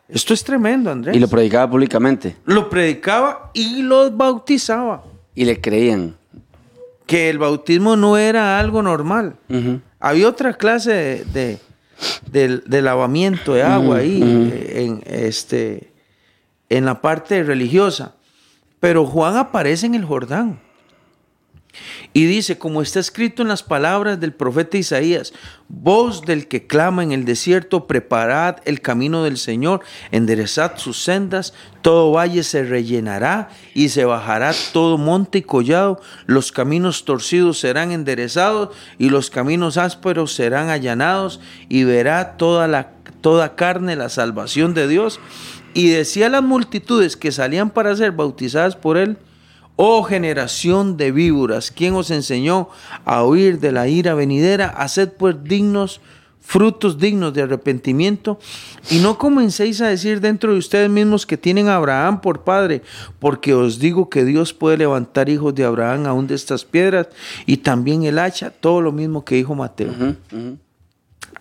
Esto 0.09 0.35
es 0.35 0.43
tremendo, 0.43 0.91
Andrés. 0.91 1.15
Y 1.15 1.21
lo 1.21 1.29
predicaba 1.29 1.71
públicamente. 1.71 2.39
Lo 2.45 2.69
predicaba 2.69 3.53
y 3.55 3.83
los 3.83 4.17
bautizaba. 4.17 5.14
Y 5.35 5.45
le 5.45 5.61
creían. 5.61 6.17
Que 7.07 7.29
el 7.29 7.39
bautismo 7.39 7.97
no 7.97 8.17
era 8.17 8.59
algo 8.59 8.83
normal. 8.83 9.37
Había 10.01 10.29
otra 10.29 10.55
clase 10.55 11.25
de, 11.33 12.83
lavamiento 12.83 13.55
de 13.55 13.63
agua 13.63 13.99
ahí, 13.99 14.23
en, 14.23 15.03
este, 15.07 15.93
en 16.69 16.85
la 16.85 17.01
parte 17.01 17.43
religiosa. 17.43 18.15
Pero 18.81 19.07
Juan 19.07 19.37
aparece 19.37 19.87
en 19.87 19.95
el 19.95 20.05
Jordán. 20.05 20.61
Y 22.13 22.27
dice, 22.27 22.59
como 22.59 22.83
está 22.83 23.01
escrito 23.01 23.43
en 23.43 23.49
las 23.49 23.63
palabras 23.63 24.21
del 24.21 24.33
profeta 24.33 24.79
Isaías, 24.79 25.33
voz 25.69 26.23
del 26.23 26.49
que 26.49 26.67
clama 26.67 27.03
en 27.03 27.13
el 27.13 27.25
desierto, 27.25 27.87
preparad 27.87 28.57
el 28.65 28.81
camino 28.81 29.25
del 29.25 29.39
Señor, 29.39 29.81
enderezad 30.11 30.77
sus 30.77 31.03
sendas, 31.03 31.55
todo 31.83 32.13
valle 32.13 32.43
se 32.43 32.65
rellenará 32.65 33.49
y 33.75 33.89
se 33.89 34.05
bajará 34.05 34.53
todo 34.73 34.99
monte 34.99 35.39
y 35.39 35.43
collado, 35.43 36.01
los 36.27 36.53
caminos 36.53 37.05
torcidos 37.05 37.59
serán 37.59 37.93
enderezados 37.93 38.75
y 38.99 39.11
los 39.11 39.31
caminos 39.31 39.77
ásperos 39.77 40.35
serán 40.35 40.71
allanados 40.71 41.41
y 41.69 41.85
verá 41.85 42.37
toda 42.37 42.69
la 42.69 42.91
toda 43.25 43.57
carne 43.57 43.97
la 43.97 44.11
salvación 44.11 44.75
de 44.75 44.87
Dios. 44.87 45.19
Y 45.73 45.89
decía 45.89 46.27
a 46.27 46.29
las 46.29 46.43
multitudes 46.43 47.17
que 47.17 47.33
salían 47.33 47.71
para 47.71 47.97
ser 47.97 48.13
bautizadas 48.13 48.77
por 48.77 48.99
él, 48.99 49.17
Oh 49.77 50.05
generación 50.05 50.97
de 50.97 51.11
víboras, 51.11 51.73
¿quién 51.73 51.95
os 51.95 52.11
enseñó 52.11 52.69
a 53.05 53.25
huir 53.25 53.59
de 53.59 53.73
la 53.73 53.89
ira 53.89 54.15
venidera? 54.15 54.69
Haced 54.69 55.11
pues 55.19 55.43
dignos, 55.43 56.01
frutos 56.41 56.99
dignos 56.99 57.35
de 57.35 57.43
arrepentimiento, 57.43 58.39
y 58.91 58.99
no 58.99 59.19
comencéis 59.19 59.81
a 59.81 59.89
decir 59.89 60.21
dentro 60.21 60.53
de 60.53 60.59
ustedes 60.59 60.89
mismos 60.89 61.27
que 61.27 61.37
tienen 61.37 61.69
a 61.69 61.77
Abraham 61.77 62.21
por 62.21 62.45
padre, 62.45 62.83
porque 63.19 63.53
os 63.55 63.81
digo 63.81 64.09
que 64.09 64.25
Dios 64.25 64.53
puede 64.53 64.77
levantar 64.77 65.29
hijos 65.29 65.55
de 65.55 65.65
Abraham 65.65 66.07
aún 66.07 66.29
de 66.29 66.37
estas 66.37 66.65
piedras, 66.65 67.09
y 67.45 67.57
también 67.57 68.05
el 68.05 68.21
hacha, 68.21 68.51
todo 68.51 68.81
lo 68.81 68.93
mismo 68.93 69.25
que 69.25 69.35
dijo 69.35 69.57
Mateo. 69.57 69.93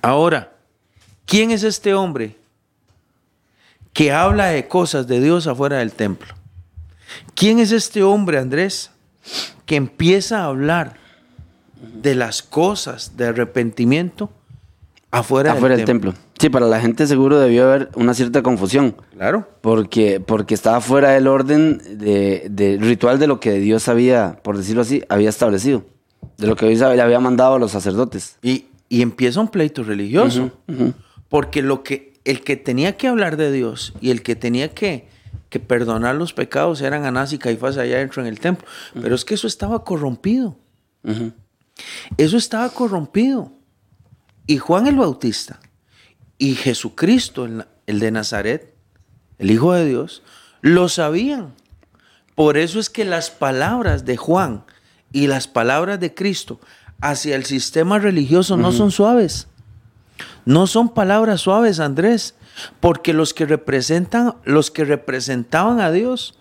Ahora, 0.02 0.54
¿quién 1.26 1.52
es 1.52 1.64
este 1.64 1.94
hombre 1.94 2.36
que 3.92 4.12
habla 4.12 4.48
de 4.48 4.68
cosas 4.68 5.06
de 5.06 5.22
Dios 5.22 5.46
afuera 5.46 5.78
del 5.78 5.92
templo? 5.92 6.34
¿Quién 7.36 7.60
es 7.60 7.72
este 7.72 8.04
hombre, 8.04 8.38
Andrés, 8.38 8.92
que 9.66 9.76
empieza 9.76 10.42
a 10.42 10.46
hablar 10.46 10.98
de 12.02 12.16
las 12.16 12.42
cosas 12.42 13.18
de 13.18 13.28
arrepentimiento 13.28 14.30
afuera, 15.12 15.54
del, 15.54 15.86
templo. 15.86 16.14
Sí, 16.40 16.50
para 16.50 16.66
la 16.66 16.80
gente 16.80 17.06
seguro 17.08 17.40
debió 17.40 17.66
haber 17.66 17.90
una 17.96 18.14
cierta 18.14 18.42
confusión. 18.42 18.96
Claro. 19.14 19.48
Porque, 19.62 20.20
porque 20.20 20.56
estaba 20.56 20.82
fuera 20.82 21.12
del 21.12 21.28
orden 21.28 21.82
de, 22.00 22.78
ritual 22.82 23.20
de 23.20 23.28
lo 23.28 23.40
que 23.40 23.54
Dios 23.54 23.88
había, 23.88 24.40
por 24.44 24.58
decirlo 24.58 24.82
así, 24.82 25.04
había 25.10 25.30
establecido. 25.30 25.86
De 26.38 26.48
lo 26.48 26.56
que 26.56 26.68
Dios 26.68 26.80
le 26.80 27.02
había 27.02 27.20
mandado 27.20 27.56
a 27.56 27.60
los 27.60 27.72
sacerdotes. 27.72 28.38
Y, 28.42 28.66
empieza 28.90 29.40
un 29.40 29.48
pleito 29.48 29.84
religioso. 29.84 30.52
Porque 31.30 31.62
lo 31.62 31.84
que, 31.84 32.14
el 32.26 32.42
que 32.42 32.58
tenía 32.58 32.98
que 32.98 33.08
hablar 33.08 33.38
de 33.38 33.52
Dios 33.52 33.94
y 34.02 34.12
el 34.12 34.22
que 34.24 34.36
tenía 34.36 34.70
que 34.70 35.08
que 35.54 35.60
perdonar 35.60 36.16
los 36.16 36.34
pecados 36.34 36.82
eran 36.82 37.06
Anás 37.06 37.32
y 37.32 37.38
Caifás 37.38 37.78
allá 37.78 38.00
dentro 38.00 38.24
en 38.24 38.28
el 38.28 38.40
templo. 38.40 38.68
Pero 39.00 39.14
es 39.14 39.24
que 39.24 39.36
eso 39.36 39.46
estaba 39.46 39.84
corrompido. 39.84 40.58
Eso 42.18 42.38
estaba 42.38 42.68
corrompido. 42.70 43.52
Y 44.48 44.58
Juan 44.58 44.88
el 44.88 44.96
Bautista 44.96 45.60
y 46.40 46.56
Jesucristo, 46.56 47.48
el 47.86 48.00
de 48.00 48.10
Nazaret, 48.10 48.74
el 49.38 49.52
Hijo 49.52 49.74
de 49.74 49.86
Dios, 49.86 50.24
lo 50.62 50.90
sabían. 50.90 51.54
Por 52.34 52.58
eso 52.58 52.80
es 52.80 52.90
que 52.90 53.06
las 53.06 53.30
palabras 53.30 54.06
de 54.06 54.18
Juan 54.18 54.66
y 55.12 55.28
las 55.28 55.48
palabras 55.48 56.00
de 56.00 56.16
Cristo 56.16 56.60
hacia 57.00 57.36
el 57.36 57.46
sistema 57.46 58.00
religioso 58.00 58.58
no 58.58 58.72
son 58.72 58.90
suaves. 58.90 59.48
No 60.46 60.66
son 60.66 60.96
palabras 60.96 61.42
suaves, 61.42 61.80
Andrés. 61.80 62.34
Porque 62.80 63.14
los 63.14 63.34
que 63.34 63.46
representan, 63.46 64.36
los 64.44 64.72
que 64.72 64.86
representaban 64.86 65.80
a 65.80 65.92
Dios, 65.92 66.38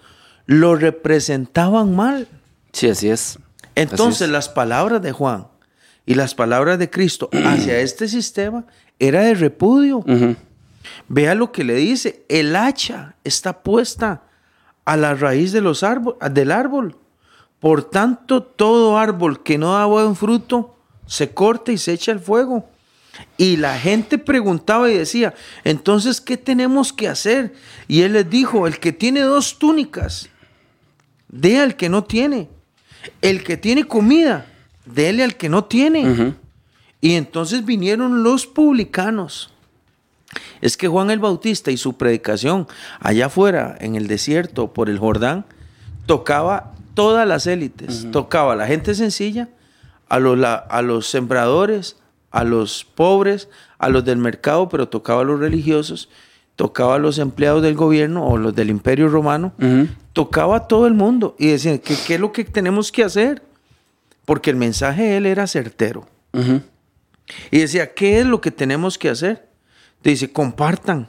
lo 0.46 0.76
representaban 0.76 1.94
mal. 1.94 2.28
Sí, 2.72 2.88
así 2.88 3.08
es. 3.08 3.38
Entonces 3.74 4.28
las 4.28 4.48
palabras 4.48 5.02
de 5.02 5.12
Juan 5.12 5.46
y 6.04 6.14
las 6.14 6.34
palabras 6.34 6.78
de 6.78 6.90
Cristo 6.90 7.28
hacia 7.44 7.78
este 7.78 8.08
sistema 8.08 8.64
era 8.98 9.22
de 9.22 9.34
repudio. 9.34 10.04
Vea 11.08 11.34
lo 11.34 11.52
que 11.52 11.64
le 11.64 11.74
dice, 11.74 12.24
el 12.28 12.56
hacha 12.56 13.16
está 13.24 13.62
puesta 13.62 14.24
a 14.84 14.96
la 14.96 15.14
raíz 15.14 15.52
de 15.52 15.60
los 15.60 15.84
del 16.30 16.50
árbol. 16.50 16.96
Por 17.60 17.88
tanto, 17.88 18.42
todo 18.42 18.98
árbol 18.98 19.42
que 19.42 19.58
no 19.58 19.74
da 19.74 19.84
buen 19.86 20.16
fruto 20.16 20.76
se 21.06 21.32
corta 21.32 21.70
y 21.72 21.78
se 21.78 21.92
echa 21.92 22.12
al 22.12 22.20
fuego. 22.20 22.68
Y 23.36 23.56
la 23.58 23.78
gente 23.78 24.16
preguntaba 24.18 24.90
y 24.90 24.96
decía, 24.96 25.34
entonces, 25.64 26.20
¿qué 26.20 26.36
tenemos 26.36 26.92
que 26.92 27.08
hacer? 27.08 27.52
Y 27.88 28.02
él 28.02 28.14
les 28.14 28.28
dijo, 28.30 28.66
el 28.66 28.78
que 28.78 28.92
tiene 28.92 29.20
dos 29.20 29.58
túnicas, 29.58 30.28
dé 31.28 31.60
al 31.60 31.76
que 31.76 31.88
no 31.88 32.04
tiene. 32.04 32.48
El 33.20 33.44
que 33.44 33.56
tiene 33.56 33.84
comida, 33.84 34.46
déle 34.86 35.24
al 35.24 35.36
que 35.36 35.48
no 35.48 35.64
tiene. 35.64 36.34
Y 37.00 37.14
entonces 37.14 37.64
vinieron 37.64 38.22
los 38.22 38.46
publicanos. 38.46 39.52
Es 40.62 40.76
que 40.78 40.88
Juan 40.88 41.10
el 41.10 41.18
Bautista 41.18 41.70
y 41.70 41.76
su 41.76 41.98
predicación 41.98 42.66
allá 43.00 43.26
afuera, 43.26 43.76
en 43.80 43.96
el 43.96 44.06
desierto, 44.06 44.72
por 44.72 44.88
el 44.88 44.98
Jordán, 44.98 45.44
tocaba 46.06 46.72
todas 46.94 47.26
las 47.28 47.46
élites. 47.46 48.06
Tocaba 48.10 48.54
a 48.54 48.56
la 48.56 48.66
gente 48.66 48.94
sencilla, 48.94 49.48
a 50.08 50.18
los, 50.18 50.38
la- 50.38 50.54
a 50.54 50.80
los 50.80 51.08
sembradores, 51.08 51.96
a 52.32 52.44
los 52.44 52.84
pobres, 52.84 53.48
a 53.78 53.88
los 53.88 54.04
del 54.04 54.16
mercado, 54.16 54.68
pero 54.68 54.88
tocaba 54.88 55.20
a 55.20 55.24
los 55.24 55.38
religiosos, 55.38 56.08
tocaba 56.56 56.96
a 56.96 56.98
los 56.98 57.18
empleados 57.18 57.62
del 57.62 57.74
gobierno 57.74 58.26
o 58.26 58.36
los 58.38 58.54
del 58.54 58.70
imperio 58.70 59.08
romano, 59.08 59.52
tocaba 60.12 60.56
a 60.56 60.66
todo 60.66 60.86
el 60.86 60.94
mundo 60.94 61.36
y 61.38 61.48
decían, 61.48 61.78
¿qué, 61.78 61.94
qué 62.06 62.14
es 62.14 62.20
lo 62.20 62.32
que 62.32 62.44
tenemos 62.44 62.90
que 62.90 63.04
hacer? 63.04 63.42
Porque 64.24 64.50
el 64.50 64.56
mensaje 64.56 65.02
de 65.02 65.16
él 65.18 65.26
era 65.26 65.46
certero. 65.46 66.08
Y 67.50 67.58
decía, 67.58 67.94
¿qué 67.94 68.20
es 68.20 68.26
lo 68.26 68.40
que 68.40 68.50
tenemos 68.50 68.98
que 68.98 69.08
hacer? 69.10 69.46
Dice, 70.02 70.32
compartan, 70.32 71.08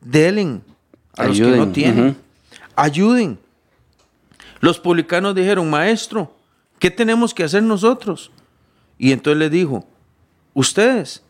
delen 0.00 0.62
a 1.16 1.26
los 1.26 1.38
que 1.38 1.56
no 1.56 1.68
tienen, 1.72 2.16
ayuden. 2.76 3.38
Los 4.60 4.78
publicanos 4.78 5.34
dijeron, 5.34 5.68
maestro, 5.70 6.34
¿qué 6.78 6.90
tenemos 6.90 7.32
que 7.32 7.44
hacer 7.44 7.62
nosotros? 7.62 8.30
Y 8.98 9.12
entonces 9.12 9.38
le 9.38 9.50
dijo, 9.50 9.86
ustedes 10.54 11.22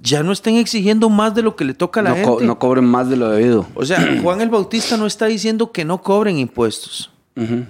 ya 0.00 0.22
no 0.22 0.32
estén 0.32 0.56
exigiendo 0.56 1.08
más 1.10 1.34
de 1.34 1.42
lo 1.42 1.56
que 1.56 1.64
le 1.64 1.74
toca 1.74 2.00
a 2.00 2.02
la 2.04 2.10
No, 2.14 2.22
co- 2.24 2.30
gente. 2.34 2.46
no 2.46 2.58
cobren 2.58 2.84
más 2.84 3.08
de 3.10 3.16
lo 3.16 3.28
debido. 3.30 3.66
O 3.74 3.84
sea, 3.84 4.18
Juan 4.22 4.40
el 4.40 4.48
Bautista 4.48 4.96
no 4.96 5.06
está 5.06 5.26
diciendo 5.26 5.72
que 5.72 5.84
no 5.84 6.02
cobren 6.02 6.38
impuestos. 6.38 7.10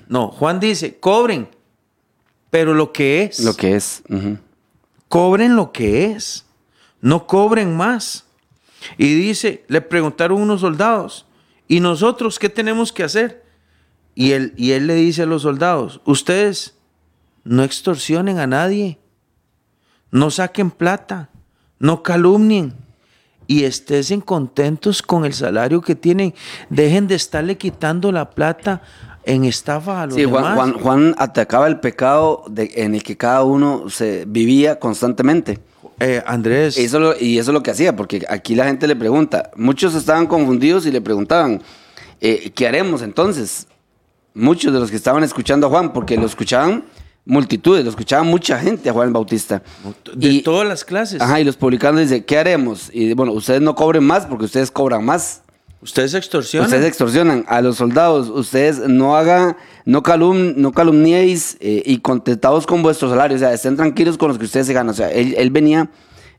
No, 0.08 0.28
Juan 0.28 0.60
dice, 0.60 0.98
cobren, 0.98 1.46
pero 2.48 2.72
lo 2.72 2.90
que 2.92 3.24
es. 3.24 3.40
Lo 3.40 3.54
que 3.54 3.76
es. 3.76 4.02
cobren 5.08 5.56
lo 5.56 5.72
que 5.72 6.06
es, 6.06 6.46
no 7.02 7.26
cobren 7.26 7.76
más. 7.76 8.24
Y 8.96 9.14
dice, 9.14 9.64
le 9.68 9.80
preguntaron 9.82 10.40
unos 10.40 10.60
soldados, 10.62 11.26
¿y 11.66 11.80
nosotros 11.80 12.38
qué 12.38 12.48
tenemos 12.48 12.92
que 12.92 13.02
hacer? 13.04 13.44
Y 14.14 14.32
él, 14.32 14.54
y 14.56 14.70
él 14.72 14.86
le 14.86 14.94
dice 14.94 15.22
a 15.22 15.26
los 15.26 15.42
soldados, 15.42 16.00
ustedes 16.06 16.74
no 17.44 17.62
extorsionen 17.62 18.38
a 18.38 18.46
nadie, 18.46 18.98
no 20.10 20.30
saquen 20.30 20.70
plata, 20.70 21.28
no 21.78 22.02
calumnien 22.02 22.74
y 23.46 23.64
estén 23.64 24.20
contentos 24.20 25.02
con 25.02 25.24
el 25.24 25.32
salario 25.32 25.80
que 25.80 25.94
tienen. 25.94 26.34
Dejen 26.70 27.06
de 27.08 27.14
estarle 27.14 27.56
quitando 27.56 28.12
la 28.12 28.30
plata 28.30 28.82
en 29.24 29.44
estafa 29.44 30.02
a 30.02 30.06
los 30.06 30.14
Sí, 30.14 30.24
Juan, 30.24 30.42
demás. 30.42 30.54
Juan, 30.56 30.72
Juan 30.80 31.14
atacaba 31.18 31.66
el 31.66 31.80
pecado 31.80 32.44
de- 32.48 32.70
en 32.76 32.94
el 32.94 33.02
que 33.02 33.16
cada 33.16 33.42
uno 33.44 33.88
se 33.90 34.24
vivía 34.26 34.78
constantemente. 34.78 35.58
Eh, 36.00 36.22
Andrés, 36.26 36.78
Eso 36.78 36.98
lo- 37.00 37.18
y 37.18 37.38
eso 37.38 37.50
es 37.50 37.54
lo 37.54 37.62
que 37.62 37.70
hacía, 37.72 37.94
porque 37.96 38.24
aquí 38.28 38.54
la 38.54 38.64
gente 38.66 38.86
le 38.86 38.96
pregunta, 38.96 39.50
muchos 39.56 39.94
estaban 39.94 40.26
confundidos 40.26 40.86
y 40.86 40.90
le 40.92 41.00
preguntaban, 41.00 41.60
eh, 42.20 42.52
¿qué 42.54 42.68
haremos 42.68 43.02
entonces? 43.02 43.66
Muchos 44.34 44.72
de 44.72 44.78
los 44.80 44.90
que 44.90 44.96
estaban 44.96 45.24
escuchando 45.24 45.66
a 45.66 45.70
Juan, 45.70 45.92
porque 45.92 46.16
lo 46.16 46.26
escuchaban 46.26 46.84
multitudes, 47.28 47.84
lo 47.84 47.90
escuchaba 47.90 48.22
mucha 48.24 48.58
gente 48.58 48.88
a 48.88 48.92
Juan 48.92 49.08
el 49.08 49.12
Bautista. 49.14 49.62
de 50.14 50.28
y, 50.28 50.42
todas 50.42 50.66
las 50.66 50.84
clases. 50.84 51.20
ajá, 51.20 51.40
y 51.40 51.44
los 51.44 51.56
publicanos 51.56 52.00
dicen, 52.00 52.24
¿qué 52.24 52.38
haremos? 52.38 52.90
Y 52.92 53.12
bueno, 53.12 53.32
ustedes 53.32 53.60
no 53.60 53.74
cobren 53.74 54.02
más 54.02 54.26
porque 54.26 54.46
ustedes 54.46 54.70
cobran 54.70 55.04
más. 55.04 55.42
Ustedes 55.80 56.14
extorsionan. 56.14 56.66
Ustedes 56.66 56.86
extorsionan 56.88 57.44
a 57.46 57.60
los 57.60 57.76
soldados. 57.76 58.30
Ustedes 58.30 58.80
no 58.88 59.14
hagan, 59.16 59.56
no, 59.84 60.02
calum, 60.02 60.54
no 60.56 60.72
calumniéis 60.72 61.56
eh, 61.60 61.82
y 61.86 61.98
contentados 61.98 62.66
con 62.66 62.82
vuestro 62.82 63.08
salario. 63.08 63.36
O 63.36 63.38
sea, 63.38 63.52
estén 63.52 63.76
tranquilos 63.76 64.18
con 64.18 64.26
los 64.28 64.38
que 64.38 64.46
ustedes 64.46 64.66
se 64.66 64.72
ganan. 64.72 64.90
O 64.90 64.94
sea, 64.96 65.08
él, 65.12 65.34
él 65.38 65.50
venía, 65.50 65.88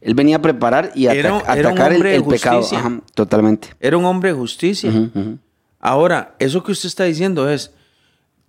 él 0.01 0.13
venía 0.13 0.37
a 0.37 0.41
preparar 0.41 0.91
y 0.93 1.05
Era 1.05 1.33
un- 1.35 1.41
ata- 1.41 1.55
era 1.57 1.69
un 1.69 1.73
atacar 1.79 1.93
el, 1.93 2.23
pecado. 2.25 2.57
justicia. 2.57 2.79
Ajá, 2.79 2.99
totalmente. 3.13 3.69
Era 3.79 3.95
un 3.95 4.03
hombre 4.03 4.31
de 4.33 4.35
justicia. 4.35 4.89
Ujú, 4.89 5.09
ujú. 5.15 5.37
Ahora, 5.79 6.35
eso 6.39 6.61
que 6.63 6.73
usted 6.73 6.87
está 6.87 7.05
diciendo 7.05 7.49
es, 7.49 7.71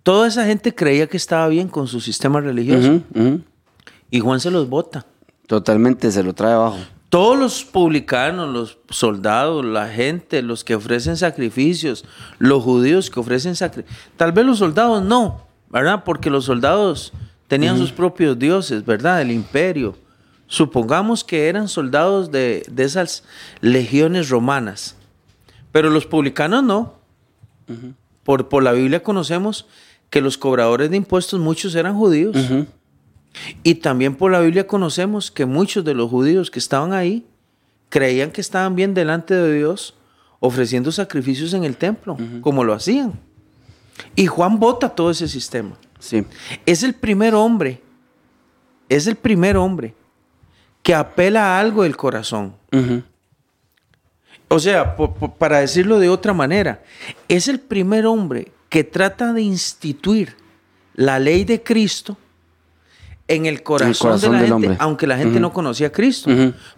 toda 0.03 0.27
esa 0.27 0.45
gente 0.45 0.73
creía 0.73 1.07
que 1.07 1.17
estaba 1.17 1.47
bien 1.47 1.67
con 1.67 1.87
su 1.87 1.99
sistema 1.99 2.41
religioso 2.41 3.01
y 4.09 4.19
Juan 4.19 4.39
se 4.39 4.51
los 4.51 4.69
bota. 4.69 5.05
Totalmente 5.47 6.11
se 6.11 6.23
lo 6.23 6.33
trae 6.33 6.53
abajo. 6.53 6.77
Todos 7.09 7.37
los 7.37 7.65
publicanos, 7.65 8.53
los 8.53 8.77
soldados, 8.89 9.65
la 9.65 9.89
gente, 9.89 10.41
los 10.41 10.63
que 10.63 10.75
ofrecen 10.75 11.17
sacrificios, 11.17 12.05
los 12.39 12.63
judíos 12.63 13.09
que 13.09 13.19
ofrecen 13.19 13.55
sacrificios, 13.55 14.01
tal 14.15 14.31
vez 14.31 14.45
los 14.45 14.59
soldados 14.59 15.03
no, 15.03 15.45
¿verdad? 15.69 16.03
Porque 16.05 16.29
los 16.29 16.45
soldados 16.45 17.11
tenían 17.49 17.77
sus 17.77 17.91
propios 17.91 18.39
dioses, 18.39 18.85
¿verdad? 18.85 19.21
El 19.21 19.31
imperio. 19.31 19.97
Supongamos 20.47 21.25
que 21.25 21.49
eran 21.49 21.67
soldados 21.67 22.31
de, 22.31 22.63
de 22.71 22.83
esas 22.83 23.25
legiones 23.59 24.29
romanas, 24.29 24.95
pero 25.73 25.89
los 25.89 26.05
publicanos 26.05 26.63
no. 26.63 26.93
por, 28.23 28.47
por 28.47 28.63
la 28.63 28.71
Biblia 28.71 29.03
conocemos 29.03 29.67
que 30.11 30.21
los 30.21 30.37
cobradores 30.37 30.91
de 30.91 30.97
impuestos 30.97 31.39
muchos 31.39 31.73
eran 31.73 31.97
judíos. 31.97 32.37
Y 33.63 33.75
también 33.75 34.13
por 34.13 34.31
la 34.31 34.41
Biblia 34.41 34.67
conocemos 34.67 35.31
que 35.31 35.45
muchos 35.47 35.83
de 35.83 35.95
los 35.95 36.11
judíos 36.11 36.51
que 36.51 36.59
estaban 36.59 36.93
ahí 36.93 37.25
creían 37.89 38.29
que 38.29 38.41
estaban 38.41 38.75
bien 38.75 38.93
delante 38.93 39.33
de 39.33 39.57
Dios 39.57 39.95
ofreciendo 40.39 40.91
sacrificios 40.91 41.53
en 41.53 41.63
el 41.63 41.77
templo, 41.77 42.17
como 42.41 42.63
lo 42.63 42.73
hacían. 42.73 43.13
Y 44.15 44.27
Juan 44.27 44.59
vota 44.59 44.89
todo 44.89 45.11
ese 45.11 45.27
sistema. 45.27 45.77
Sí. 45.97 46.25
Es 46.65 46.83
el 46.83 46.93
primer 46.93 47.33
hombre, 47.33 47.81
es 48.89 49.07
el 49.07 49.15
primer 49.15 49.55
hombre 49.55 49.95
que 50.83 50.93
apela 50.93 51.55
a 51.55 51.59
algo 51.59 51.83
del 51.83 51.95
corazón. 51.95 52.53
O 54.49 54.59
sea, 54.59 54.97
para 55.37 55.59
decirlo 55.59 55.99
de 55.99 56.09
otra 56.09 56.33
manera, 56.33 56.83
es 57.29 57.47
el 57.47 57.61
primer 57.61 58.05
hombre 58.05 58.51
que 58.71 58.83
trata 58.85 59.33
de 59.33 59.41
instituir 59.41 60.35
la 60.95 61.19
ley 61.19 61.43
de 61.43 61.61
Cristo 61.61 62.17
en 63.27 63.45
el 63.45 63.63
corazón, 63.63 63.93
corazón 63.99 64.31
de 64.31 64.37
la 64.37 64.41
del 64.43 64.51
gente, 64.51 64.67
hombre. 64.67 64.77
aunque 64.79 65.07
la 65.07 65.17
gente 65.17 65.39
no 65.41 65.51
conocía 65.53 65.87
a 65.87 65.91
Cristo, 65.91 66.29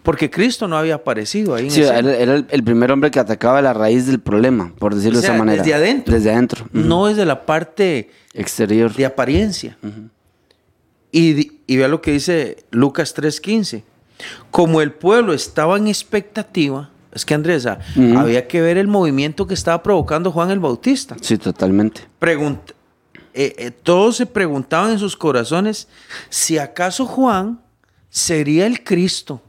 porque 0.02 0.28
Cristo 0.28 0.66
no 0.68 0.76
había 0.76 0.96
aparecido 0.96 1.54
ahí. 1.54 1.66
En 1.66 1.70
Sí, 1.70 1.82
era, 1.82 1.98
era 2.00 2.34
el, 2.34 2.46
el 2.50 2.62
primer 2.64 2.90
hombre 2.92 3.10
que 3.12 3.20
atacaba 3.20 3.62
la 3.62 3.72
raíz 3.72 4.06
del 4.06 4.18
problema, 4.20 4.72
por 4.78 4.94
decirlo 4.94 5.20
O 5.20 5.22
sea, 5.22 5.30
de 5.30 5.36
esa 5.36 5.44
manera. 5.44 5.62
desde 5.62 5.74
adentro. 5.74 6.14
Desde 6.14 6.30
adentro. 6.32 6.64
Ujú. 6.66 6.78
No 6.84 7.08
es 7.08 7.16
de 7.16 7.24
la 7.26 7.46
parte 7.46 8.10
Exterior. 8.34 8.92
de 8.92 9.04
apariencia. 9.06 9.78
y, 11.12 11.52
y 11.66 11.76
vea 11.76 11.88
lo 11.88 12.02
que 12.02 12.10
dice 12.12 12.64
Lucas 12.72 13.14
3:15. 13.16 13.82
Como 14.50 14.80
el 14.80 14.92
pueblo 14.92 15.32
estaba 15.32 15.76
en 15.76 15.86
expectativa, 15.88 16.90
es 17.14 17.24
que 17.24 17.34
Andrés, 17.34 17.64
ah, 17.66 17.78
Ujú. 17.96 18.18
había 18.18 18.46
que 18.48 18.60
ver 18.60 18.76
el 18.76 18.86
movimiento 18.88 19.46
que 19.46 19.54
estaba 19.54 19.82
provocando 19.82 20.30
Juan 20.32 20.50
el 20.50 20.60
Bautista. 20.60 21.16
Sí, 21.20 21.38
totalmente. 21.38 22.02
Eh, 23.36 23.54
eh, 23.58 23.70
todos 23.70 24.16
se 24.16 24.26
preguntaban 24.26 24.92
en 24.92 24.98
sus 24.98 25.16
corazones 25.16 25.88
si 26.28 26.58
acaso 26.58 27.04
Juan 27.06 27.60
sería 28.08 28.66
el 28.66 28.84
Cristo. 28.84 29.42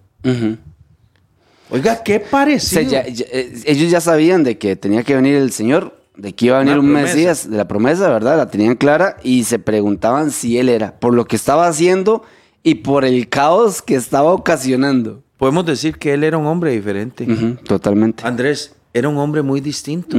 Oiga, 1.69 2.03
qué 2.03 2.15
O 2.17 2.19
sea, 2.19 2.29
parecido. 2.29 2.81
ya- 2.83 3.07
ya- 3.07 3.25
eh, 3.31 3.53
ellos 3.65 3.89
ya 3.91 4.01
sabían 4.01 4.43
de 4.43 4.57
que 4.57 4.75
tenía 4.75 5.03
que 5.03 5.15
venir 5.15 5.35
el 5.35 5.51
Señor, 5.51 5.99
de 6.15 6.33
que 6.33 6.45
iba 6.47 6.57
a 6.57 6.59
venir 6.59 6.73
Una 6.75 6.81
un 6.81 6.93
promesa. 6.93 7.15
Mesías, 7.15 7.49
de 7.49 7.57
la 7.57 7.67
promesa, 7.67 8.09
¿verdad? 8.09 8.37
La 8.37 8.49
tenían 8.49 8.75
clara 8.75 9.17
y 9.23 9.43
se 9.43 9.59
preguntaban 9.59 10.31
si 10.31 10.57
él 10.57 10.69
era, 10.69 10.99
por 10.99 11.13
lo 11.13 11.25
que 11.25 11.35
estaba 11.35 11.67
haciendo 11.67 12.23
y 12.63 12.75
por 12.75 13.03
el 13.05 13.29
caos 13.29 13.81
que 13.81 13.95
estaba 13.95 14.31
ocasionando. 14.33 15.21
Podemos 15.37 15.65
decir 15.65 15.97
que 15.97 16.13
él 16.13 16.23
era 16.23 16.37
un 16.37 16.45
hombre 16.45 16.71
diferente. 16.71 17.27
Totalmente. 17.67 18.25
Andrés 18.25 18.75
era 18.93 19.09
un 19.09 19.17
hombre 19.17 19.41
muy 19.41 19.61
distinto. 19.61 20.17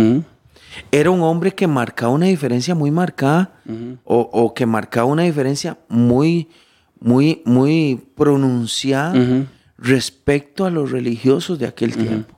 Era 0.90 1.10
un 1.10 1.22
hombre 1.22 1.54
que 1.54 1.66
marcaba 1.66 2.12
una 2.12 2.26
diferencia 2.26 2.74
muy 2.74 2.90
marcada 2.90 3.52
o, 4.04 4.20
o 4.32 4.52
que 4.54 4.66
marcaba 4.66 5.06
una 5.06 5.22
diferencia 5.22 5.78
muy, 5.88 6.48
muy, 7.00 7.42
muy 7.44 8.08
pronunciada 8.14 9.14
respecto 9.78 10.64
a 10.64 10.70
los 10.70 10.90
religiosos 10.90 11.58
de 11.58 11.66
aquel 11.66 11.96
tiempo. 11.96 12.34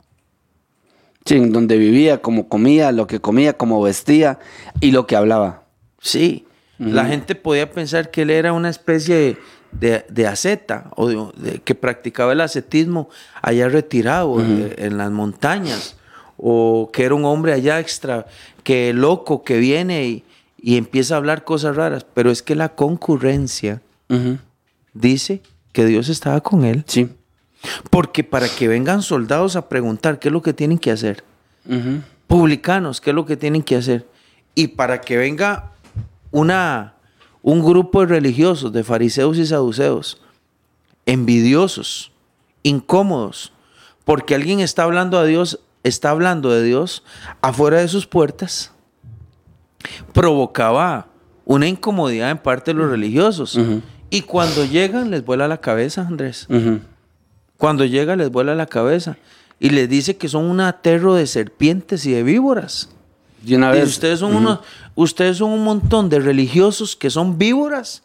Sí, 1.25 1.37
en 1.37 1.53
donde 1.53 1.77
vivía, 1.77 2.23
como 2.23 2.49
comía, 2.49 2.91
lo 2.91 3.07
que 3.07 3.21
comía, 3.21 3.53
como 3.53 3.83
vestía 3.83 4.39
y 4.81 4.93
lo 4.93 5.07
que 5.07 5.17
hablaba. 5.17 5.65
Sí, 6.01 6.47
la 6.79 7.07
gente 7.07 7.35
podía 7.35 7.71
pensar 7.71 8.11
que 8.11 8.23
él 8.23 8.31
era 8.31 8.53
una 8.53 8.71
especie 8.71 9.15
de, 9.17 9.37
de, 9.73 10.05
de 10.09 10.27
asceta 10.27 10.91
o 10.97 11.09
de- 11.09 11.27
de- 11.37 11.59
que 11.61 11.75
practicaba 11.75 12.33
el 12.33 12.41
ascetismo 12.41 13.09
allá 13.43 13.69
retirado 13.69 14.41
eh, 14.41 14.75
en 14.79 14.97
las 14.99 15.11
montañas 15.11 15.97
o 16.37 16.91
que 16.93 17.05
era 17.05 17.15
un 17.15 17.25
hombre 17.25 17.53
allá 17.53 17.81
extra, 17.81 18.27
que 18.63 18.93
loco 18.93 19.43
que 19.43 19.59
viene 19.59 20.07
y, 20.07 20.25
y 20.61 20.77
empieza 20.77 21.15
a 21.15 21.19
hablar 21.19 21.45
cosas 21.45 21.75
raras, 21.77 22.07
pero 22.15 22.31
es 22.31 22.43
que 22.43 22.55
la 22.55 22.71
concurrencia 22.71 23.83
dice 24.95 25.43
que 25.73 25.85
Dios 25.85 26.09
estaba 26.09 26.41
con 26.41 26.65
él, 26.65 26.85
Sí. 26.87 27.09
porque 27.91 28.25
para 28.25 28.49
que 28.49 28.69
vengan 28.69 29.03
soldados 29.03 29.57
a 29.57 29.69
preguntar 29.69 30.19
qué 30.19 30.29
es 30.29 30.33
lo 30.33 30.43
que 30.43 30.53
tienen 30.53 30.79
que 30.79 30.91
hacer, 30.93 31.25
publicanos, 32.27 33.01
qué 33.01 33.11
es 33.11 33.17
lo 33.17 33.27
que 33.27 33.37
tienen 33.37 33.63
que 33.63 33.77
hacer. 33.77 34.07
Y 34.55 34.69
para 34.69 35.01
que 35.01 35.17
venga 35.17 35.73
una, 36.31 36.95
un 37.43 37.65
grupo 37.65 38.01
de 38.01 38.07
religiosos, 38.07 38.73
de 38.73 38.85
fariseos 38.85 39.39
y 39.39 39.47
saduceos, 39.47 40.21
envidiosos, 41.07 42.13
incómodos, 42.63 43.53
porque 44.05 44.35
alguien 44.35 44.61
está 44.61 44.85
hablando 44.85 45.19
a 45.19 45.25
Dios, 45.25 45.61
está 45.83 46.11
hablando 46.11 46.51
de 46.51 46.63
Dios 46.63 47.03
afuera 47.41 47.79
de 47.79 47.89
sus 47.89 48.07
puertas, 48.07 48.73
provocaba 50.13 51.09
una 51.45 51.67
incomodidad 51.67 52.31
en 52.31 52.39
parte 52.39 52.73
de 52.73 52.79
los 52.79 52.91
religiosos. 52.91 53.59
Y 54.11 54.23
cuando 54.23 54.65
llegan 54.65 55.11
les 55.11 55.25
vuela 55.25 55.49
la 55.49 55.61
cabeza, 55.61 56.07
Andrés. 56.07 56.47
Cuando 57.57 57.85
llega 57.85 58.17
les 58.17 58.31
vuela 58.31 58.55
la 58.55 58.67
cabeza. 58.67 59.17
Y 59.61 59.71
les 59.71 59.89
dice 59.89 60.17
que 60.17 60.29
son 60.29 60.45
un 60.45 60.61
aterro 60.61 61.15
de 61.15 61.27
serpientes 61.27 62.07
y 62.07 62.13
de 62.13 62.23
víboras. 62.23 62.91
De 63.43 63.57
una 63.57 63.73
Dice, 63.73 63.81
vez. 63.85 63.91
ustedes 63.91 64.19
son 64.21 64.35
unos, 64.35 64.61
ustedes 64.95 65.37
son 65.39 65.51
un 65.51 65.65
montón 65.65 66.09
de 66.09 66.21
religiosos 66.21 66.97
que 66.97 67.11
son 67.11 67.39
víboras, 67.39 68.03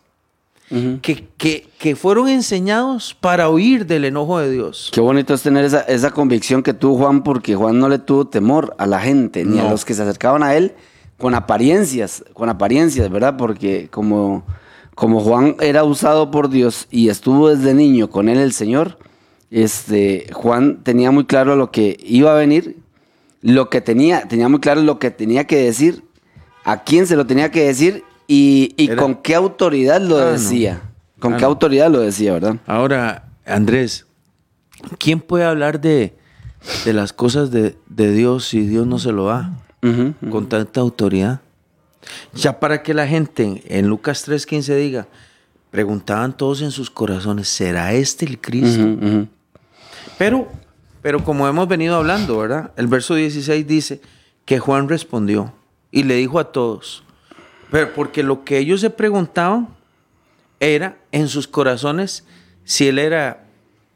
que, 1.03 1.27
que, 1.37 1.67
que 1.77 1.95
fueron 1.95 2.27
enseñados 2.29 3.15
para 3.19 3.47
huir 3.49 3.85
del 3.85 4.05
enojo 4.05 4.39
de 4.39 4.49
Dios. 4.49 4.89
Qué 4.91 5.01
bonito 5.01 5.35
es 5.35 5.43
tener 5.43 5.65
esa, 5.65 5.81
esa 5.81 6.09
convicción 6.09 6.63
que 6.63 6.73
tuvo 6.73 6.97
Juan, 6.97 7.23
porque 7.23 7.55
Juan 7.55 7.77
no 7.77 7.89
le 7.89 7.99
tuvo 7.99 8.25
temor 8.25 8.73
a 8.79 8.87
la 8.87 8.99
gente, 8.99 9.45
ni 9.45 9.59
a 9.59 9.69
los 9.69 9.85
que 9.85 9.93
se 9.93 10.01
acercaban 10.01 10.41
a 10.41 10.55
él 10.55 10.73
con 11.19 11.35
apariencias, 11.35 12.23
con 12.33 12.49
apariencias, 12.49 13.09
¿verdad? 13.11 13.37
Porque 13.37 13.87
como, 13.91 14.43
como 14.95 15.19
Juan 15.21 15.55
era 15.59 15.83
usado 15.83 16.31
por 16.31 16.49
Dios 16.49 16.87
y 16.89 17.09
estuvo 17.09 17.49
desde 17.49 17.73
niño 17.75 18.09
con 18.09 18.27
él 18.27 18.39
el 18.39 18.51
Señor, 18.51 18.97
este, 19.51 20.27
Juan 20.33 20.79
tenía 20.83 21.11
muy 21.11 21.25
claro 21.25 21.55
lo 21.55 21.69
que 21.69 21.97
iba 22.03 22.31
a 22.31 22.35
venir, 22.35 22.77
lo 23.43 23.69
que 23.69 23.79
tenía, 23.81 24.27
tenía 24.27 24.49
muy 24.49 24.59
claro 24.59 24.81
lo 24.81 24.97
que 24.97 25.11
tenía 25.11 25.45
que 25.45 25.57
decir, 25.57 26.03
a 26.63 26.83
quién 26.83 27.05
se 27.05 27.15
lo 27.15 27.27
tenía 27.27 27.51
que 27.51 27.65
decir 27.65 28.03
y, 28.27 28.73
y 28.77 28.87
con 28.95 29.15
qué 29.15 29.35
autoridad 29.35 30.01
lo 30.01 30.17
Ah, 30.17 30.21
no. 30.25 30.31
decía. 30.31 30.81
Con 31.19 31.33
Ah, 31.33 31.37
qué 31.37 31.41
no. 31.43 31.47
autoridad 31.49 31.91
lo 31.91 31.99
decía, 31.99 32.33
¿verdad? 32.33 32.55
Ahora, 32.65 33.29
Andrés, 33.45 34.05
¿quién 34.97 35.19
puede 35.19 35.43
hablar 35.45 35.79
de, 35.81 36.15
de 36.85 36.93
las 36.93 37.13
cosas 37.13 37.51
de, 37.51 37.75
de 37.87 38.11
Dios 38.13 38.45
si 38.47 38.61
Dios 38.65 38.87
no 38.87 38.97
se 38.97 39.11
lo 39.11 39.25
da 39.25 39.51
con 40.31 40.47
tanta 40.49 40.79
autoridad? 40.79 41.41
Ya 42.33 42.59
para 42.59 42.81
que 42.83 42.93
la 42.93 43.07
gente 43.07 43.61
en 43.67 43.87
Lucas 43.87 44.27
3:15 44.27 44.75
diga, 44.77 45.07
preguntaban 45.71 46.35
todos 46.35 46.61
en 46.61 46.71
sus 46.71 46.89
corazones, 46.89 47.47
¿será 47.49 47.93
este 47.93 48.25
el 48.25 48.39
Cristo? 48.39 48.87
Pero, 50.17 50.47
pero 51.03 51.23
como 51.23 51.47
hemos 51.47 51.67
venido 51.67 51.95
hablando, 51.97 52.37
¿verdad? 52.39 52.71
El 52.77 52.87
verso 52.87 53.13
16 53.13 53.67
dice 53.67 54.01
que 54.45 54.57
Juan 54.57 54.89
respondió 54.89 55.53
y 55.91 56.03
le 56.03 56.15
dijo 56.15 56.39
a 56.39 56.51
todos, 56.51 57.03
pero 57.69 57.93
porque 57.93 58.23
lo 58.23 58.43
que 58.43 58.57
ellos 58.57 58.81
se 58.81 58.89
preguntaban 58.89 59.67
era 60.59 60.97
en 61.11 61.27
sus 61.27 61.47
corazones 61.47 62.23
si 62.63 62.87
él 62.87 62.97
era 62.97 63.43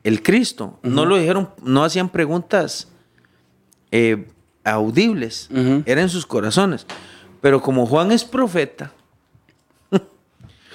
el 0.03 0.21
Cristo. 0.21 0.79
No 0.83 1.05
lo 1.05 1.17
dijeron, 1.17 1.49
no 1.63 1.83
hacían 1.83 2.09
preguntas 2.09 2.87
eh, 3.91 4.27
audibles, 4.63 5.49
Ujú. 5.51 5.83
era 5.85 6.01
en 6.01 6.09
sus 6.09 6.25
corazones. 6.25 6.85
Pero 7.39 7.61
como 7.61 7.85
Juan 7.85 8.11
es 8.11 8.25
profeta, 8.25 8.91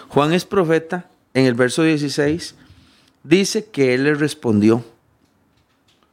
Juan 0.08 0.32
es 0.32 0.44
profeta, 0.44 1.08
en 1.34 1.44
el 1.46 1.54
verso 1.54 1.82
16, 1.82 2.54
dice 3.22 3.66
que 3.66 3.94
él 3.94 4.04
les 4.04 4.18
respondió 4.18 4.84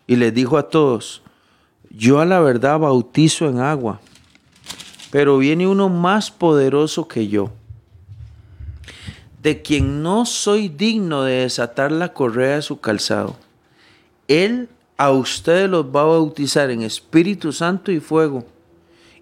y 0.10 0.16
les 0.16 0.34
dijo 0.34 0.58
a 0.58 0.70
todos, 0.70 1.22
yo 1.92 2.20
a 2.20 2.26
la 2.26 2.40
verdad 2.40 2.80
bautizo 2.80 3.48
en 3.48 3.60
agua, 3.60 4.02
pero 5.12 5.38
viene 5.38 5.68
uno 5.68 5.88
más 5.88 6.32
poderoso 6.32 7.08
que 7.08 7.28
yo, 7.28 7.52
de 9.44 9.62
quien 9.62 10.02
no 10.02 10.26
soy 10.26 10.68
digno 10.68 11.22
de 11.22 11.42
desatar 11.42 11.92
la 11.92 12.12
correa 12.12 12.56
de 12.56 12.64
su 12.64 12.80
calzado. 12.80 13.36
Él 14.28 14.68
a 14.98 15.12
ustedes 15.12 15.70
los 15.70 15.86
va 15.86 16.02
a 16.02 16.06
bautizar 16.06 16.72
en 16.72 16.82
Espíritu 16.82 17.54
Santo 17.54 17.92
y 17.92 18.00
fuego, 18.00 18.48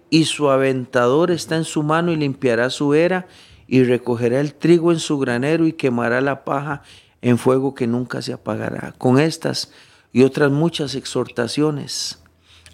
y 0.08 0.24
su 0.24 0.48
aventador 0.48 1.30
está 1.30 1.56
en 1.56 1.64
su 1.64 1.82
mano 1.82 2.12
y 2.12 2.16
limpiará 2.16 2.70
su 2.70 2.94
era 2.94 3.26
y 3.66 3.84
recogerá 3.84 4.40
el 4.40 4.54
trigo 4.54 4.90
en 4.90 5.00
su 5.00 5.18
granero 5.18 5.66
y 5.66 5.74
quemará 5.74 6.22
la 6.22 6.46
paja 6.46 6.80
en 7.20 7.36
fuego 7.36 7.74
que 7.74 7.86
nunca 7.86 8.22
se 8.22 8.32
apagará. 8.32 8.94
Con 8.96 9.20
estas 9.20 9.70
y 10.12 10.22
otras 10.22 10.50
muchas 10.50 10.94
exhortaciones 10.94 12.18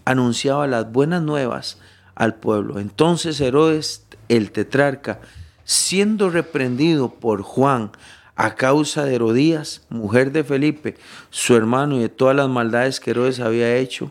anunciaba 0.04 0.66
las 0.66 0.90
buenas 0.90 1.22
nuevas 1.22 1.78
al 2.14 2.34
pueblo. 2.34 2.78
Entonces 2.78 3.40
Herodes, 3.40 4.04
el 4.28 4.52
tetrarca, 4.52 5.20
siendo 5.64 6.30
reprendido 6.30 7.14
por 7.14 7.42
Juan 7.42 7.90
a 8.36 8.54
causa 8.54 9.04
de 9.04 9.14
Herodías, 9.14 9.82
mujer 9.88 10.32
de 10.32 10.44
Felipe, 10.44 10.96
su 11.30 11.56
hermano, 11.56 11.96
y 11.96 12.00
de 12.00 12.08
todas 12.08 12.36
las 12.36 12.48
maldades 12.48 13.00
que 13.00 13.12
Herodes 13.12 13.40
había 13.40 13.76
hecho, 13.76 14.10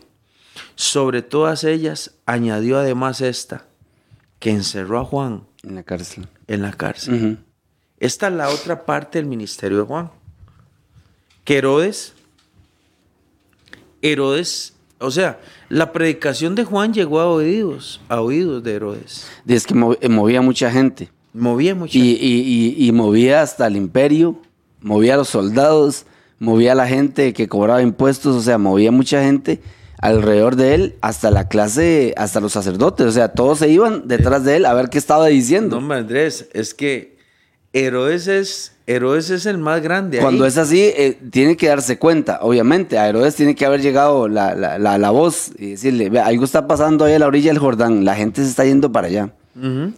sobre 0.74 1.22
todas 1.22 1.64
ellas 1.64 2.12
añadió 2.26 2.78
además 2.78 3.20
esta, 3.20 3.66
que 4.38 4.50
encerró 4.50 5.00
a 5.00 5.04
Juan 5.04 5.44
En 5.62 5.74
la 5.74 5.82
cárcel. 5.82 6.28
en 6.46 6.62
la 6.62 6.72
cárcel. 6.72 7.38
Esta 7.98 8.28
es 8.28 8.34
la 8.34 8.48
otra 8.48 8.84
parte 8.84 9.18
del 9.18 9.26
ministerio 9.26 9.78
de 9.78 9.84
Juan. 9.84 10.10
Que 11.44 11.58
Herodes, 11.58 12.13
Herodes, 14.04 14.74
o 14.98 15.10
sea, 15.10 15.40
la 15.70 15.92
predicación 15.92 16.54
de 16.54 16.64
Juan 16.64 16.92
llegó 16.92 17.20
a 17.20 17.26
oídos, 17.26 18.00
a 18.08 18.20
oídos 18.20 18.62
de 18.62 18.74
Herodes. 18.74 19.26
Es 19.46 19.66
que 19.66 19.74
eh, 20.00 20.08
movía 20.08 20.42
mucha 20.42 20.70
gente. 20.70 21.10
Movía 21.32 21.74
mucha 21.74 21.98
Y, 21.98 22.02
y- 22.12 22.76
y- 22.78 22.86
y 22.88 22.92
movía 22.92 23.42
hasta 23.42 23.66
el 23.66 23.76
imperio, 23.76 24.36
movía 24.80 25.14
a 25.14 25.16
los 25.16 25.28
soldados, 25.30 26.04
movía 26.38 26.72
a 26.72 26.74
la 26.76 26.86
gente 26.86 27.32
que 27.32 27.48
cobraba 27.48 27.82
impuestos, 27.82 28.36
o 28.36 28.40
sea, 28.42 28.58
movía 28.58 28.92
mucha 28.92 29.22
gente 29.24 29.60
alrededor 30.00 30.54
de 30.56 30.74
él, 30.74 30.94
hasta 31.00 31.30
la 31.30 31.48
clase, 31.48 32.12
hasta 32.18 32.38
los 32.40 32.52
sacerdotes, 32.52 33.06
o 33.06 33.12
sea, 33.12 33.28
todos 33.32 33.60
se 33.60 33.70
iban 33.70 34.06
detrás 34.06 34.44
de 34.44 34.56
él 34.56 34.66
a 34.66 34.74
ver 34.74 34.90
qué 34.90 34.98
estaba 34.98 35.24
No, 35.24 35.30
diciendo. 35.30 35.78
hombre, 35.78 35.96
Andrés, 35.98 36.48
es 36.52 36.74
que 36.74 37.16
Herodes 37.72 38.28
es, 38.28 38.73
Herodes 38.86 39.30
es 39.30 39.46
el 39.46 39.56
más 39.58 39.80
grande. 39.82 40.18
Cuando 40.18 40.44
ahí. 40.44 40.48
es 40.48 40.58
así, 40.58 40.80
eh, 40.80 41.18
tiene 41.30 41.56
que 41.56 41.68
darse 41.68 41.98
cuenta, 41.98 42.40
obviamente, 42.42 42.98
a 42.98 43.08
Herodes 43.08 43.34
tiene 43.34 43.54
que 43.54 43.64
haber 43.64 43.80
llegado 43.80 44.28
la, 44.28 44.54
la- 44.54 44.78
la- 44.78 44.98
la 44.98 45.10
voz 45.10 45.52
y 45.58 45.70
decirle, 45.70 46.10
"Ve, 46.10 46.20
algo 46.20 46.44
está 46.44 46.66
pasando 46.66 47.04
ahí 47.06 47.14
a 47.14 47.18
la 47.18 47.26
orilla 47.26 47.50
del 47.50 47.58
Jordán, 47.58 48.04
la 48.04 48.14
gente 48.14 48.42
se 48.42 48.50
está 48.50 48.64
yendo 48.64 48.92
para 48.92 49.06
allá. 49.06 49.32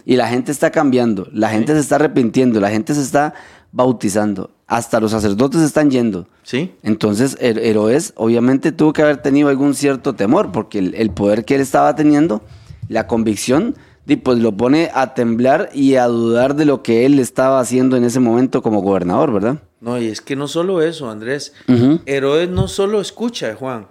Y 0.05 0.15
la 0.17 0.27
gente 0.27 0.51
está 0.51 0.69
cambiando, 0.69 1.27
la 1.33 1.49
gente 1.49 1.73
se 1.73 1.79
está 1.79 1.95
arrepintiendo, 1.95 2.59
la 2.59 2.69
gente 2.69 2.93
se 2.93 3.01
está 3.01 3.33
bautizando, 3.71 4.51
hasta 4.67 4.99
los 4.99 5.11
sacerdotes 5.11 5.61
están 5.61 5.89
yendo. 5.89 6.27
Sí. 6.43 6.73
Entonces, 6.83 7.37
Her- 7.41 7.57
Herodes 7.59 8.13
obviamente 8.15 8.71
tuvo 8.71 8.93
que 8.93 9.01
haber 9.01 9.17
tenido 9.17 9.49
algún 9.49 9.73
cierto 9.73 10.13
temor, 10.13 10.51
porque 10.51 10.79
el, 10.79 10.93
el 10.93 11.09
poder 11.09 11.43
que 11.43 11.55
él 11.55 11.61
estaba 11.61 11.95
teniendo, 11.95 12.43
la 12.87 13.07
convicción, 13.07 13.75
pues 14.15 14.39
lo 14.39 14.53
pone 14.55 14.89
a 14.93 15.13
temblar 15.13 15.69
y 15.73 15.95
a 15.95 16.05
dudar 16.05 16.55
de 16.55 16.63
lo 16.65 16.81
que 16.81 17.05
él 17.05 17.19
estaba 17.19 17.59
haciendo 17.59 17.97
en 17.97 18.05
ese 18.05 18.21
momento 18.21 18.61
como 18.61 18.81
gobernador, 18.81 19.33
¿verdad? 19.33 19.57
No, 19.81 19.99
y 19.99 20.07
es 20.07 20.21
que 20.21 20.35
no 20.37 20.47
solo 20.47 20.81
eso, 20.81 21.09
Andrés. 21.09 21.53
Ujú. 21.67 21.99
Herodes 22.05 22.49
no 22.49 22.67
solo 22.69 23.01
escucha 23.01 23.49
a 23.51 23.55
Juan, 23.55 23.87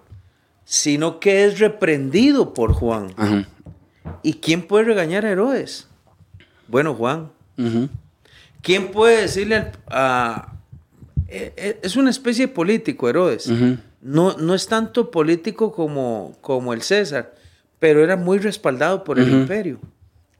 sino 0.64 1.20
que 1.20 1.44
es 1.44 1.58
reprendido 1.58 2.54
por 2.54 2.72
Juan. 2.72 3.08
¿Y 4.22 4.34
quién 4.34 4.62
puede 4.66 4.84
regañar 4.84 5.26
a 5.26 5.30
Herodes? 5.30 5.86
Bueno, 6.66 6.94
Juan. 6.94 7.28
¿Quién 8.62 8.90
puede 8.90 9.22
decirle 9.22 9.56
al- 9.56 9.72
a... 9.88 10.52
eh, 11.28 11.52
eh, 11.56 11.78
Es 11.82 11.96
una 11.96 12.10
especie 12.10 12.46
de 12.46 12.52
político, 12.52 13.08
Herodes. 13.08 13.48
No, 14.00 14.36
no 14.38 14.54
es 14.54 14.66
tanto 14.66 15.10
político 15.10 15.72
como, 15.72 16.36
como 16.40 16.72
el 16.72 16.82
César, 16.82 17.34
pero 17.78 18.02
era 18.02 18.16
muy 18.16 18.38
respaldado 18.38 19.04
por 19.04 19.18
el 19.18 19.30
imperio, 19.30 19.78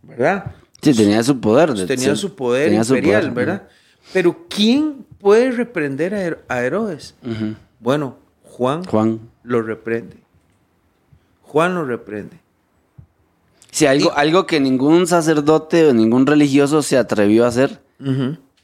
¿verdad? 0.06 0.52
Sí, 0.82 0.94
tenía 0.94 1.22
su 1.22 1.40
poder. 1.40 1.72
de- 1.74 1.86
Tenía 1.86 2.14
sí, 2.14 2.20
su 2.20 2.34
poder 2.34 2.66
tenía 2.68 2.84
su 2.84 2.94
imperial, 2.94 3.22
poder, 3.32 3.34
¿verdad? 3.34 3.68
Pero 4.12 4.36
¿quién 4.48 5.04
puede 5.18 5.50
reprender 5.50 6.14
a, 6.14 6.22
Her- 6.26 6.38
a 6.48 6.60
Herodes? 6.62 7.14
Bueno, 7.80 8.16
Juan, 8.44 8.84
Juan. 8.84 9.20
lo 9.42 9.62
reprende. 9.62 10.16
Juan 11.42 11.74
lo 11.74 11.84
reprende. 11.84 12.38
Sí, 13.70 13.86
algo, 13.86 14.12
algo 14.16 14.46
que 14.46 14.58
ningún 14.60 15.06
sacerdote 15.06 15.86
o 15.86 15.92
ningún 15.94 16.26
religioso 16.26 16.82
se 16.82 16.96
atrevió 16.96 17.44
a 17.44 17.48
hacer. 17.48 17.80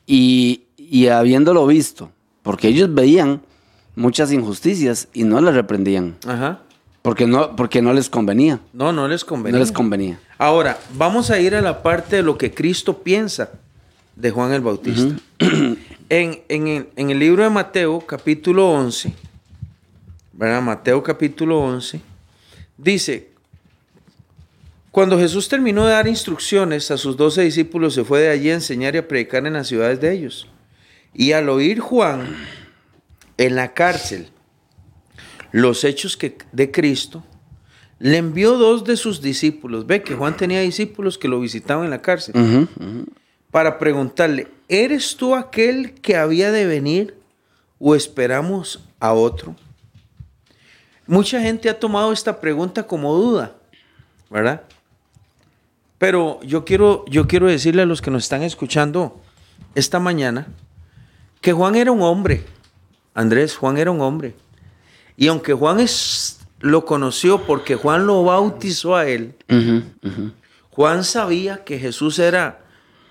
Y, 0.07 0.65
y 0.77 1.09
habiéndolo 1.09 1.67
visto, 1.67 2.11
porque 2.43 2.69
ellos 2.69 2.93
veían 2.95 3.43
muchas 3.95 4.33
injusticias 4.33 5.09
y 5.13 5.25
no 5.25 5.41
las 5.41 5.55
reprendían, 5.55 6.17
Ajá. 6.27 6.61
Porque 7.03 7.27
no, 7.27 7.55
porque 7.57 7.83
no 7.83 7.93
les 7.93 8.09
convenía. 8.09 8.61
No, 8.73 8.93
no 8.93 9.09
les 9.09 9.25
convenía. 9.25 9.59
No 9.59 9.65
les 9.65 9.73
convenía. 9.73 10.21
Ahora, 10.39 10.79
vamos 10.95 11.31
a 11.31 11.41
ir 11.41 11.55
a 11.55 11.61
la 11.61 11.83
parte 11.83 12.17
de 12.17 12.23
lo 12.23 12.39
que 12.39 12.55
Cristo 12.55 13.03
piensa 13.03 13.51
de 14.15 14.31
Juan 14.31 14.53
el 14.53 14.61
Bautista. 14.61 15.17
en, 16.09 16.43
en 16.49 16.69
el, 16.69 16.89
en 16.95 17.11
el 17.11 17.19
libro 17.19 17.43
de 17.43 17.51
Mateo, 17.51 18.01
capítulo 18.01 18.71
11, 18.71 19.13
¿verdad? 20.33 20.63
Mateo, 20.63 21.03
capítulo 21.03 21.61
11, 21.61 22.01
dice, 22.79 23.33
cuando 24.93 25.19
Jesús 25.19 25.49
terminó 25.49 25.87
de 25.87 25.93
dar 25.93 26.07
instrucciones 26.07 26.91
a 26.91 26.99
sus 26.99 27.17
doce 27.17 27.43
discípulos, 27.43 27.95
se 27.95 28.05
fue 28.05 28.21
de 28.21 28.29
allí 28.29 28.51
a 28.51 28.55
enseñar 28.55 28.95
y 28.95 28.99
a 28.99 29.09
predicar 29.09 29.47
en 29.47 29.55
las 29.55 29.67
ciudades 29.67 30.01
de 30.01 30.13
ellos. 30.13 30.49
Y 31.15 31.33
al 31.33 31.49
oír 31.49 31.81
Juan 31.81 32.37
en 33.39 33.57
la 33.57 33.73
cárcel 33.73 34.29
los 35.53 35.85
hechos 35.85 36.17
que, 36.17 36.37
de 36.51 36.71
Cristo, 36.71 37.23
le 37.99 38.17
envió 38.17 38.59
dos 38.59 38.85
de 38.85 38.97
sus 38.97 39.23
discípulos. 39.23 39.87
Ve 39.87 40.03
que 40.03 40.17
Juan 40.17 40.37
tenía 40.37 40.61
discípulos 40.61 41.19
que 41.19 41.29
lo 41.29 41.39
visitaban 41.39 41.85
en 41.85 41.91
la 41.91 42.03
cárcel. 42.03 42.69
Para 43.51 43.79
preguntarle, 43.79 44.49
¿eres 44.69 45.17
tú 45.17 45.35
aquel 45.35 45.93
que 45.95 46.17
había 46.17 46.51
de 46.51 46.67
venir 46.67 47.15
o 47.79 47.95
esperamos 47.95 48.81
a 48.99 49.13
otro? 49.13 49.55
Mucha 51.07 51.41
gente 51.41 51.69
ha 51.69 51.79
tomado 51.79 52.13
esta 52.13 52.41
pregunta 52.41 52.87
como 52.87 53.15
duda, 53.15 53.55
¿verdad? 54.31 54.63
Pero 55.99 56.41
yo 56.43 56.65
quiero, 56.65 57.05
yo 57.09 57.29
quiero 57.29 57.47
decirle 57.47 57.83
a 57.83 57.87
los 57.87 58.01
que 58.01 58.11
nos 58.11 58.25
están 58.25 58.43
escuchando 58.43 59.21
esta 59.75 60.01
mañana 60.01 60.49
que 61.41 61.53
Juan 61.53 61.77
era 61.77 61.93
un 61.93 62.03
hombre. 62.03 62.45
Andrés, 63.15 63.57
Juan 63.57 63.77
era 63.77 63.91
un 63.91 64.01
hombre. 64.01 64.35
Y 65.17 65.29
aunque 65.29 65.53
Juan 65.53 65.81
es, 65.81 66.41
lo 66.61 66.85
conoció 66.85 67.43
porque 67.45 67.77
Juan 67.77 68.07
lo 68.07 68.25
bautizó 68.25 68.97
a 68.97 69.07
él. 69.07 69.35
Juan 70.71 71.05
sabía 71.05 71.65
que 71.65 71.79
Jesús 71.79 72.19
era, 72.19 72.65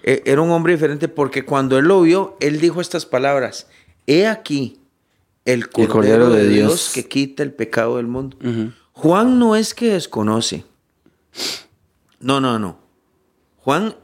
eh, 0.04 0.24
era 0.26 0.41
un 0.41 0.52
hombre 0.52 0.74
diferente 0.74 1.08
porque 1.08 1.45
cuando 1.45 1.78
él 1.78 1.86
lo 1.86 2.02
vio, 2.02 2.38
él 2.39 2.60
dijo 2.60 2.82
estas 2.82 3.06
palabras, 3.06 3.68
he 4.08 4.26
aquí 4.28 4.80
el 5.45 5.70
Cordero, 5.70 5.93
Cordero 5.93 6.30
de, 6.30 6.43
de 6.43 6.49
Dios. 6.49 6.68
Dios. 6.68 6.91
que 6.93 7.08
quita 7.08 7.43
el 7.43 7.54
pecado 7.54 7.97
del 7.97 8.08
mundo. 8.08 8.38
Juan 8.93 9.39
no 9.39 9.56
es 9.56 9.74
que 9.74 9.93
desconoce. 9.93 10.66
No, 12.20 12.39
no, 12.39 12.60
no. 12.60 12.80
Juan, 13.58 13.95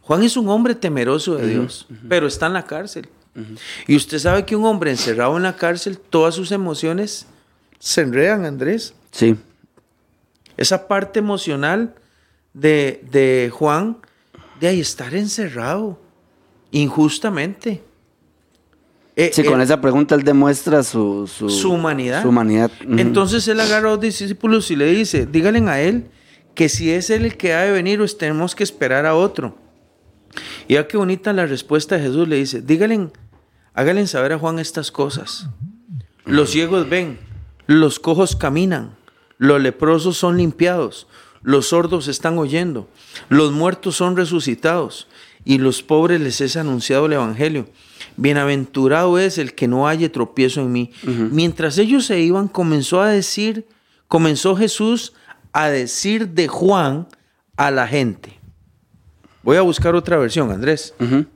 Juan 0.00 0.22
es 0.22 0.36
un 0.36 0.48
hombre 0.48 0.74
temeroso 0.74 1.36
de 1.36 1.48
Dios, 1.48 1.86
pero 2.08 2.26
está 2.26 2.46
en 2.46 2.52
la 2.52 2.64
cárcel. 2.64 3.08
Y 3.86 3.96
usted 3.96 4.18
sabe 4.18 4.46
que 4.46 4.56
un 4.56 4.64
hombre 4.64 4.90
encerrado 4.90 5.36
en 5.36 5.42
la 5.42 5.56
cárcel, 5.56 5.98
todas 5.98 6.34
sus 6.34 6.52
emociones 6.52 7.26
se 7.78 8.00
enredan, 8.02 8.44
Andrés. 8.44 8.94
Sí. 9.10 9.36
Esa 10.56 10.88
parte 10.88 11.18
emocional 11.18 11.94
de, 12.54 13.04
de 13.10 13.50
Juan, 13.52 13.98
de 14.60 14.68
ahí 14.68 14.80
estar 14.80 15.14
encerrado 15.14 16.00
injustamente. 16.70 17.82
Eh, 19.14 19.30
Sí, 19.32 19.44
con 19.44 19.60
eh, 19.60 19.64
esa 19.64 19.80
pregunta 19.80 20.14
él 20.14 20.22
demuestra 20.22 20.82
su, 20.82 21.26
su, 21.26 21.48
su 21.48 21.72
humanidad. 21.72 22.22
Su 22.22 22.28
humanidad. 22.28 22.70
Entonces 22.86 23.46
él 23.48 23.60
agarra 23.60 23.88
a 23.88 23.92
los 23.92 24.00
discípulos 24.00 24.70
y 24.70 24.76
le 24.76 24.86
dice, 24.86 25.26
díganle 25.26 25.70
a 25.70 25.80
él 25.80 26.06
que 26.54 26.68
si 26.68 26.90
es 26.90 27.10
él 27.10 27.24
el 27.24 27.36
que 27.36 27.54
ha 27.54 27.62
de 27.62 27.72
venir, 27.72 27.98
pues 27.98 28.16
tenemos 28.18 28.54
que 28.54 28.64
esperar 28.64 29.06
a 29.06 29.14
otro. 29.14 29.56
Y 30.68 30.74
ya 30.74 30.86
qué 30.86 30.96
bonita 30.96 31.32
la 31.32 31.46
respuesta 31.46 31.96
de 31.96 32.02
Jesús, 32.02 32.28
le 32.28 32.36
dice, 32.36 32.60
díganle, 32.60 33.10
háganle 33.74 34.06
saber 34.06 34.32
a 34.32 34.38
Juan 34.38 34.58
estas 34.58 34.90
cosas. 34.90 35.48
Los 36.24 36.50
ciegos 36.50 36.88
ven, 36.88 37.18
los 37.66 37.98
cojos 37.98 38.36
caminan, 38.36 38.96
los 39.38 39.60
leprosos 39.60 40.16
son 40.16 40.36
limpiados, 40.36 41.06
los 41.42 41.68
sordos 41.68 42.08
están 42.08 42.38
oyendo, 42.38 42.88
los 43.28 43.52
muertos 43.52 43.96
son 43.96 44.16
resucitados 44.16 45.08
y 45.44 45.58
los 45.58 45.82
pobres 45.82 46.20
les 46.20 46.40
es 46.40 46.56
anunciado 46.56 47.06
el 47.06 47.14
Evangelio. 47.14 47.68
Bienaventurado 48.16 49.18
es 49.18 49.38
el 49.38 49.54
que 49.54 49.68
no 49.68 49.86
haya 49.86 50.10
tropiezo 50.10 50.60
en 50.62 50.72
mí. 50.72 50.90
Mientras 51.04 51.78
ellos 51.78 52.06
se 52.06 52.20
iban, 52.20 52.48
comenzó 52.48 53.00
a 53.00 53.08
decir, 53.08 53.66
comenzó 54.08 54.56
Jesús 54.56 55.12
a 55.52 55.68
decir 55.68 56.30
de 56.30 56.48
Juan 56.48 57.06
a 57.56 57.70
la 57.70 57.86
gente. 57.86 58.38
Voy 59.42 59.56
a 59.56 59.62
buscar 59.62 59.94
otra 59.94 60.16
versión, 60.16 60.50
Andrés. 60.50 60.94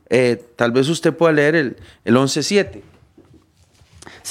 Eh, 0.08 0.42
tal 0.56 0.72
vez 0.72 0.88
usted 0.88 1.14
pueda 1.14 1.32
leer 1.32 1.54
el, 1.54 1.76
el 2.04 2.16
11.7. 2.16 2.82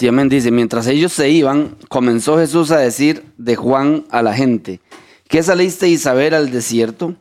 Amén. 0.07 0.29
Dice, 0.29 0.51
mientras 0.51 0.87
ellos 0.87 1.11
se 1.11 1.29
iban, 1.29 1.75
comenzó 1.89 2.37
Jesús 2.37 2.71
a 2.71 2.77
decir 2.77 3.25
de 3.37 3.55
Juan 3.55 4.05
a 4.11 4.21
la 4.21 4.33
gente, 4.33 4.79
¿qué 5.27 5.43
salisteis 5.43 6.07
a 6.07 6.13
ver 6.13 6.33
al 6.33 6.51
desierto? 6.51 7.15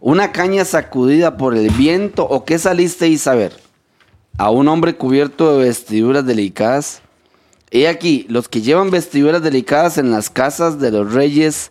¿Una 0.00 0.30
caña 0.30 0.64
sacudida 0.64 1.36
por 1.36 1.56
el 1.56 1.70
viento 1.70 2.24
o 2.24 2.44
qué 2.44 2.58
salisteis 2.58 3.26
a 3.26 3.34
ver? 3.34 3.52
¿A 4.36 4.50
un 4.50 4.68
hombre 4.68 4.94
cubierto 4.94 5.56
de 5.56 5.64
vestiduras 5.64 6.26
delicadas? 6.26 7.00
He 7.70 7.88
aquí, 7.88 8.26
los 8.28 8.48
que 8.48 8.62
llevan 8.62 8.90
vestiduras 8.90 9.42
delicadas 9.42 9.98
en 9.98 10.10
las 10.10 10.30
casas 10.30 10.78
de 10.78 10.90
los 10.90 11.12
reyes 11.12 11.70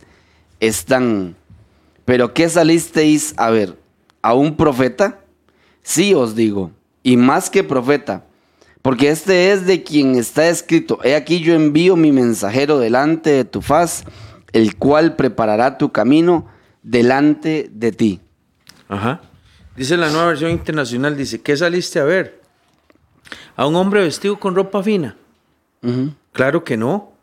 están. 0.60 1.36
¿Pero 2.06 2.34
qué 2.34 2.50
salisteis 2.50 3.34
a 3.38 3.50
ver? 3.50 3.78
¿A 4.22 4.34
un 4.34 4.58
profeta? 4.58 5.20
Sí 5.84 6.14
os 6.14 6.36
digo, 6.36 6.72
y 7.04 7.16
más 7.16 7.50
que 7.50 7.64
profeta, 7.64 8.27
porque 8.82 9.10
este 9.10 9.52
es 9.52 9.66
de 9.66 9.84
quien 9.84 10.16
está 10.16 10.48
escrito, 10.48 11.00
he 11.04 11.16
aquí 11.16 11.40
yo 11.40 11.54
envío 11.54 11.96
mi 11.96 12.12
mensajero 12.12 12.80
delante 12.80 13.32
de 13.32 13.46
tu 13.46 13.62
faz, 13.62 14.06
el 14.54 14.76
cual 14.76 15.16
preparará 15.16 15.78
tu 15.78 15.92
camino 15.92 16.48
delante 16.84 17.70
de 17.72 17.92
ti. 17.92 18.22
Ajá. 18.88 19.22
Dice 19.76 19.98
la 19.98 20.10
nueva 20.10 20.28
versión 20.28 20.52
internacional, 20.52 21.16
dice, 21.16 21.42
¿qué 21.42 21.56
saliste 21.56 22.00
a 22.00 22.04
ver? 22.04 22.42
¿A 23.56 23.68
un 23.68 23.76
hombre 23.76 24.02
vestido 24.02 24.40
con 24.40 24.56
ropa 24.56 24.82
fina? 24.82 25.18
Claro 26.32 26.64
que 26.64 26.78
no. 26.78 27.14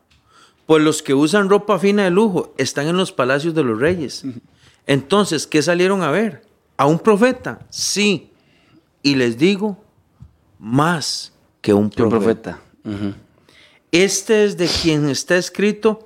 Pues 0.65 0.83
los 0.83 1.03
que 1.03 1.13
usan 1.13 1.49
ropa 1.49 1.77
fina 1.77 2.05
de 2.05 2.11
lujo 2.11 2.53
están 2.57 2.87
en 2.87 2.97
los 2.97 3.11
palacios 3.11 3.53
de 3.53 3.63
los 3.63 3.79
reyes. 3.79 4.23
Entonces, 4.87 5.47
¿qué 5.47 5.61
salieron 5.61 6.01
a 6.01 6.11
ver? 6.11 6.43
¿A 6.77 6.85
un 6.85 6.99
profeta? 6.99 7.59
Sí. 7.69 8.31
Y 9.03 9.15
les 9.15 9.37
digo, 9.37 9.83
más 10.57 11.34
que 11.65 11.73
un 11.73 11.89
profeta. 11.89 12.59
Este 13.91 14.45
es 14.45 14.55
de 14.55 14.67
quien 14.67 15.09
está 15.09 15.35
escrito, 15.35 16.05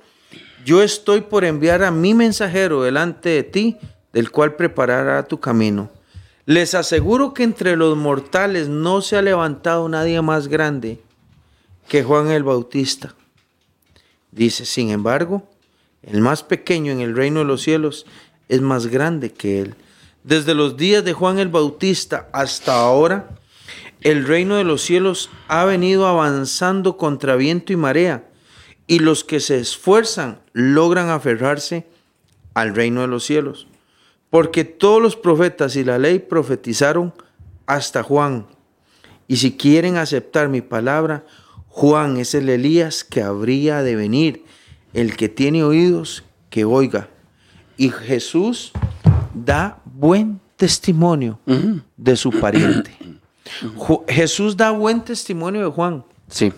yo 0.64 0.82
estoy 0.82 1.20
por 1.20 1.44
enviar 1.44 1.84
a 1.84 1.90
mi 1.90 2.14
mensajero 2.14 2.82
delante 2.82 3.28
de 3.28 3.42
ti, 3.42 3.76
del 4.14 4.30
cual 4.30 4.56
preparará 4.56 5.22
tu 5.24 5.38
camino. 5.38 5.90
Les 6.46 6.74
aseguro 6.74 7.34
que 7.34 7.42
entre 7.42 7.76
los 7.76 7.94
mortales 7.94 8.68
no 8.68 9.02
se 9.02 9.18
ha 9.18 9.22
levantado 9.22 9.86
nadie 9.90 10.22
más 10.22 10.48
grande 10.48 10.98
que 11.88 12.04
Juan 12.04 12.30
el 12.30 12.42
Bautista. 12.42 13.14
Dice, 14.32 14.64
sin 14.64 14.88
embargo, 14.88 15.46
el 16.02 16.22
más 16.22 16.42
pequeño 16.42 16.90
en 16.90 17.00
el 17.00 17.14
reino 17.14 17.40
de 17.40 17.44
los 17.44 17.60
cielos 17.60 18.06
es 18.48 18.62
más 18.62 18.86
grande 18.86 19.30
que 19.30 19.60
él. 19.60 19.74
Desde 20.24 20.54
los 20.54 20.78
días 20.78 21.04
de 21.04 21.12
Juan 21.12 21.38
el 21.38 21.48
Bautista 21.48 22.30
hasta 22.32 22.80
ahora, 22.80 23.39
el 24.02 24.26
reino 24.26 24.56
de 24.56 24.64
los 24.64 24.82
cielos 24.82 25.30
ha 25.48 25.64
venido 25.64 26.06
avanzando 26.06 26.96
contra 26.96 27.36
viento 27.36 27.72
y 27.72 27.76
marea, 27.76 28.28
y 28.86 28.98
los 28.98 29.24
que 29.24 29.40
se 29.40 29.58
esfuerzan 29.58 30.40
logran 30.52 31.10
aferrarse 31.10 31.86
al 32.54 32.74
reino 32.74 33.02
de 33.02 33.08
los 33.08 33.24
cielos. 33.24 33.66
Porque 34.30 34.64
todos 34.64 35.02
los 35.02 35.16
profetas 35.16 35.76
y 35.76 35.84
la 35.84 35.98
ley 35.98 36.18
profetizaron 36.18 37.12
hasta 37.66 38.02
Juan. 38.02 38.46
Y 39.28 39.36
si 39.36 39.56
quieren 39.56 39.96
aceptar 39.96 40.48
mi 40.48 40.60
palabra, 40.60 41.24
Juan 41.68 42.16
es 42.16 42.34
el 42.34 42.48
Elías 42.48 43.04
que 43.04 43.22
habría 43.22 43.82
de 43.82 43.96
venir. 43.96 44.44
El 44.92 45.16
que 45.16 45.28
tiene 45.28 45.62
oídos, 45.62 46.24
que 46.48 46.64
oiga. 46.64 47.08
Y 47.76 47.90
Jesús 47.90 48.72
da 49.34 49.80
buen 49.84 50.40
testimonio 50.56 51.38
de 51.96 52.16
su 52.16 52.30
pariente. 52.30 52.96
Ju- 53.76 54.04
Jesús 54.08 54.56
da 54.56 54.70
buen 54.70 55.02
testimonio 55.02 55.62
de 55.64 55.70
Juan. 55.70 56.04
Sí. 56.28 56.52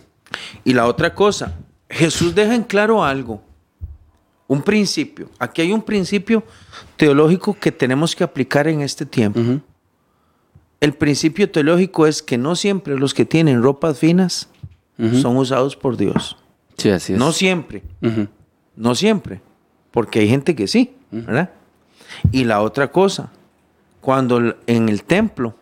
Y 0.64 0.72
la 0.74 0.86
otra 0.86 1.14
cosa, 1.14 1.55
Jesús 1.88 2.34
deja 2.34 2.55
en 2.55 2.62
claro 2.62 3.05
algo, 3.05 3.43
un 4.47 4.62
principio. 4.62 5.28
Aquí 5.38 5.62
hay 5.62 5.72
un 5.72 5.82
principio 5.82 6.43
teológico 6.97 7.55
que 7.59 7.72
tenemos 7.72 8.14
que 8.16 8.24
aplicar 8.24 8.66
en 8.68 8.80
este 8.82 9.05
tiempo. 9.07 9.40
El 10.80 10.95
principio 10.95 11.51
teológico 11.51 12.07
es 12.07 12.22
que 12.22 12.36
no 12.38 12.57
siempre 12.57 12.99
los 12.99 13.14
que 13.14 13.24
tienen 13.24 13.62
ropas 13.62 13.99
finas 13.99 14.49
son 15.20 15.36
usados 15.36 15.76
por 15.76 15.97
Dios. 15.97 16.36
Sí, 16.76 16.90
así 16.90 17.12
es. 17.14 17.18
No 17.18 17.32
siempre, 17.32 17.82
no 18.76 18.95
siempre, 18.95 19.40
porque 19.90 20.20
hay 20.20 20.28
gente 20.28 20.55
que 20.55 20.66
sí, 20.66 20.95
¿verdad? 21.11 21.51
Y 22.30 22.45
la 22.45 22.61
otra 22.62 22.90
cosa, 22.90 23.30
cuando 24.01 24.55
en 24.66 24.88
el 24.88 25.05
templo, 25.05 25.55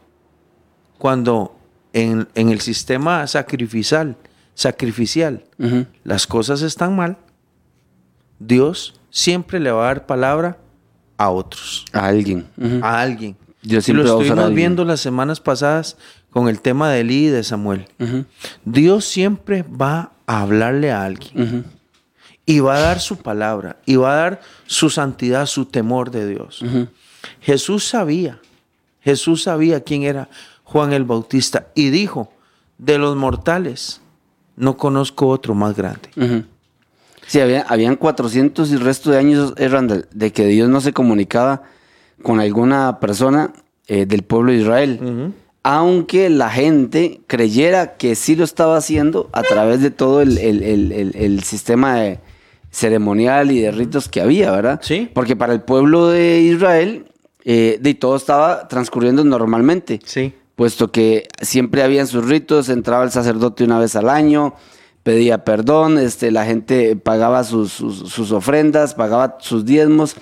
cuando 1.01 1.57
en, 1.95 2.29
en 2.35 2.51
el 2.51 2.61
sistema 2.61 3.27
sacrificial, 3.27 4.17
sacrificial, 4.55 5.45
las 6.05 6.27
cosas 6.27 6.61
están 6.61 6.95
mal, 6.95 7.17
Dios 8.39 9.01
siempre 9.09 9.59
le 9.61 9.71
va 9.71 9.85
a 9.85 9.87
dar 9.87 10.05
palabra 10.07 10.59
a 11.17 11.31
otros, 11.31 11.87
A 11.95 12.07
alguien. 12.07 12.47
Ujú. 12.59 12.81
a 12.85 13.01
alguien. 13.01 13.35
Dios 13.63 13.85
y 13.85 13.87
siempre 13.87 14.05
lo 14.05 14.21
estuvimos 14.21 14.55
viendo 14.55 14.85
las 14.85 15.01
semanas 15.01 15.41
pasadas 15.41 15.97
con 16.29 16.49
el 16.49 16.61
tema 16.61 16.91
de 16.91 17.01
Eli 17.01 17.27
y 17.27 17.29
de 17.29 17.45
Samuel. 17.45 17.87
Dios 18.67 19.07
siempre 19.07 19.63
va 19.63 20.13
a 20.27 20.43
hablarle 20.43 20.93
a 20.93 21.03
alguien 21.05 21.65
y 22.45 22.61
va 22.61 22.77
a 22.77 22.81
dar 22.81 23.01
su 23.01 23.17
palabra 23.17 23.77
y 23.87 23.97
va 23.97 24.13
a 24.13 24.17
dar 24.17 24.41
su 24.67 24.91
santidad, 24.91 25.47
su 25.47 25.65
temor 25.65 26.11
de 26.11 26.29
Dios. 26.29 26.63
Jesús 27.41 27.85
sabía, 27.87 28.39
Jesús 29.01 29.45
sabía 29.45 29.81
quién 29.83 30.03
era 30.03 30.29
Juan 30.71 30.93
el 30.93 31.03
Bautista 31.05 31.67
y 31.75 31.91
dijo, 31.91 32.31
de 32.79 32.97
los 32.99 33.17
mortales 33.17 34.01
no 34.57 34.77
conozco 34.77 35.27
otro 35.27 35.55
más 35.55 35.75
grande. 35.77 36.11
Ujú. 36.17 36.45
Sí, 37.27 37.41
había, 37.41 37.63
habían 37.69 37.97
400 37.97 38.71
y 38.71 38.75
el 38.75 38.81
resto 38.81 39.11
de 39.11 39.19
años, 39.19 39.53
Randall, 39.57 40.07
de 40.13 40.33
que 40.33 40.47
Dios 40.47 40.69
no 40.69 40.81
se 40.81 40.93
comunicaba 40.93 41.63
con 42.23 42.39
alguna 42.39 43.01
persona 43.01 43.53
eh, 43.89 44.07
del 44.07 44.23
pueblo 44.23 44.53
de 44.53 44.59
Israel. 44.59 45.33
Aunque 45.65 46.31
la 46.31 46.51
gente 46.51 47.21
creyera 47.27 47.97
que 47.97 48.15
sí 48.15 48.37
lo 48.37 48.45
estaba 48.45 48.77
haciendo 48.77 49.29
a 49.33 49.43
través 49.43 49.81
de 49.83 49.91
todo 49.91 50.21
el, 50.23 50.39
el- 50.39 50.63
el- 50.63 50.93
el- 50.93 51.17
el 51.17 51.43
sistema 51.43 51.97
de 51.97 52.21
ceremonial 52.71 53.51
y 53.51 53.61
de 53.61 53.73
ritos 53.73 54.09
que 54.09 54.21
había, 54.21 54.53
¿verdad? 54.53 54.81
Sí. 54.83 55.11
Porque 55.13 55.35
para 55.37 55.53
el 55.53 55.61
pueblo 55.63 56.09
de 56.09 56.41
Israel, 56.41 57.07
eh, 57.45 57.79
de 57.81 57.95
todo 57.95 58.15
estaba 58.17 58.69
transcurriendo 58.69 59.25
normalmente 59.25 59.99
Sí. 60.05 60.33
Puesto 60.61 60.93
que 60.93 61.27
siempre 61.41 61.83
habían 61.83 62.07
sus 62.07 62.27
ritos, 62.27 62.69
entraba 62.69 63.03
el 63.05 63.11
sacerdote 63.11 63.65
una 63.65 63.79
vez 63.79 63.97
al 63.97 64.11
año, 64.11 64.53
pedía 65.03 65.43
perdón, 65.43 65.97
este, 65.97 66.31
la 66.31 66.45
gente 66.45 66.97
pagaba 66.97 67.45
sus, 67.45 67.73
sus- 67.73 68.11
sus 68.13 68.31
ofrendas, 68.31 68.93
pagaba 68.93 69.39
sus 69.41 69.65
diezmos, 69.65 70.17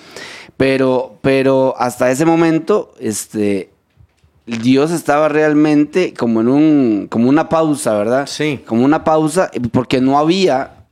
pero, 0.56 1.18
pero 1.22 1.74
hasta 1.76 2.12
ese 2.12 2.24
momento, 2.24 2.92
este, 3.00 3.70
Dios 4.46 4.92
estaba 4.92 5.28
realmente 5.28 6.14
como 6.14 6.40
en 6.40 6.46
un, 6.46 7.06
como 7.10 7.28
una 7.28 7.48
pausa, 7.48 7.94
¿verdad? 7.94 8.28
Sí. 8.28 8.60
Como 8.64 8.84
una 8.84 9.02
pausa, 9.02 9.50
porque 9.72 10.00
no 10.00 10.20
había, 10.20 10.84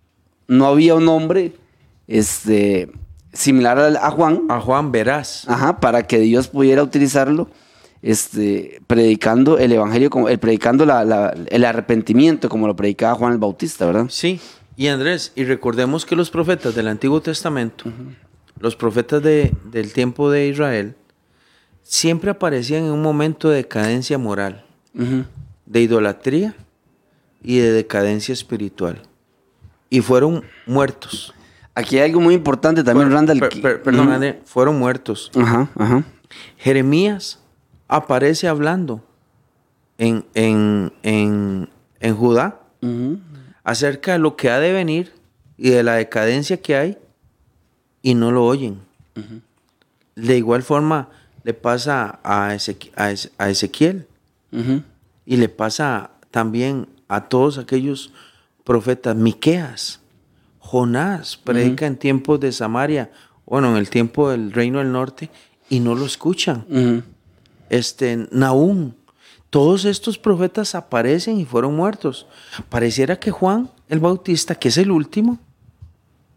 no 0.49 0.67
había 0.67 0.97
un 0.97 1.07
hombre, 1.07 1.53
este, 2.09 2.91
similar 3.33 3.79
a 3.79 4.11
Juan, 4.11 4.41
A 4.49 4.59
Juan 4.61 4.91
verás. 4.91 5.45
Ajá, 5.49 5.79
para 5.79 6.05
que 6.09 6.19
Dios 6.19 6.49
pudiera 6.49 6.83
utilizarlo, 6.83 7.49
este, 8.03 8.81
predicando 8.87 9.59
el 9.59 9.73
evangelio, 9.73 10.11
como, 10.11 10.29
el, 10.29 10.39
predicando 10.39 10.85
la- 10.87 11.05
la- 11.05 11.35
el 11.49 11.65
arrepentimiento, 11.65 12.49
como 12.49 12.67
lo 12.67 12.77
predicaba 12.77 13.15
Juan 13.15 13.33
el 13.33 13.39
Bautista, 13.39 13.87
¿verdad? 13.87 14.07
Sí. 14.11 14.41
Y 14.77 14.89
Andrés, 14.89 15.33
y 15.35 15.45
recordemos 15.45 16.05
que 16.05 16.15
los 16.17 16.31
profetas 16.31 16.75
del 16.75 16.89
Antiguo 16.89 17.21
Testamento, 17.23 17.85
los 18.61 18.77
profetas 18.77 19.23
de- 19.23 19.53
del 19.65 19.93
tiempo 19.93 20.31
de 20.31 20.49
Israel, 20.49 20.95
siempre 21.83 22.31
aparecían 22.31 22.85
en 22.85 22.91
un 22.91 23.01
momento 23.03 23.49
de 23.49 23.57
decadencia 23.57 24.19
moral, 24.19 24.65
de 25.67 25.81
idolatría 25.81 26.55
y 27.43 27.59
de 27.59 27.73
decadencia 27.73 28.33
espiritual. 28.33 29.01
Y 29.89 30.01
fueron 30.01 30.45
muertos. 30.67 31.33
Aquí 31.75 31.97
hay 31.99 32.09
algo 32.11 32.21
muy 32.21 32.35
importante 32.35 32.83
también, 32.83 33.09
Fueron- 33.09 33.29
Randall. 33.29 33.39
per- 33.41 33.49
que- 33.51 33.61
per- 33.61 33.83
perdón. 33.83 34.11
André, 34.11 34.41
fueron 34.45 34.79
muertos. 34.79 35.31
Ajá, 35.37 35.69
ajá. 35.79 36.05
Jeremías 36.59 37.39
aparece 37.89 38.49
hablando 38.49 39.03
en, 39.99 40.25
en, 40.35 40.93
en, 41.03 41.69
en 42.01 42.17
Judá 42.17 42.61
acerca 43.65 44.13
de 44.13 44.19
lo 44.19 44.37
que 44.37 44.51
ha 44.51 44.59
de 44.61 44.73
venir 44.73 45.13
y 45.57 45.71
de 45.71 45.83
la 45.83 45.95
decadencia 45.95 46.61
que 46.61 46.77
hay 46.77 46.99
y 48.03 48.15
no 48.15 48.31
lo 48.31 48.45
oyen. 48.45 48.81
De 50.15 50.37
igual 50.37 50.63
forma 50.63 51.09
le 51.43 51.55
pasa 51.55 52.19
a, 52.23 52.55
Ezequi- 52.55 52.91
a 52.97 53.11
Eze- 53.13 53.31
a 53.39 53.51
Ezequiel 53.51 54.07
y 55.27 55.37
le 55.37 55.49
pasa 55.49 56.11
también 56.31 56.89
a 57.09 57.29
todos 57.29 57.59
aquellos 57.59 58.13
profetas. 58.65 59.15
Miqueas, 59.17 60.01
Jonás 60.61 61.37
predica 61.37 61.87
en 61.87 61.97
tiempos 61.97 62.41
de 62.41 62.53
Samaria, 62.53 63.11
bueno, 63.47 63.71
en 63.71 63.77
el 63.77 63.91
tiempo 63.91 64.31
del 64.31 64.53
reino 64.53 64.79
del 64.79 64.93
norte 64.93 65.31
y 65.69 65.81
no 65.81 65.95
lo 65.95 66.05
escuchan. 66.07 66.65
Este, 67.71 68.29
Nahum. 68.31 68.93
Todos 69.51 69.85
estos 69.85 70.19
profetas 70.19 70.75
aparecen 70.75 71.39
y 71.39 71.45
fueron 71.45 71.75
muertos. 71.77 72.27
Pareciera 72.69 73.19
que 73.19 73.31
Juan 73.31 73.71
el 73.89 74.01
Bautista, 74.01 74.55
que 74.55 74.69
es 74.69 74.77
el 74.79 74.91
último, 74.91 75.39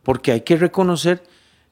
porque 0.04 0.32
hay 0.32 0.42
que 0.42 0.56
reconocer 0.58 1.24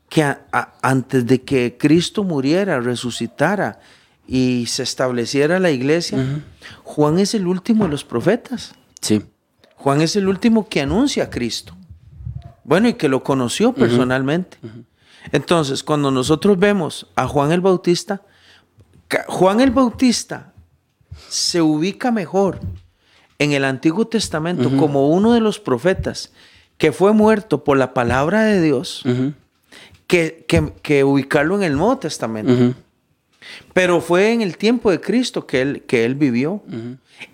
que 0.09 0.23
a- 0.23 0.41
a- 0.51 0.73
antes 0.81 1.25
de 1.27 1.41
que 1.43 1.77
Cristo 1.77 2.23
muriera, 2.23 2.79
resucitara 2.79 3.79
y 4.27 4.65
se 4.67 4.83
estableciera 4.83 5.59
la 5.59 5.69
iglesia, 5.71 6.43
Juan 6.83 7.19
es 7.19 7.33
el 7.33 7.45
último 7.47 7.85
de 7.85 7.91
los 7.91 8.03
profetas. 8.03 8.73
Sí. 9.01 9.21
Juan 9.75 10.01
es 10.01 10.15
el 10.15 10.27
último 10.27 10.67
que 10.67 10.81
anuncia 10.81 11.25
a 11.25 11.29
Cristo. 11.29 11.75
Bueno, 12.63 12.89
y 12.89 12.95
que 12.95 13.07
lo 13.07 13.23
conoció 13.23 13.73
personalmente. 13.73 14.57
Entonces, 15.31 15.83
cuando 15.83 16.09
nosotros 16.11 16.57
vemos 16.57 17.07
a 17.15 17.27
Juan 17.27 17.51
el 17.51 17.61
Bautista, 17.61 18.21
Juan 19.27 19.59
el 19.61 19.71
Bautista 19.71 20.53
se 21.29 21.61
ubica 21.61 22.11
mejor 22.11 22.59
en 23.39 23.51
el 23.53 23.63
Antiguo 23.65 24.05
Testamento 24.07 24.69
como 24.77 25.09
uno 25.09 25.33
de 25.33 25.39
los 25.39 25.59
profetas 25.59 26.31
que 26.77 26.91
fue 26.91 27.13
muerto 27.13 27.63
por 27.63 27.77
la 27.77 27.93
palabra 27.93 28.43
de 28.43 28.61
Dios 28.61 29.01
que, 30.07 30.45
que- 30.47 30.73
que 30.81 31.03
ubicarlo 31.03 31.55
en 31.55 31.63
el 31.63 31.75
Nuevo 31.77 31.97
Testamento. 31.97 32.75
Pero 33.73 34.01
fue 34.01 34.33
en 34.33 34.41
el 34.41 34.57
tiempo 34.57 34.91
de 34.91 34.99
Cristo 34.99 35.47
que 35.47 35.61
él, 35.61 35.83
que 35.87 36.03
él 36.05 36.15
vivió. 36.15 36.63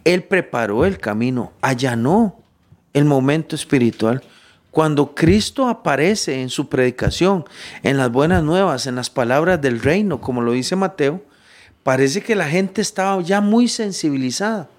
Él 0.04 0.24
preparó 0.24 0.86
el 0.86 0.98
camino, 1.00 1.54
allanó 1.62 2.40
el 2.94 3.06
momento 3.06 3.56
espiritual. 3.56 4.22
Cuando 4.72 5.14
Cristo 5.16 5.68
aparece 5.68 6.42
en 6.42 6.50
su 6.50 6.68
predicación, 6.70 7.46
en 7.84 7.98
las 7.98 8.12
buenas 8.12 8.44
nuevas, 8.44 8.86
en 8.88 8.96
las 8.96 9.10
palabras 9.10 9.62
del 9.62 9.82
reino, 9.82 10.20
como 10.22 10.42
lo 10.42 10.52
dice 10.52 10.76
Mateo, 10.76 11.24
parece 11.84 12.22
que 12.22 12.36
la 12.36 12.48
gente 12.48 12.82
estaba 12.82 13.22
ya 13.22 13.42
muy 13.42 13.68
sensibilizada 13.68 14.70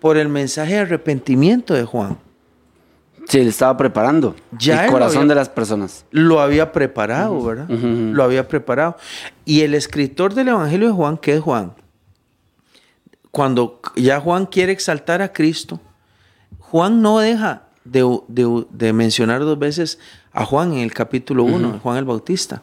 por 0.00 0.16
el 0.16 0.28
mensaje 0.28 0.74
de 0.74 0.80
arrepentimiento 0.80 1.74
de 1.74 1.84
Juan. 1.84 2.18
Sí, 3.26 3.38
le 3.42 3.48
estaba 3.48 3.74
preparando 3.76 4.36
Ya 4.52 4.84
el 4.84 4.90
corazón 4.92 5.22
había- 5.22 5.28
de 5.30 5.34
las 5.36 5.48
personas. 5.48 6.04
Lo 6.10 6.40
había 6.40 6.72
preparado, 6.72 7.42
¿verdad? 7.42 7.68
Lo 7.70 8.22
había 8.22 8.46
preparado. 8.48 8.96
Y 9.46 9.62
el 9.62 9.74
escritor 9.74 10.34
del 10.34 10.48
Evangelio 10.48 10.88
de 10.88 10.94
Juan, 10.94 11.16
que 11.16 11.34
es 11.34 11.40
Juan, 11.40 11.72
cuando 13.30 13.80
ya 13.96 14.20
Juan 14.20 14.46
quiere 14.46 14.72
exaltar 14.72 15.22
a 15.22 15.32
Cristo, 15.32 15.80
Juan 16.58 17.02
no 17.02 17.18
deja 17.18 17.62
de, 17.84 18.00
de- 18.28 18.66
de 18.70 18.92
mencionar 18.92 19.40
dos 19.40 19.58
veces 19.58 19.98
a 20.32 20.44
Juan 20.44 20.72
en 20.74 20.78
el 20.80 20.92
capítulo 20.92 21.44
1, 21.44 21.80
Juan 21.82 21.96
el 21.96 22.04
Bautista. 22.04 22.62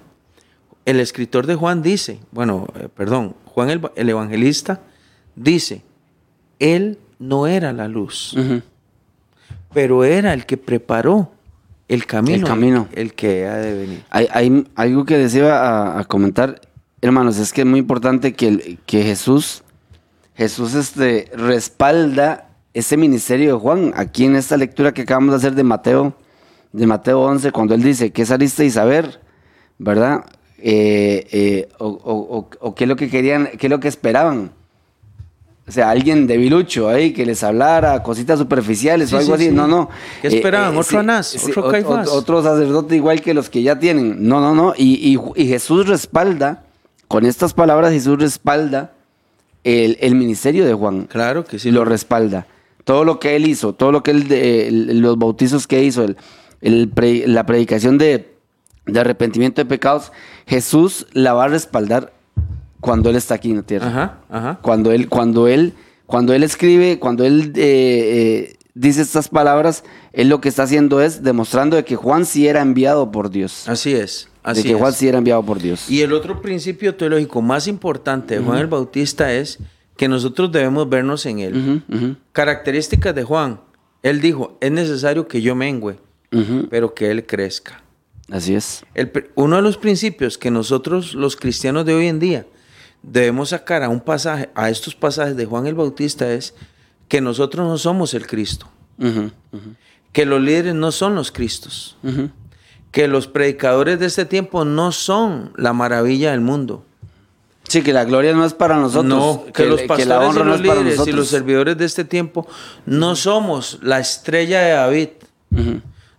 El 0.86 1.00
escritor 1.00 1.46
de 1.48 1.56
Juan 1.56 1.82
dice, 1.82 2.20
bueno, 2.32 2.68
eh, 2.76 2.88
perdón, 2.94 3.36
Juan 3.46 3.70
el, 3.70 3.82
el 3.96 4.10
evangelista 4.10 4.82
dice, 5.36 5.84
él 6.60 6.98
no 7.20 7.48
era 7.48 7.72
la 7.74 7.88
luz, 7.88 8.36
pero 9.74 10.04
era 10.04 10.34
el 10.34 10.46
que 10.46 10.58
preparó 10.58 11.32
el 11.88 12.06
camino, 12.06 12.38
El 12.38 12.44
camino. 12.44 12.88
el 12.94 13.14
que 13.14 13.48
ha 13.48 13.58
de 13.58 13.74
venir. 13.78 14.04
Hay, 14.10 14.28
hay 14.32 14.66
algo 14.76 15.06
que 15.06 15.18
deseo 15.18 15.52
a, 15.52 16.00
a 16.00 16.06
comentar, 16.06 16.62
hermanos, 17.02 17.38
es 17.38 17.52
que 17.52 17.62
es 17.62 17.68
muy 17.68 17.80
importante 17.80 18.34
que 18.34 18.78
Jesús, 18.88 19.64
Jesús 20.36 20.74
este, 20.74 21.30
respalda 21.36 22.48
ese 22.74 22.98
ministerio 22.98 23.54
de 23.54 23.60
Juan. 23.60 23.94
Aquí 23.96 24.26
en 24.26 24.36
esta 24.36 24.58
lectura 24.58 24.94
que 24.94 25.02
acabamos 25.02 25.32
de 25.32 25.38
hacer 25.38 25.56
de 25.56 25.64
Mateo, 25.64 26.16
de 26.72 26.88
Mateo 26.88 27.22
11, 27.22 27.52
cuando 27.52 27.76
él 27.76 27.84
dice, 27.84 28.12
¿qué 28.12 28.26
saliste 28.26 28.66
y 28.66 28.70
saber? 28.72 29.20
¿Verdad? 29.78 30.24
Eh, 30.64 31.28
eh, 31.32 31.70
o, 31.80 31.88
o- 31.88 32.38
o- 32.38 32.50
o 32.60 32.76
qué 32.76 32.84
es 32.84 32.88
lo 32.88 32.96
que 32.96 33.10
querían, 33.10 33.50
qué 33.58 33.68
es 33.68 33.72
lo 33.72 33.80
que 33.80 33.88
esperaban. 33.88 34.52
O 35.68 35.72
sea, 35.72 35.90
alguien 35.90 36.28
debilucho 36.28 36.90
ahí 36.90 37.14
que 37.14 37.26
les 37.26 37.44
hablara, 37.44 38.04
cositas 38.04 38.38
superficiales 38.40 39.10
Sí, 39.10 39.16
o 39.16 39.20
algo 39.20 39.38
sí, 39.38 39.44
así. 39.44 39.50
sí. 39.50 39.56
No, 39.56 39.68
no. 39.68 39.90
¿Qué 40.22 40.28
esperaban? 40.28 40.76
¿Otro 40.78 41.00
Anás? 41.00 41.36
¿Otro 41.48 41.68
ot- 41.68 41.72
Caifás? 41.72 42.08
ot- 42.10 42.12
otro 42.12 42.44
sacerdote 42.44 42.96
igual 42.96 43.22
que 43.22 43.34
los 43.34 43.50
que 43.50 43.62
ya 43.64 43.80
tienen. 43.80 44.28
No, 44.28 44.42
no, 44.42 44.54
no. 44.54 44.74
Y, 44.78 45.16
y- 45.36 45.42
y 45.44 45.48
Jesús 45.48 45.88
respalda, 45.88 46.64
con 47.08 47.26
estas 47.26 47.54
palabras 47.54 47.92
Jesús 47.94 48.20
respalda 48.20 48.94
el, 49.64 49.98
el 50.02 50.16
ministerio 50.16 50.66
de 50.66 50.74
Juan. 50.74 51.06
Claro 51.06 51.46
que 51.46 51.58
sí. 51.60 51.72
Lo 51.72 51.86
respalda. 51.86 52.48
Todo 52.84 53.06
lo 53.06 53.20
que 53.20 53.36
él 53.36 53.48
hizo, 53.48 53.74
todo 53.74 53.92
lo 53.92 54.04
que 54.04 54.12
él, 54.12 54.28
de- 54.28 54.70
los 54.72 55.18
bautizos 55.18 55.68
que 55.68 55.84
hizo, 55.84 56.04
el- 56.04 56.18
el 56.62 56.90
pre- 56.90 57.28
la 57.28 57.46
predicación 57.46 57.98
de, 57.98 58.31
de 58.86 59.00
arrepentimiento 59.00 59.62
de 59.62 59.66
pecados, 59.66 60.12
Jesús 60.48 61.08
la 61.14 61.34
va 61.34 61.46
a 61.46 61.48
respaldar 61.48 62.14
cuando 62.80 63.10
él 63.10 63.16
está 63.16 63.36
aquí 63.36 63.52
en 63.52 63.58
la 63.58 63.64
tierra. 63.64 63.88
Ajá, 63.88 64.18
ajá. 64.30 64.60
Cuando 64.62 64.92
él, 64.92 65.08
cuando 65.08 65.48
él, 65.48 65.74
cuando 66.06 66.34
él 66.34 66.44
escribe, 66.44 67.00
cuando 67.00 67.24
él 67.24 67.54
eh, 67.56 68.52
eh, 68.52 68.56
dice 68.74 69.02
estas 69.02 69.30
palabras, 69.30 69.84
él 70.14 70.30
lo 70.30 70.42
que 70.42 70.50
está 70.50 70.64
haciendo 70.64 71.02
es 71.02 71.24
demostrando 71.24 71.76
de 71.76 71.86
que 71.86 71.96
Juan 71.96 72.26
sí 72.26 72.48
era 72.48 72.62
enviado 72.62 73.12
por 73.12 73.30
Dios. 73.30 73.70
Así 73.70 73.94
es. 73.94 74.30
Así 74.44 74.64
de 74.64 74.70
que 74.70 74.76
Juan 74.76 74.94
sí 74.94 75.08
era 75.08 75.20
enviado 75.20 75.44
por 75.44 75.60
Dios. 75.60 75.90
Y 75.90 76.02
el 76.02 76.14
otro 76.14 76.42
principio 76.42 76.96
teológico 76.96 77.42
más 77.42 77.68
importante 77.68 78.36
de 78.40 78.44
Juan 78.44 78.58
el 78.58 78.68
Bautista 78.68 79.32
es 79.32 79.60
que 79.96 80.08
nosotros 80.08 80.52
debemos 80.52 80.90
vernos 80.90 81.28
en 81.28 81.40
él. 81.40 82.18
Características 82.32 83.14
de 83.14 83.24
Juan. 83.24 83.60
Él 84.02 84.20
dijo, 84.20 84.58
es 84.60 84.72
necesario 84.72 85.28
que 85.28 85.44
yo 85.44 85.54
mengüe, 85.54 86.00
pero 86.72 86.96
que 86.96 87.12
él 87.12 87.24
crezca. 87.28 87.84
Así 88.32 88.56
es. 88.56 88.86
El 88.94 89.12
uno 89.36 89.58
de 89.58 89.62
los 89.62 89.78
principios 89.78 90.38
que 90.38 90.52
nosotros 90.52 91.14
los 91.14 91.36
cristianos 91.36 91.86
de 91.86 91.94
hoy 91.94 92.08
en 92.08 92.20
día 92.20 92.46
debemos 93.04 93.50
sacar 93.50 93.84
a 93.84 93.90
un 93.90 94.00
pasaje, 94.00 94.50
a 94.56 94.70
estos 94.70 94.96
pasajes 94.96 95.36
de 95.36 95.46
Juan 95.46 95.68
el 95.68 95.76
Bautista 95.76 96.32
es 96.32 96.56
que 97.08 97.20
nosotros 97.20 97.68
no 97.68 97.78
somos 97.78 98.14
el 98.14 98.26
Cristo, 98.26 98.68
que 100.14 100.26
los 100.26 100.42
líderes 100.42 100.76
no 100.76 100.92
son 100.92 101.14
los 101.16 101.32
Cristos, 101.32 101.98
que 102.92 103.08
los 103.08 103.28
predicadores 103.28 104.00
de 104.00 104.06
este 104.06 104.26
tiempo 104.26 104.64
no 104.64 104.92
son 104.92 105.52
la 105.58 105.74
maravilla 105.74 106.32
del 106.32 106.42
mundo, 106.42 106.86
Sí, 107.72 107.84
que 107.84 107.94
la 107.94 108.04
gloria 108.04 108.34
no 108.34 108.44
es 108.44 108.54
para 108.54 108.76
nosotros. 108.76 109.06
No, 109.06 109.46
que, 109.54 109.66
los 109.66 109.80
que 109.80 109.88
pastores 109.88 110.08
la 110.08 110.20
honra 110.20 110.42
y 110.42 110.44
no 110.44 110.52
los 110.58 110.62
para 110.68 110.82
líderes 110.82 111.08
y 111.08 111.14
los 111.14 111.30
servidores 111.30 111.78
de 111.78 111.86
este 111.86 112.04
tiempo 112.04 112.46
no 112.86 113.16
somos 113.16 113.80
la 113.82 113.98
estrella 114.00 114.60
de 114.60 114.72
David. 114.72 115.10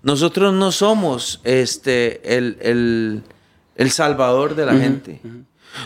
Nosotros 0.03 0.53
no 0.53 0.72
somos 0.72 1.40
este 1.44 2.36
el, 2.36 2.57
el- 2.61 3.22
el 3.76 3.90
salvador 3.90 4.55
de 4.55 4.66
la 4.66 4.76
gente. 4.76 5.20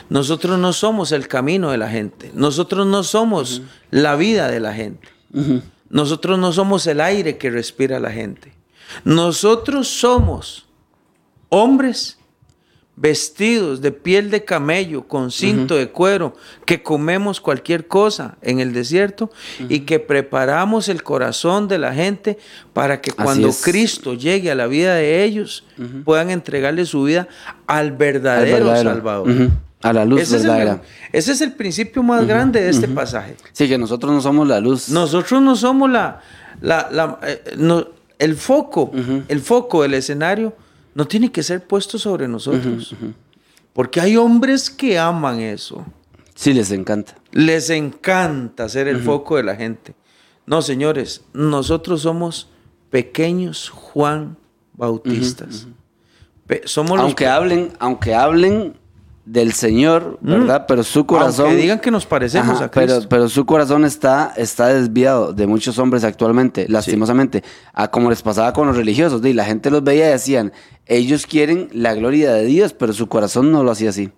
Nosotros 0.08 0.58
no 0.58 0.72
somos 0.72 1.12
el 1.12 1.28
camino 1.28 1.70
de 1.70 1.78
la 1.78 1.88
gente. 1.88 2.30
Nosotros 2.34 2.86
no 2.86 3.04
somos 3.04 3.62
la 3.90 4.16
vida 4.16 4.48
de 4.50 4.60
la 4.60 4.72
gente. 4.74 5.08
Nosotros 5.90 6.38
no 6.38 6.52
somos 6.52 6.86
el 6.88 7.00
aire 7.00 7.36
que 7.38 7.50
respira 7.50 8.00
la 8.00 8.10
gente. 8.10 8.52
Nosotros 9.04 9.86
somos 9.88 10.66
hombres 11.48 12.18
vestidos 12.96 13.82
de 13.82 13.92
piel 13.92 14.30
de 14.30 14.44
camello, 14.44 15.06
con 15.06 15.30
cinto 15.30 15.76
de 15.76 15.90
cuero, 15.90 16.34
que 16.64 16.82
comemos 16.82 17.40
cualquier 17.42 17.86
cosa 17.86 18.36
en 18.40 18.58
el 18.58 18.72
desierto 18.72 19.30
y 19.68 19.80
que 19.80 20.00
preparamos 20.00 20.88
el 20.88 21.02
corazón 21.02 21.68
de 21.68 21.78
la 21.78 21.92
gente 21.94 22.38
para 22.72 23.00
que 23.02 23.10
cuando. 23.12 23.50
Cristo 23.62 24.14
llegue 24.14 24.50
a 24.50 24.54
la 24.54 24.66
vida 24.66 24.94
de 24.94 25.24
ellos 25.24 25.64
puedan 26.04 26.30
entregarle 26.30 26.86
su 26.86 27.04
vida 27.04 27.28
al 27.66 27.86
Al 27.86 27.92
verdadero. 27.92 28.74
Salvador. 28.76 29.50
A 29.82 29.92
la 29.92 30.04
luz 30.06 30.22
ese, 30.22 30.36
es 30.36 30.42
el, 30.42 30.48
verdadera. 30.48 30.82
ese 31.12 31.32
es 31.32 31.40
el 31.42 31.52
principio 31.52 32.02
más 32.02 32.26
grande 32.26 32.62
de 32.62 32.70
este 32.70 32.88
pasaje. 32.88 33.36
Sí, 33.52 33.68
que 33.68 33.76
nosotros 33.76 34.10
no 34.10 34.20
somos 34.22 34.48
la 34.48 34.58
luz. 34.58 34.88
Nosotros 34.88 35.42
no 35.42 35.54
somos 35.54 35.90
la, 35.90 36.20
la, 36.62 36.88
la- 36.90 37.18
eh, 37.22 37.42
no- 37.58 37.86
el 38.18 38.34
foco, 38.36 38.90
el 39.28 39.40
foco 39.40 39.82
del 39.82 39.92
escenario 39.94 40.54
no 40.96 41.06
tiene 41.06 41.30
que 41.30 41.42
ser 41.42 41.66
puesto 41.66 41.98
sobre 41.98 42.26
nosotros. 42.26 42.96
Porque 43.74 44.00
hay 44.00 44.16
hombres 44.16 44.70
que 44.70 44.98
aman 44.98 45.40
eso. 45.40 45.84
Sí, 46.34 46.54
les 46.54 46.70
encanta. 46.70 47.16
Les 47.32 47.68
encanta 47.68 48.66
ser 48.70 48.88
el 48.88 49.02
foco 49.02 49.36
de 49.36 49.42
la 49.42 49.56
gente. 49.56 49.94
No, 50.46 50.62
señores, 50.62 51.22
nosotros 51.34 52.00
somos 52.00 52.48
pequeños 52.88 53.68
Juan 53.68 54.38
Bautistas. 54.72 55.66
Somos 56.64 56.98
Aunque 56.98 57.26
hablen, 57.26 57.74
aunque 57.78 58.14
hablen 58.14 58.78
del 59.26 59.52
Señor, 59.52 60.18
¿verdad? 60.22 60.66
Pero 60.68 60.84
su 60.84 61.04
corazón. 61.04 61.46
Aunque 61.46 61.60
digan 61.60 61.80
que 61.80 61.90
nos 61.90 62.06
parecemos 62.06 62.56
Ajá, 62.56 62.66
a 62.66 62.70
Cristo. 62.70 62.94
Pero, 63.00 63.08
pero 63.08 63.28
su 63.28 63.44
corazón 63.44 63.84
está, 63.84 64.32
está 64.36 64.68
desviado 64.68 65.32
de 65.32 65.48
muchos 65.48 65.78
hombres 65.78 66.04
actualmente, 66.04 66.66
lastimosamente, 66.68 67.42
a 67.74 67.90
como 67.90 68.08
les 68.08 68.22
pasaba 68.22 68.52
con 68.52 68.68
los 68.68 68.76
religiosos. 68.76 69.24
Y 69.26 69.32
la 69.32 69.44
gente 69.44 69.68
los 69.70 69.82
veía 69.82 70.08
y 70.08 70.12
decían, 70.12 70.52
ellos 70.86 71.26
quieren 71.26 71.68
la 71.72 71.94
gloria 71.94 72.32
de 72.32 72.44
Dios, 72.44 72.72
pero 72.72 72.92
su 72.92 73.08
corazón 73.08 73.50
no 73.50 73.64
lo 73.64 73.72
hacía 73.72 73.90
así. 73.90 74.10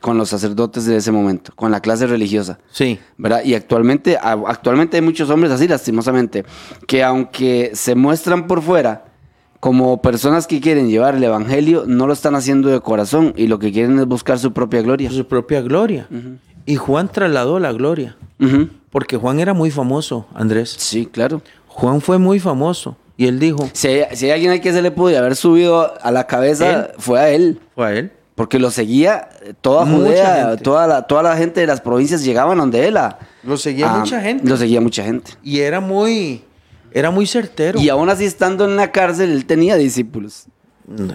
Con 0.00 0.18
los 0.18 0.28
sacerdotes 0.28 0.84
de 0.84 0.96
ese 0.96 1.10
momento, 1.10 1.52
con 1.56 1.70
la 1.70 1.80
clase 1.80 2.06
religiosa. 2.06 2.58
Sí. 2.70 2.98
¿verdad? 3.16 3.42
Y 3.44 3.54
actualmente, 3.54 4.18
actualmente 4.20 4.98
hay 4.98 5.02
muchos 5.02 5.30
hombres 5.30 5.52
así, 5.52 5.66
lastimosamente, 5.66 6.44
que 6.86 7.02
aunque 7.02 7.70
se 7.74 7.94
muestran 7.94 8.46
por 8.46 8.62
fuera 8.62 9.13
como 9.64 10.02
personas 10.02 10.46
que 10.46 10.60
quieren 10.60 10.90
llevar 10.90 11.14
el 11.14 11.24
evangelio, 11.24 11.84
no 11.86 12.06
lo 12.06 12.12
están 12.12 12.34
haciendo 12.34 12.68
de 12.68 12.80
corazón 12.80 13.32
y 13.34 13.46
lo 13.46 13.58
que 13.58 13.72
quieren 13.72 13.98
es 13.98 14.04
buscar 14.04 14.38
su 14.38 14.52
propia 14.52 14.82
gloria. 14.82 15.10
Su 15.10 15.26
propia 15.26 15.62
gloria. 15.62 16.06
Y 16.66 16.76
Juan 16.76 17.08
trasladó 17.10 17.58
la 17.58 17.72
gloria. 17.72 18.14
Porque 18.90 19.16
Juan 19.16 19.40
era 19.40 19.54
muy 19.54 19.70
famoso, 19.70 20.26
Andrés. 20.34 20.74
Sí, 20.76 21.06
claro. 21.06 21.40
Juan 21.66 22.02
fue 22.02 22.18
muy 22.18 22.40
famoso. 22.40 22.98
Y 23.16 23.26
él 23.26 23.38
dijo, 23.38 23.70
Si 23.72 23.88
hay, 23.88 24.04
si 24.14 24.26
hay 24.26 24.32
alguien 24.32 24.50
al 24.52 24.60
que 24.60 24.70
se 24.70 24.82
le 24.82 24.90
pudo 24.90 25.16
haber 25.16 25.34
subido 25.34 25.94
a 25.98 26.10
la 26.10 26.26
cabeza, 26.26 26.90
fue 26.98 27.18
a 27.18 27.30
él. 27.30 27.58
fue 27.74 27.86
a 27.86 27.92
él. 27.94 28.12
Porque 28.34 28.58
lo 28.58 28.70
seguía 28.70 29.30
toda 29.62 29.86
Judea, 29.86 30.56
toda 30.58 30.86
la, 30.86 31.02
toda 31.06 31.22
la 31.22 31.36
gente 31.38 31.60
de 31.62 31.66
las 31.68 31.80
provincias 31.80 32.22
llegaban 32.22 32.58
donde 32.58 32.86
él. 32.86 32.98
a- 32.98 33.18
Lo 33.44 33.56
seguía 33.56 33.94
a- 33.94 33.98
mucha 34.00 34.20
gente. 34.20 34.46
Lo 34.46 34.58
seguía 34.58 34.82
mucha 34.82 35.04
gente. 35.04 35.30
Y 35.42 35.60
era 35.60 35.80
muy, 35.80 36.42
era 36.94 37.10
muy 37.10 37.26
certero. 37.26 37.78
Y 37.78 37.90
aún 37.90 38.08
así, 38.08 38.24
estando 38.24 38.64
en 38.64 38.76
la 38.76 38.90
cárcel, 38.92 39.30
él 39.32 39.44
tenía 39.44 39.76
discípulos. 39.76 40.46
No, 40.86 41.14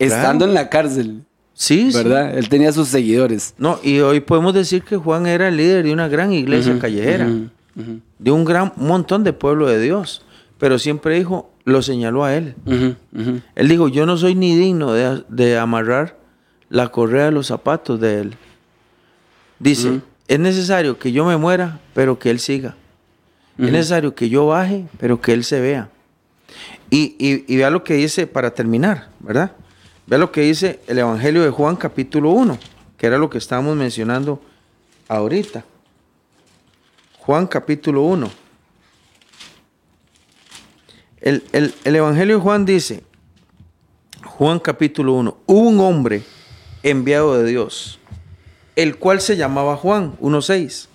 Estando 0.00 0.44
claro. 0.46 0.50
en 0.50 0.54
la 0.54 0.68
cárcel, 0.68 1.22
Sí, 1.52 1.90
sí. 1.92 1.96
¿verdad? 1.98 2.36
Él 2.38 2.48
tenía 2.48 2.72
sus 2.72 2.88
seguidores. 2.88 3.54
No, 3.58 3.78
y 3.82 3.98
hoy 4.00 4.20
podemos 4.20 4.54
decir 4.54 4.82
que 4.84 4.96
Juan 4.96 5.26
era 5.26 5.48
el 5.48 5.56
líder 5.56 5.84
de 5.84 5.92
una 5.92 6.06
gran 6.08 6.32
iglesia 6.32 6.78
callejera. 6.78 7.28
De 8.18 8.30
un 8.30 8.44
gran 8.44 8.72
montón 8.76 9.22
de 9.24 9.32
pueblo 9.32 9.68
de 9.68 9.80
Dios. 9.80 10.24
Pero 10.58 10.78
siempre 10.78 11.14
dijo, 11.16 11.50
lo 11.64 11.82
señaló 11.82 12.24
a 12.24 12.34
él. 12.36 12.54
Él 13.54 13.68
dijo, 13.68 13.88
yo 13.88 14.06
no 14.06 14.16
soy 14.16 14.34
ni 14.34 14.56
digno 14.56 14.92
de, 14.92 15.22
de 15.28 15.58
amarrar 15.58 16.16
la 16.68 16.88
correa 16.88 17.26
de 17.26 17.32
los 17.32 17.48
zapatos 17.48 18.00
de 18.00 18.20
él. 18.20 18.34
Dice, 19.58 20.00
es 20.28 20.38
necesario 20.38 20.98
que 20.98 21.10
yo 21.12 21.24
me 21.24 21.36
muera, 21.36 21.80
pero 21.94 22.18
que 22.20 22.30
él 22.30 22.38
siga. 22.38 22.76
Es 23.58 23.72
necesario 23.72 24.14
que 24.14 24.28
yo 24.28 24.46
baje, 24.46 24.86
pero 24.98 25.20
que 25.20 25.32
él 25.32 25.42
se 25.44 25.60
vea. 25.60 25.88
Y, 26.90 27.16
y- 27.18 27.44
y 27.52 27.56
vea 27.56 27.70
lo 27.70 27.82
que 27.84 27.94
dice 27.94 28.26
para 28.26 28.52
terminar, 28.54 29.08
¿verdad? 29.20 29.52
Vea 30.06 30.18
lo 30.18 30.30
que 30.32 30.42
dice 30.42 30.80
el 30.86 30.98
Evangelio 30.98 31.42
de 31.42 31.50
Juan 31.50 31.76
capítulo 31.76 32.30
1, 32.30 32.58
que 32.96 33.06
era 33.06 33.18
lo 33.18 33.28
que 33.28 33.38
estábamos 33.38 33.76
mencionando 33.76 34.40
ahorita. 35.08 35.64
Juan 37.18 37.46
capítulo 37.46 38.02
1. 38.02 38.30
El, 41.20 41.44
el- 41.52 41.74
el 41.84 41.96
Evangelio 41.96 42.36
de 42.36 42.42
Juan 42.42 42.64
dice, 42.64 43.02
Juan 44.24 44.60
capítulo 44.60 45.14
1, 45.14 45.36
hubo 45.46 45.60
un 45.68 45.80
hombre 45.80 46.22
enviado 46.82 47.36
de 47.42 47.50
Dios, 47.50 47.98
el 48.76 48.96
cual 48.98 49.20
se 49.20 49.36
llamaba 49.36 49.76
Juan, 49.76 50.16
1.6. 50.20 50.87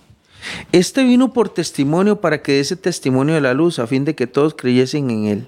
Este 0.71 1.03
vino 1.03 1.33
por 1.33 1.49
testimonio 1.49 2.21
para 2.21 2.41
que 2.41 2.57
diese 2.57 2.75
testimonio 2.75 3.35
de 3.35 3.41
la 3.41 3.53
luz, 3.53 3.79
a 3.79 3.87
fin 3.87 4.05
de 4.05 4.15
que 4.15 4.27
todos 4.27 4.53
creyesen 4.55 5.09
en 5.09 5.25
él. 5.25 5.47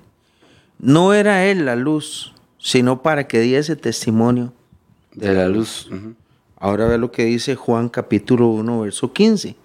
No 0.79 1.13
era 1.13 1.45
él 1.45 1.65
la 1.65 1.75
luz, 1.75 2.33
sino 2.59 3.01
para 3.01 3.27
que 3.27 3.39
diese 3.39 3.75
testimonio. 3.75 4.53
De 5.13 5.33
la 5.33 5.47
luz. 5.47 5.89
Ahora 6.57 6.87
ve 6.87 6.97
lo 6.97 7.11
que 7.11 7.25
dice 7.25 7.55
Juan 7.55 7.89
capítulo 7.89 8.47
1, 8.49 8.81
verso 8.81 9.13
15. 9.13 9.55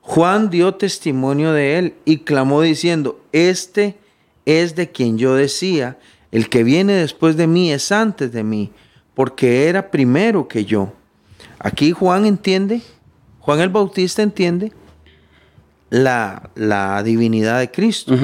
Juan 0.00 0.50
dio 0.50 0.74
testimonio 0.74 1.52
de 1.52 1.78
él 1.78 1.94
y 2.04 2.18
clamó 2.18 2.60
diciendo, 2.60 3.20
este 3.32 3.96
es 4.44 4.76
de 4.76 4.90
quien 4.90 5.16
yo 5.16 5.34
decía, 5.34 5.98
el 6.30 6.48
que 6.48 6.62
viene 6.62 6.92
después 6.92 7.36
de 7.36 7.46
mí 7.46 7.72
es 7.72 7.90
antes 7.90 8.32
de 8.32 8.44
mí, 8.44 8.70
porque 9.14 9.68
era 9.68 9.90
primero 9.90 10.46
que 10.46 10.64
yo. 10.64 10.92
Aquí 11.58 11.92
Juan 11.92 12.26
entiende, 12.26 12.82
Juan 13.44 13.60
el 13.60 13.68
Bautista 13.68 14.22
entiende 14.22 14.72
la, 15.90 16.48
la 16.54 17.02
divinidad 17.02 17.58
de 17.58 17.70
Cristo. 17.70 18.14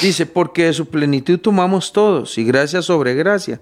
Dice, 0.00 0.26
porque 0.26 0.64
de 0.64 0.72
su 0.72 0.88
plenitud 0.88 1.38
tomamos 1.38 1.92
todos, 1.92 2.36
y 2.38 2.44
gracia 2.44 2.82
sobre 2.82 3.14
gracia. 3.14 3.60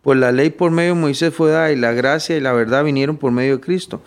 Pues 0.00 0.16
la 0.20 0.30
ley 0.30 0.50
por 0.50 0.70
medio 0.70 0.94
de 0.94 1.00
Moisés 1.00 1.34
fue 1.34 1.50
dada, 1.50 1.72
y 1.72 1.76
la 1.76 1.90
gracia 1.90 2.36
y 2.36 2.40
la 2.40 2.52
verdad 2.52 2.84
vinieron 2.84 3.16
por 3.16 3.32
medio 3.32 3.56
de 3.56 3.64
Cristo. 3.64 4.00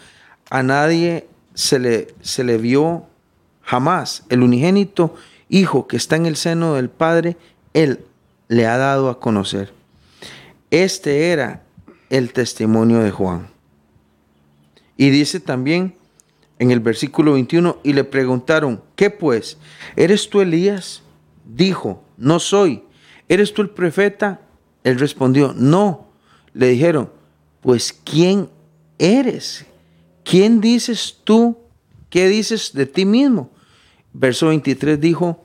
A 0.50 0.64
nadie 0.64 1.28
se 1.54 1.80
le, 1.80 2.08
se 2.22 2.46
le 2.46 2.58
vio 2.60 3.08
jamás. 3.62 4.24
El 4.30 4.42
unigénito 4.42 5.16
Hijo 5.50 5.86
que 5.86 5.98
está 5.98 6.16
en 6.16 6.28
el 6.28 6.38
seno 6.38 6.76
del 6.76 6.90
Padre, 6.90 7.36
Él 7.74 8.06
le 8.48 8.68
ha 8.68 8.78
dado 8.78 9.10
a 9.10 9.20
conocer. 9.20 9.74
Este 10.72 11.32
era 11.32 11.64
el 12.10 12.32
testimonio 12.32 13.00
de 13.00 13.12
Juan. 13.12 13.50
Y 14.96 15.10
dice 15.10 15.42
también 15.42 15.96
en 16.60 16.72
el 16.72 16.80
versículo 16.80 17.34
21, 17.34 17.78
y 17.84 17.94
le 17.94 18.04
preguntaron, 18.04 18.82
¿qué 18.96 19.10
pues? 19.10 19.58
¿Eres 19.96 20.30
tú 20.30 20.42
Elías? 20.42 21.04
Dijo, 21.46 22.04
no 22.18 22.40
soy. 22.40 22.84
¿Eres 23.28 23.54
tú 23.54 23.62
el 23.62 23.70
profeta? 23.70 24.42
Él 24.84 25.00
respondió, 25.00 25.54
no. 25.56 26.08
Le 26.54 26.70
dijeron, 26.70 27.10
pues 27.62 27.92
¿quién 27.92 28.50
eres? 28.98 29.66
¿Quién 30.24 30.62
dices 30.62 31.18
tú? 31.24 31.58
¿Qué 32.10 32.28
dices 32.30 32.72
de 32.74 32.86
ti 32.86 33.06
mismo? 33.06 33.50
Verso 34.14 34.48
23 34.48 35.00
dijo, 35.02 35.44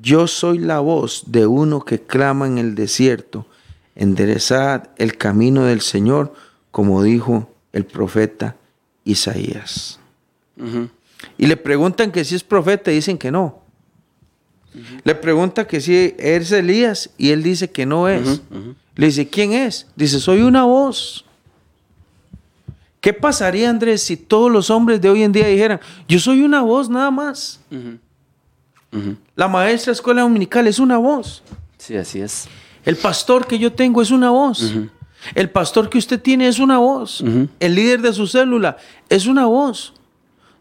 yo 0.00 0.26
soy 0.26 0.58
la 0.58 0.80
voz 0.80 1.24
de 1.28 1.46
uno 1.46 1.84
que 1.84 2.00
clama 2.00 2.46
en 2.46 2.58
el 2.58 2.74
desierto, 2.74 3.46
enderezad 3.94 4.90
el 4.98 5.16
camino 5.16 5.64
del 5.64 5.80
Señor, 5.80 6.34
como 6.70 7.02
dijo 7.02 7.48
el 7.72 7.86
profeta 7.86 8.56
Isaías. 9.04 10.01
Y 11.38 11.46
le 11.46 11.56
preguntan 11.56 12.10
que 12.10 12.24
si 12.24 12.34
es 12.34 12.44
profeta 12.44 12.90
y 12.90 12.96
dicen 12.96 13.18
que 13.18 13.30
no. 13.30 13.60
Le 15.04 15.14
pregunta 15.14 15.66
que 15.66 15.80
si 15.80 16.14
es 16.18 16.52
Elías 16.52 17.10
y 17.18 17.30
él 17.30 17.42
dice 17.42 17.70
que 17.70 17.86
no 17.86 18.08
es. 18.08 18.40
Le 18.94 19.06
dice, 19.06 19.28
¿quién 19.28 19.52
es? 19.52 19.86
Dice, 19.96 20.20
soy 20.20 20.42
una 20.42 20.64
voz. 20.64 21.24
¿Qué 23.00 23.12
pasaría, 23.12 23.68
Andrés, 23.68 24.02
si 24.02 24.16
todos 24.16 24.50
los 24.50 24.70
hombres 24.70 25.00
de 25.00 25.10
hoy 25.10 25.24
en 25.24 25.32
día 25.32 25.46
dijeran, 25.48 25.80
yo 26.08 26.18
soy 26.20 26.42
una 26.42 26.62
voz 26.62 26.88
nada 26.88 27.10
más? 27.10 27.60
La 29.34 29.48
maestra 29.48 29.90
de 29.90 29.94
escuela 29.94 30.22
dominical 30.22 30.66
es 30.66 30.78
una 30.78 30.98
voz. 30.98 31.42
Sí, 31.78 31.96
así 31.96 32.20
es. 32.20 32.46
El 32.84 32.96
pastor 32.96 33.46
que 33.46 33.58
yo 33.58 33.72
tengo 33.72 34.02
es 34.02 34.10
una 34.10 34.30
voz. 34.30 34.72
El 35.34 35.50
pastor 35.50 35.88
que 35.90 35.98
usted 35.98 36.20
tiene 36.20 36.46
es 36.46 36.58
una 36.58 36.78
voz. 36.78 37.24
El 37.58 37.74
líder 37.74 38.02
de 38.02 38.12
su 38.12 38.26
célula 38.26 38.76
es 39.08 39.26
una 39.26 39.46
voz. 39.46 39.94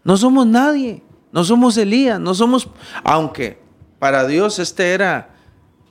No 0.03 0.17
somos 0.17 0.47
nadie. 0.47 1.03
No 1.31 1.43
somos 1.43 1.77
Elías. 1.77 2.19
No 2.19 2.33
somos. 2.33 2.69
Aunque 3.03 3.59
para 3.99 4.25
Dios 4.25 4.59
este 4.59 4.93
era, 4.93 5.29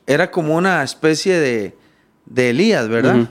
era 0.06 0.30
como 0.30 0.56
una 0.56 0.82
especie 0.82 1.38
de, 1.38 1.76
de 2.26 2.50
Elías, 2.50 2.88
¿verdad? 2.88 3.30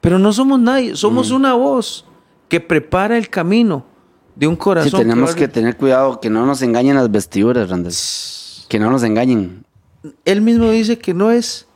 Pero 0.00 0.18
no 0.18 0.32
somos 0.32 0.60
nadie. 0.60 0.96
Somos 0.96 1.30
una 1.30 1.54
voz 1.54 2.04
que 2.48 2.60
prepara 2.60 3.16
el 3.16 3.28
camino 3.28 3.84
de 4.34 4.46
un 4.46 4.56
corazón. 4.56 4.90
Sí, 4.90 4.96
tenemos 4.96 5.34
que, 5.34 5.48
tener 5.48 5.76
cuidado 5.76 6.20
que 6.20 6.30
no 6.30 6.46
nos 6.46 6.62
engañen 6.62 6.96
las 6.96 7.10
vestiduras, 7.10 7.68
Randall. 7.68 7.94
Que 8.68 8.78
no 8.78 8.90
nos 8.90 9.02
engañen. 9.02 9.64
Él 10.24 10.40
mismo 10.40 10.70
dice 10.70 10.98
que 10.98 11.14
no 11.14 11.30
es. 11.30 11.66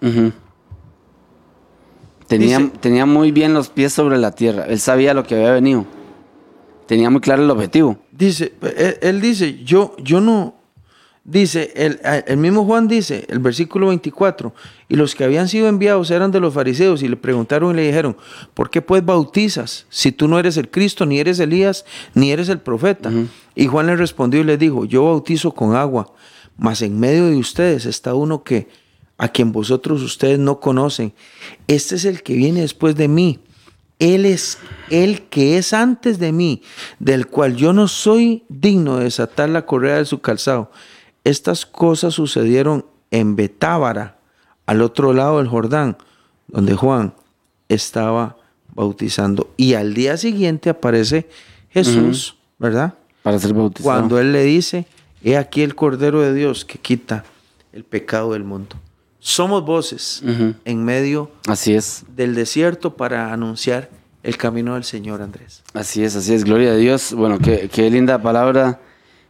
tenía, 2.27 2.71
tenía 2.81 3.07
muy 3.07 3.33
bien 3.33 3.55
los 3.55 3.69
pies 3.69 3.93
sobre 3.93 4.19
la 4.19 4.33
tierra. 4.33 4.65
Él 4.67 4.79
sabía 4.81 5.15
lo 5.15 5.25
que 5.25 5.37
había 5.37 5.53
venido. 5.53 5.87
Tenía 6.91 7.09
muy 7.09 7.21
claro 7.21 7.45
el 7.45 7.51
objetivo. 7.53 7.99
Dice, 8.11 8.53
él, 9.01 9.21
dice, 9.21 9.63
yo, 9.63 9.95
yo 10.03 10.21
no, 10.21 10.57
Dice, 11.23 11.73
el, 11.77 12.01
el, 12.27 12.37
mismo 12.37 12.65
Juan 12.65 12.89
dice, 12.89 13.27
el 13.29 13.39
versículo 13.39 13.87
24, 13.87 14.53
y 14.89 14.97
los 14.97 15.15
que 15.15 15.23
habían 15.23 15.47
sido 15.47 15.69
enviados 15.69 16.11
eran 16.11 16.33
de 16.33 16.41
los 16.41 16.53
fariseos 16.53 17.05
y 17.05 17.09
le 17.09 17.15
preguntaron 17.15 17.71
y 17.71 17.77
le 17.77 17.87
dijeron, 17.87 18.17
¿por 18.55 18.71
qué 18.71 18.83
pues 18.83 19.05
bautizas 19.05 19.87
si 19.89 20.11
tú 20.11 20.27
no 20.27 20.41
eres 20.41 20.57
el 20.57 20.69
Cristo, 20.69 21.07
ni 21.07 21.21
eres 21.21 21.39
Elías, 21.39 21.85
ni 22.15 22.33
eres 22.33 22.49
el 22.49 22.59
profeta? 22.59 23.13
Y 23.55 23.69
Juan 23.69 23.87
le 23.87 23.95
respondió 23.95 24.41
y 24.41 24.45
le 24.45 24.59
dijo, 24.59 24.85
yo 24.85 25.05
bautizo 25.05 25.53
con 25.53 25.77
agua, 25.77 26.13
mas 26.59 26.83
en 26.83 26.99
medio 26.99 27.27
de 27.27 27.37
ustedes 27.37 27.87
está 27.87 28.15
uno 28.15 28.43
que, 28.43 28.67
a 29.17 29.29
quien 29.29 29.53
vosotros 29.53 30.03
ustedes 30.03 30.41
no 30.41 30.59
conocen. 30.59 31.13
Este 31.69 31.95
es 31.95 32.05
el 32.05 32.25
que 32.25 32.35
viene 32.35 32.63
después 32.63 32.97
de 32.97 33.07
mí. 33.07 33.39
Él 34.01 34.27
es 34.27 34.59
el 34.91 35.29
que 35.29 35.59
es 35.59 35.73
antes 35.73 36.19
de 36.19 36.33
mí, 36.33 36.63
del 36.99 37.29
cual 37.29 37.55
yo 37.55 37.73
no 37.73 37.87
soy 37.87 38.45
digno 38.49 38.97
de 38.97 39.05
desatar 39.05 39.49
la 39.51 39.67
correa 39.67 39.99
de 39.99 40.07
su 40.07 40.21
calzado. 40.21 40.73
Estas 41.23 41.67
cosas 41.67 42.15
sucedieron 42.15 42.87
en 43.13 43.37
Betábara, 43.37 44.19
al 44.67 44.83
otro 44.83 45.13
lado 45.13 45.39
del 45.39 45.49
Jordán, 45.49 45.97
donde 46.49 46.75
Juan 46.75 47.15
estaba 47.69 48.37
bautizando. 48.75 49.53
Y 49.57 49.75
al 49.75 49.95
día 49.95 50.17
siguiente 50.17 50.71
aparece 50.71 51.29
Jesús, 51.69 52.37
¿verdad? 52.59 52.95
Para 53.23 53.39
ser 53.39 53.53
bautizado. 53.53 53.85
Cuando 53.85 54.19
él 54.19 54.33
le 54.33 54.45
dice, 54.45 54.87
he 55.23 55.37
aquí 55.37 55.63
el 55.63 55.75
Cordero 55.75 56.21
de 56.21 56.33
Dios 56.33 56.65
que 56.65 56.79
quita 56.79 57.25
el 57.73 57.85
pecado 57.85 58.33
del 58.33 58.45
mundo. 58.45 58.77
Somos 59.21 59.65
voces 59.65 60.23
en 60.65 60.85
medio 60.85 61.31
así 61.47 61.75
es. 61.75 62.05
del 62.17 62.35
desierto 62.35 62.97
para 62.97 63.33
anunciar 63.33 63.91
el 64.23 64.37
camino 64.37 64.75
del 64.75 64.85
Señor, 64.85 65.23
Andrés. 65.23 65.63
Así 65.75 66.03
es, 66.03 66.17
así 66.17 66.35
es. 66.35 66.45
Gloria 66.45 66.73
a 66.73 66.77
Dios. 66.77 67.13
Bueno, 67.13 67.39
qué, 67.39 67.69
qué 67.73 67.91
linda 67.91 68.21
palabra 68.21 68.81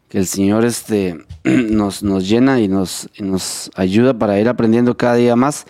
que 0.08 0.18
el 0.18 0.26
Señor 0.26 0.64
este, 0.64 1.24
nos, 1.44 2.02
nos 2.02 2.28
llena 2.28 2.60
y 2.60 2.68
nos, 2.68 3.08
nos 3.18 3.70
ayuda 3.74 4.18
para 4.18 4.38
ir 4.40 4.48
aprendiendo 4.48 4.96
cada 4.96 5.14
día 5.14 5.36
más. 5.36 5.66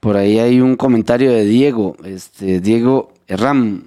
Por 0.00 0.16
ahí 0.16 0.38
hay 0.38 0.60
un 0.60 0.76
comentario 0.76 1.30
de 1.32 1.44
Diego, 1.44 1.96
este, 2.04 2.60
Diego 2.60 3.12
Ram. 3.28 3.84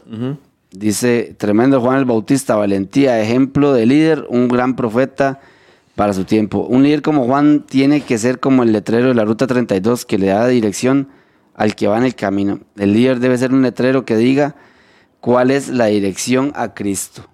Dice, 0.72 1.36
tremendo 1.38 1.82
Juan 1.82 1.98
el 1.98 2.06
Bautista, 2.06 2.56
valentía, 2.56 3.22
ejemplo 3.22 3.74
de 3.74 3.86
líder, 3.86 4.26
un 4.30 4.48
gran 4.48 4.76
profeta 4.76 5.40
para 6.00 6.14
su 6.14 6.24
tiempo. 6.24 6.60
Un 6.60 6.84
líder 6.84 7.02
como 7.02 7.26
Juan 7.26 7.66
tiene 7.68 8.00
que 8.00 8.18
ser 8.18 8.40
como 8.40 8.64
el 8.64 8.72
letrero 8.72 9.10
de 9.10 9.16
la 9.16 9.26
Ruta 9.26 9.48
32 9.48 10.06
que 10.06 10.18
le 10.18 10.28
da 10.28 10.48
dirección 10.48 11.10
al 11.56 11.76
que 11.76 11.90
va 11.90 11.98
en 11.98 12.06
el 12.06 12.16
camino. 12.16 12.62
El 12.78 12.94
líder 12.94 13.20
debe 13.20 13.38
ser 13.38 13.52
un 13.52 13.64
letrero 13.64 14.06
que 14.06 14.16
diga 14.16 14.56
cuál 15.20 15.52
es 15.52 15.68
la 15.68 15.88
dirección 15.88 16.54
a 16.56 16.74
Cristo. 16.74 17.28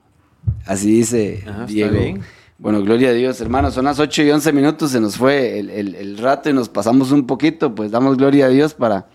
Así 0.65 0.91
dice 0.91 1.45
Diego. 1.67 2.19
Bueno, 2.57 2.81
gloria 2.81 3.09
a 3.09 3.13
Dios, 3.13 3.39
hermanos. 3.39 3.75
Son 3.75 3.85
las 3.85 3.99
8 3.99 4.23
y 4.23 4.31
11 4.31 4.51
minutos, 4.51 4.89
se 4.89 4.99
nos 4.99 5.15
fue 5.15 5.59
el, 5.59 6.17
rato 6.17 6.49
y 6.49 6.53
nos 6.53 6.67
pasamos 6.67 7.11
un 7.11 7.27
poquito. 7.27 7.75
Pues 7.75 7.91
damos 7.91 8.17
gloria 8.17 8.47
a 8.47 8.49
Dios 8.49 8.73
para, 8.73 9.09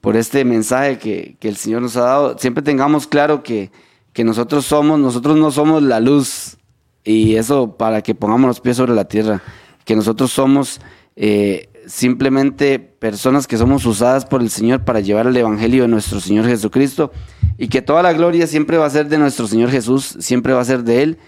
por 0.00 0.16
este 0.16 0.42
mensaje 0.46 0.96
que, 0.98 1.36
el 1.42 1.56
Señor 1.56 1.82
nos 1.82 1.98
ha 1.98 2.04
dado. 2.04 2.38
Siempre 2.38 2.62
tengamos 2.62 3.06
claro 3.06 3.42
que, 3.42 3.72
que 4.14 4.24
nosotros 4.24 4.64
somos, 4.64 4.98
nosotros 4.98 5.36
no 5.36 5.50
somos 5.50 5.82
la 5.82 6.00
luz. 6.00 6.56
Y 7.04 7.36
eso 7.36 7.76
para 7.76 8.02
que 8.02 8.14
pongamos 8.14 8.48
los 8.48 8.60
pies 8.60 8.76
sobre 8.76 8.94
la 8.94 9.06
tierra. 9.06 9.42
Que 9.84 9.96
nosotros 9.96 10.30
somos 10.30 10.80
eh, 11.16 11.68
simplemente 11.86 12.78
personas 12.78 13.46
que 13.46 13.56
somos 13.56 13.84
usadas 13.86 14.26
por 14.26 14.42
el 14.42 14.50
Señor 14.50 14.84
para 14.84 15.00
llevar 15.00 15.26
el 15.26 15.36
Evangelio 15.36 15.82
de 15.82 15.88
nuestro 15.88 16.20
Señor 16.20 16.46
Jesucristo. 16.46 17.12
Y 17.58 17.68
que 17.68 17.82
toda 17.82 18.02
la 18.02 18.12
gloria 18.12 18.46
siempre 18.46 18.78
va 18.78 18.86
a 18.86 18.90
ser 18.90 19.08
de 19.08 19.18
nuestro 19.18 19.46
Señor 19.46 19.70
Jesús, 19.70 20.16
siempre 20.20 20.52
va 20.52 20.60
a 20.60 20.64
ser 20.64 20.84
de 20.84 21.02
Él 21.02 21.18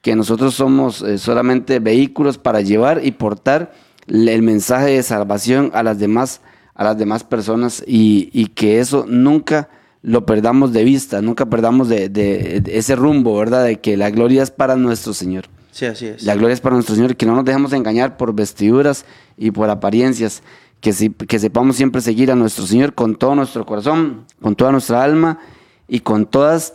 que 0.00 0.16
nosotros 0.16 0.54
somos 0.54 1.02
eh, 1.02 1.18
solamente 1.18 1.78
vehículos 1.78 2.38
para 2.38 2.60
llevar 2.60 3.04
y 3.04 3.12
portar 3.12 3.72
el 4.06 4.42
mensaje 4.42 4.92
de 4.92 5.02
salvación 5.02 5.70
a 5.74 5.82
las 5.82 5.98
demás, 5.98 6.40
a 6.74 6.84
las 6.84 6.96
demás 6.98 7.22
personas 7.22 7.84
y, 7.86 8.46
que 8.54 8.80
eso 8.80 9.04
nunca 9.06 9.68
lo 10.02 10.24
perdamos 10.24 10.72
de 10.72 10.84
vista, 10.84 11.20
nunca 11.20 11.46
perdamos 11.46 11.88
de, 11.88 12.62
ese 12.66 12.96
rumbo, 12.96 13.36
¿verdad? 13.36 13.64
De 13.64 13.80
que 13.80 13.96
la 13.96 14.10
gloria 14.10 14.42
es 14.42 14.50
para 14.50 14.76
nuestro 14.76 15.12
Señor. 15.12 15.46
Sí, 15.72 15.86
así 15.86 16.06
es. 16.06 16.22
La 16.24 16.34
gloria 16.34 16.54
es 16.54 16.60
para 16.60 16.74
nuestro 16.74 16.94
Señor, 16.94 17.16
que 17.16 17.26
no 17.26 17.34
nos 17.34 17.44
dejemos 17.44 17.72
engañar 17.72 18.16
por 18.16 18.34
vestiduras 18.34 19.04
y 19.36 19.50
por 19.50 19.68
apariencias, 19.70 20.42
que, 20.80 21.12
que 21.12 21.38
sepamos 21.38 21.76
siempre 21.76 22.00
seguir 22.00 22.30
a 22.32 22.34
nuestro 22.34 22.66
Señor 22.66 22.94
con 22.94 23.16
todo 23.16 23.34
nuestro 23.34 23.66
corazón, 23.66 24.24
con 24.40 24.56
toda 24.56 24.72
nuestra 24.72 25.04
alma 25.04 25.38
y 25.86 26.00
con 26.00 26.26
todas 26.26 26.74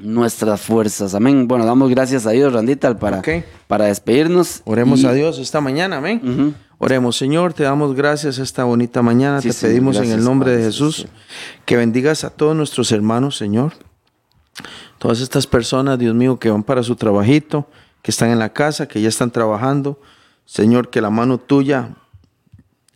nuestras 0.00 0.60
fuerzas. 0.60 1.14
Amén. 1.14 1.48
Bueno, 1.48 1.64
damos 1.64 1.90
gracias 1.90 2.26
a 2.26 2.30
Dios, 2.30 2.52
Randita, 2.52 2.98
para, 2.98 3.22
para 3.66 3.86
despedirnos. 3.86 4.62
Oremos 4.64 5.04
a 5.04 5.12
Dios 5.12 5.38
esta 5.38 5.60
mañana, 5.60 5.98
amén. 5.98 6.54
Oremos, 6.82 7.18
Señor, 7.18 7.52
te 7.52 7.64
damos 7.64 7.94
gracias 7.94 8.38
esta 8.38 8.64
bonita 8.64 9.02
mañana. 9.02 9.42
te 9.42 9.52
pedimos 9.52 9.98
en 9.98 10.12
el 10.12 10.24
nombre 10.24 10.56
de 10.56 10.64
Jesús 10.64 11.06
que 11.66 11.76
bendigas 11.76 12.24
a 12.24 12.30
todos 12.30 12.56
nuestros 12.56 12.90
hermanos, 12.90 13.36
Señor. 13.36 13.74
Todas 14.96 15.20
estas 15.20 15.46
personas, 15.46 15.98
Dios 15.98 16.14
mío, 16.14 16.38
que 16.38 16.48
van 16.48 16.62
para 16.62 16.82
su 16.82 16.96
trabajito, 16.96 17.68
que 18.00 18.10
están 18.10 18.30
en 18.30 18.38
la 18.38 18.54
casa, 18.54 18.88
que 18.88 19.02
ya 19.02 19.10
están 19.10 19.30
trabajando. 19.30 20.00
Señor, 20.46 20.88
que 20.88 21.02
la 21.02 21.10
mano 21.10 21.36
tuya 21.36 21.96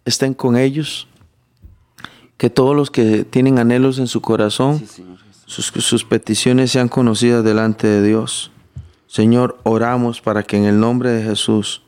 estén 0.07 0.33
con 0.33 0.57
ellos. 0.57 1.07
Que 2.39 2.49
todos 2.49 2.75
los 2.75 2.91
que 2.91 3.27
tienen 3.27 3.59
anhelos 3.59 3.99
en 3.99 4.07
su 4.07 4.23
corazón, 4.23 4.83
sus, 5.45 6.05
peticiones 6.07 6.71
sean 6.71 6.89
conocidas 6.89 7.45
delante 7.45 7.87
de 7.87 8.03
Dios. 8.03 8.51
Señor, 9.09 9.59
oramos 9.63 10.23
para 10.23 10.43
que 10.43 10.57
en 10.57 10.65
el 10.65 10.81
nombre 10.81 11.11
de 11.11 11.23
Jesús, 11.23 11.84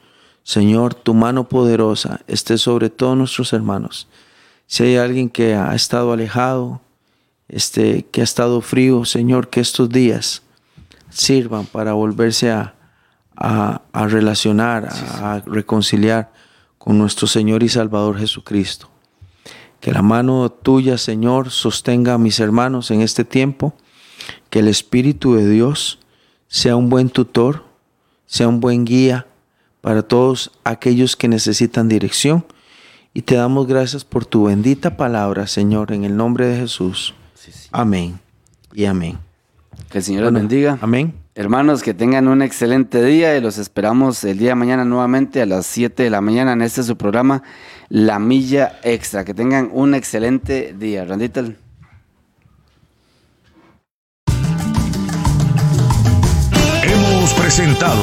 Señor, 0.47 0.95
tu 0.95 1.13
mano 1.13 1.49
poderosa 1.49 2.21
esté 2.29 2.57
sobre 2.57 2.89
todos 2.89 3.19
nuestros 3.19 3.53
hermanos. 3.53 4.07
Si 4.69 4.85
hay 4.85 4.97
alguien 4.97 5.29
que 5.29 5.57
ha 5.57 5.75
estado 5.75 6.13
alejado, 6.13 6.81
este, 7.49 8.05
que 8.13 8.21
ha 8.21 8.25
estado 8.25 8.61
frío, 8.61 9.05
Señor, 9.05 9.51
que 9.51 9.59
estos 9.59 9.89
días 9.89 10.43
sirvan 11.11 11.67
para 11.67 11.95
volverse 11.95 12.53
a, 12.53 12.77
a 13.35 14.07
relacionar, 14.07 14.89
a 14.89 15.43
reconciliar 15.47 16.33
con 16.79 16.97
nuestro 16.97 17.27
Señor 17.27 17.65
y 17.65 17.69
Salvador 17.69 18.17
Jesucristo. 18.17 18.89
Que 19.81 19.91
la 19.91 20.03
mano 20.03 20.49
tuya, 20.49 20.97
Señor, 20.97 21.51
sostenga 21.51 22.15
a 22.15 22.19
mis 22.19 22.39
hermanos 22.39 22.93
en 22.93 23.01
este 23.01 23.25
tiempo. 23.25 23.75
Que 24.49 24.61
el 24.61 24.69
Espíritu 24.69 25.35
de 25.35 25.51
Dios 25.51 25.99
sea 26.47 26.77
un 26.77 26.89
buen 26.89 27.11
tutor, 27.11 27.65
sea 28.27 28.47
un 28.47 28.61
buen 28.61 28.85
guía 28.85 29.27
para 29.81 30.03
todos 30.03 30.53
aquellos 30.65 31.17
que 31.17 31.29
necesitan 31.29 31.89
dirección. 31.89 32.45
Y 33.15 33.23
te 33.23 33.35
damos 33.35 33.67
gracias 33.67 34.05
por 34.05 34.27
tu 34.27 34.45
bendita 34.45 34.97
palabra, 34.97 35.47
Señor, 35.47 35.93
en 35.93 36.05
el 36.05 36.17
nombre 36.17 36.47
de 36.47 36.59
Jesús. 36.59 37.15
Amén 37.73 38.21
y 38.75 38.85
amén. 38.85 39.19
Que 39.91 39.99
el 39.99 40.05
Señor 40.05 40.25
los 40.25 40.33
bendiga. 40.33 40.79
Amén. 40.81 41.15
Hermanos, 41.35 41.83
que 41.83 41.95
tengan 41.95 42.29
un 42.29 42.41
excelente 42.43 43.03
día 43.05 43.37
y 43.37 43.41
los 43.41 43.59
esperamos 43.59 44.25
el 44.25 44.39
día 44.39 44.51
de 44.51 44.55
mañana 44.55 44.85
nuevamente 44.85 45.43
a 45.43 45.47
las 45.47 45.67
7 45.67 46.03
de 46.03 46.11
la 46.11 46.21
mañana 46.21 46.55
en 46.55 46.63
este 46.63 46.83
su 46.83 46.97
programa 46.97 47.43
La 47.89 48.19
Milla 48.19 48.79
Extra. 48.83 49.25
Que 49.25 49.35
tengan 49.35 49.71
un 49.73 49.95
excelente 49.95 50.75
día. 50.79 51.05
Randita. 51.05 51.45
Hemos 56.83 57.35
presentado 57.35 58.03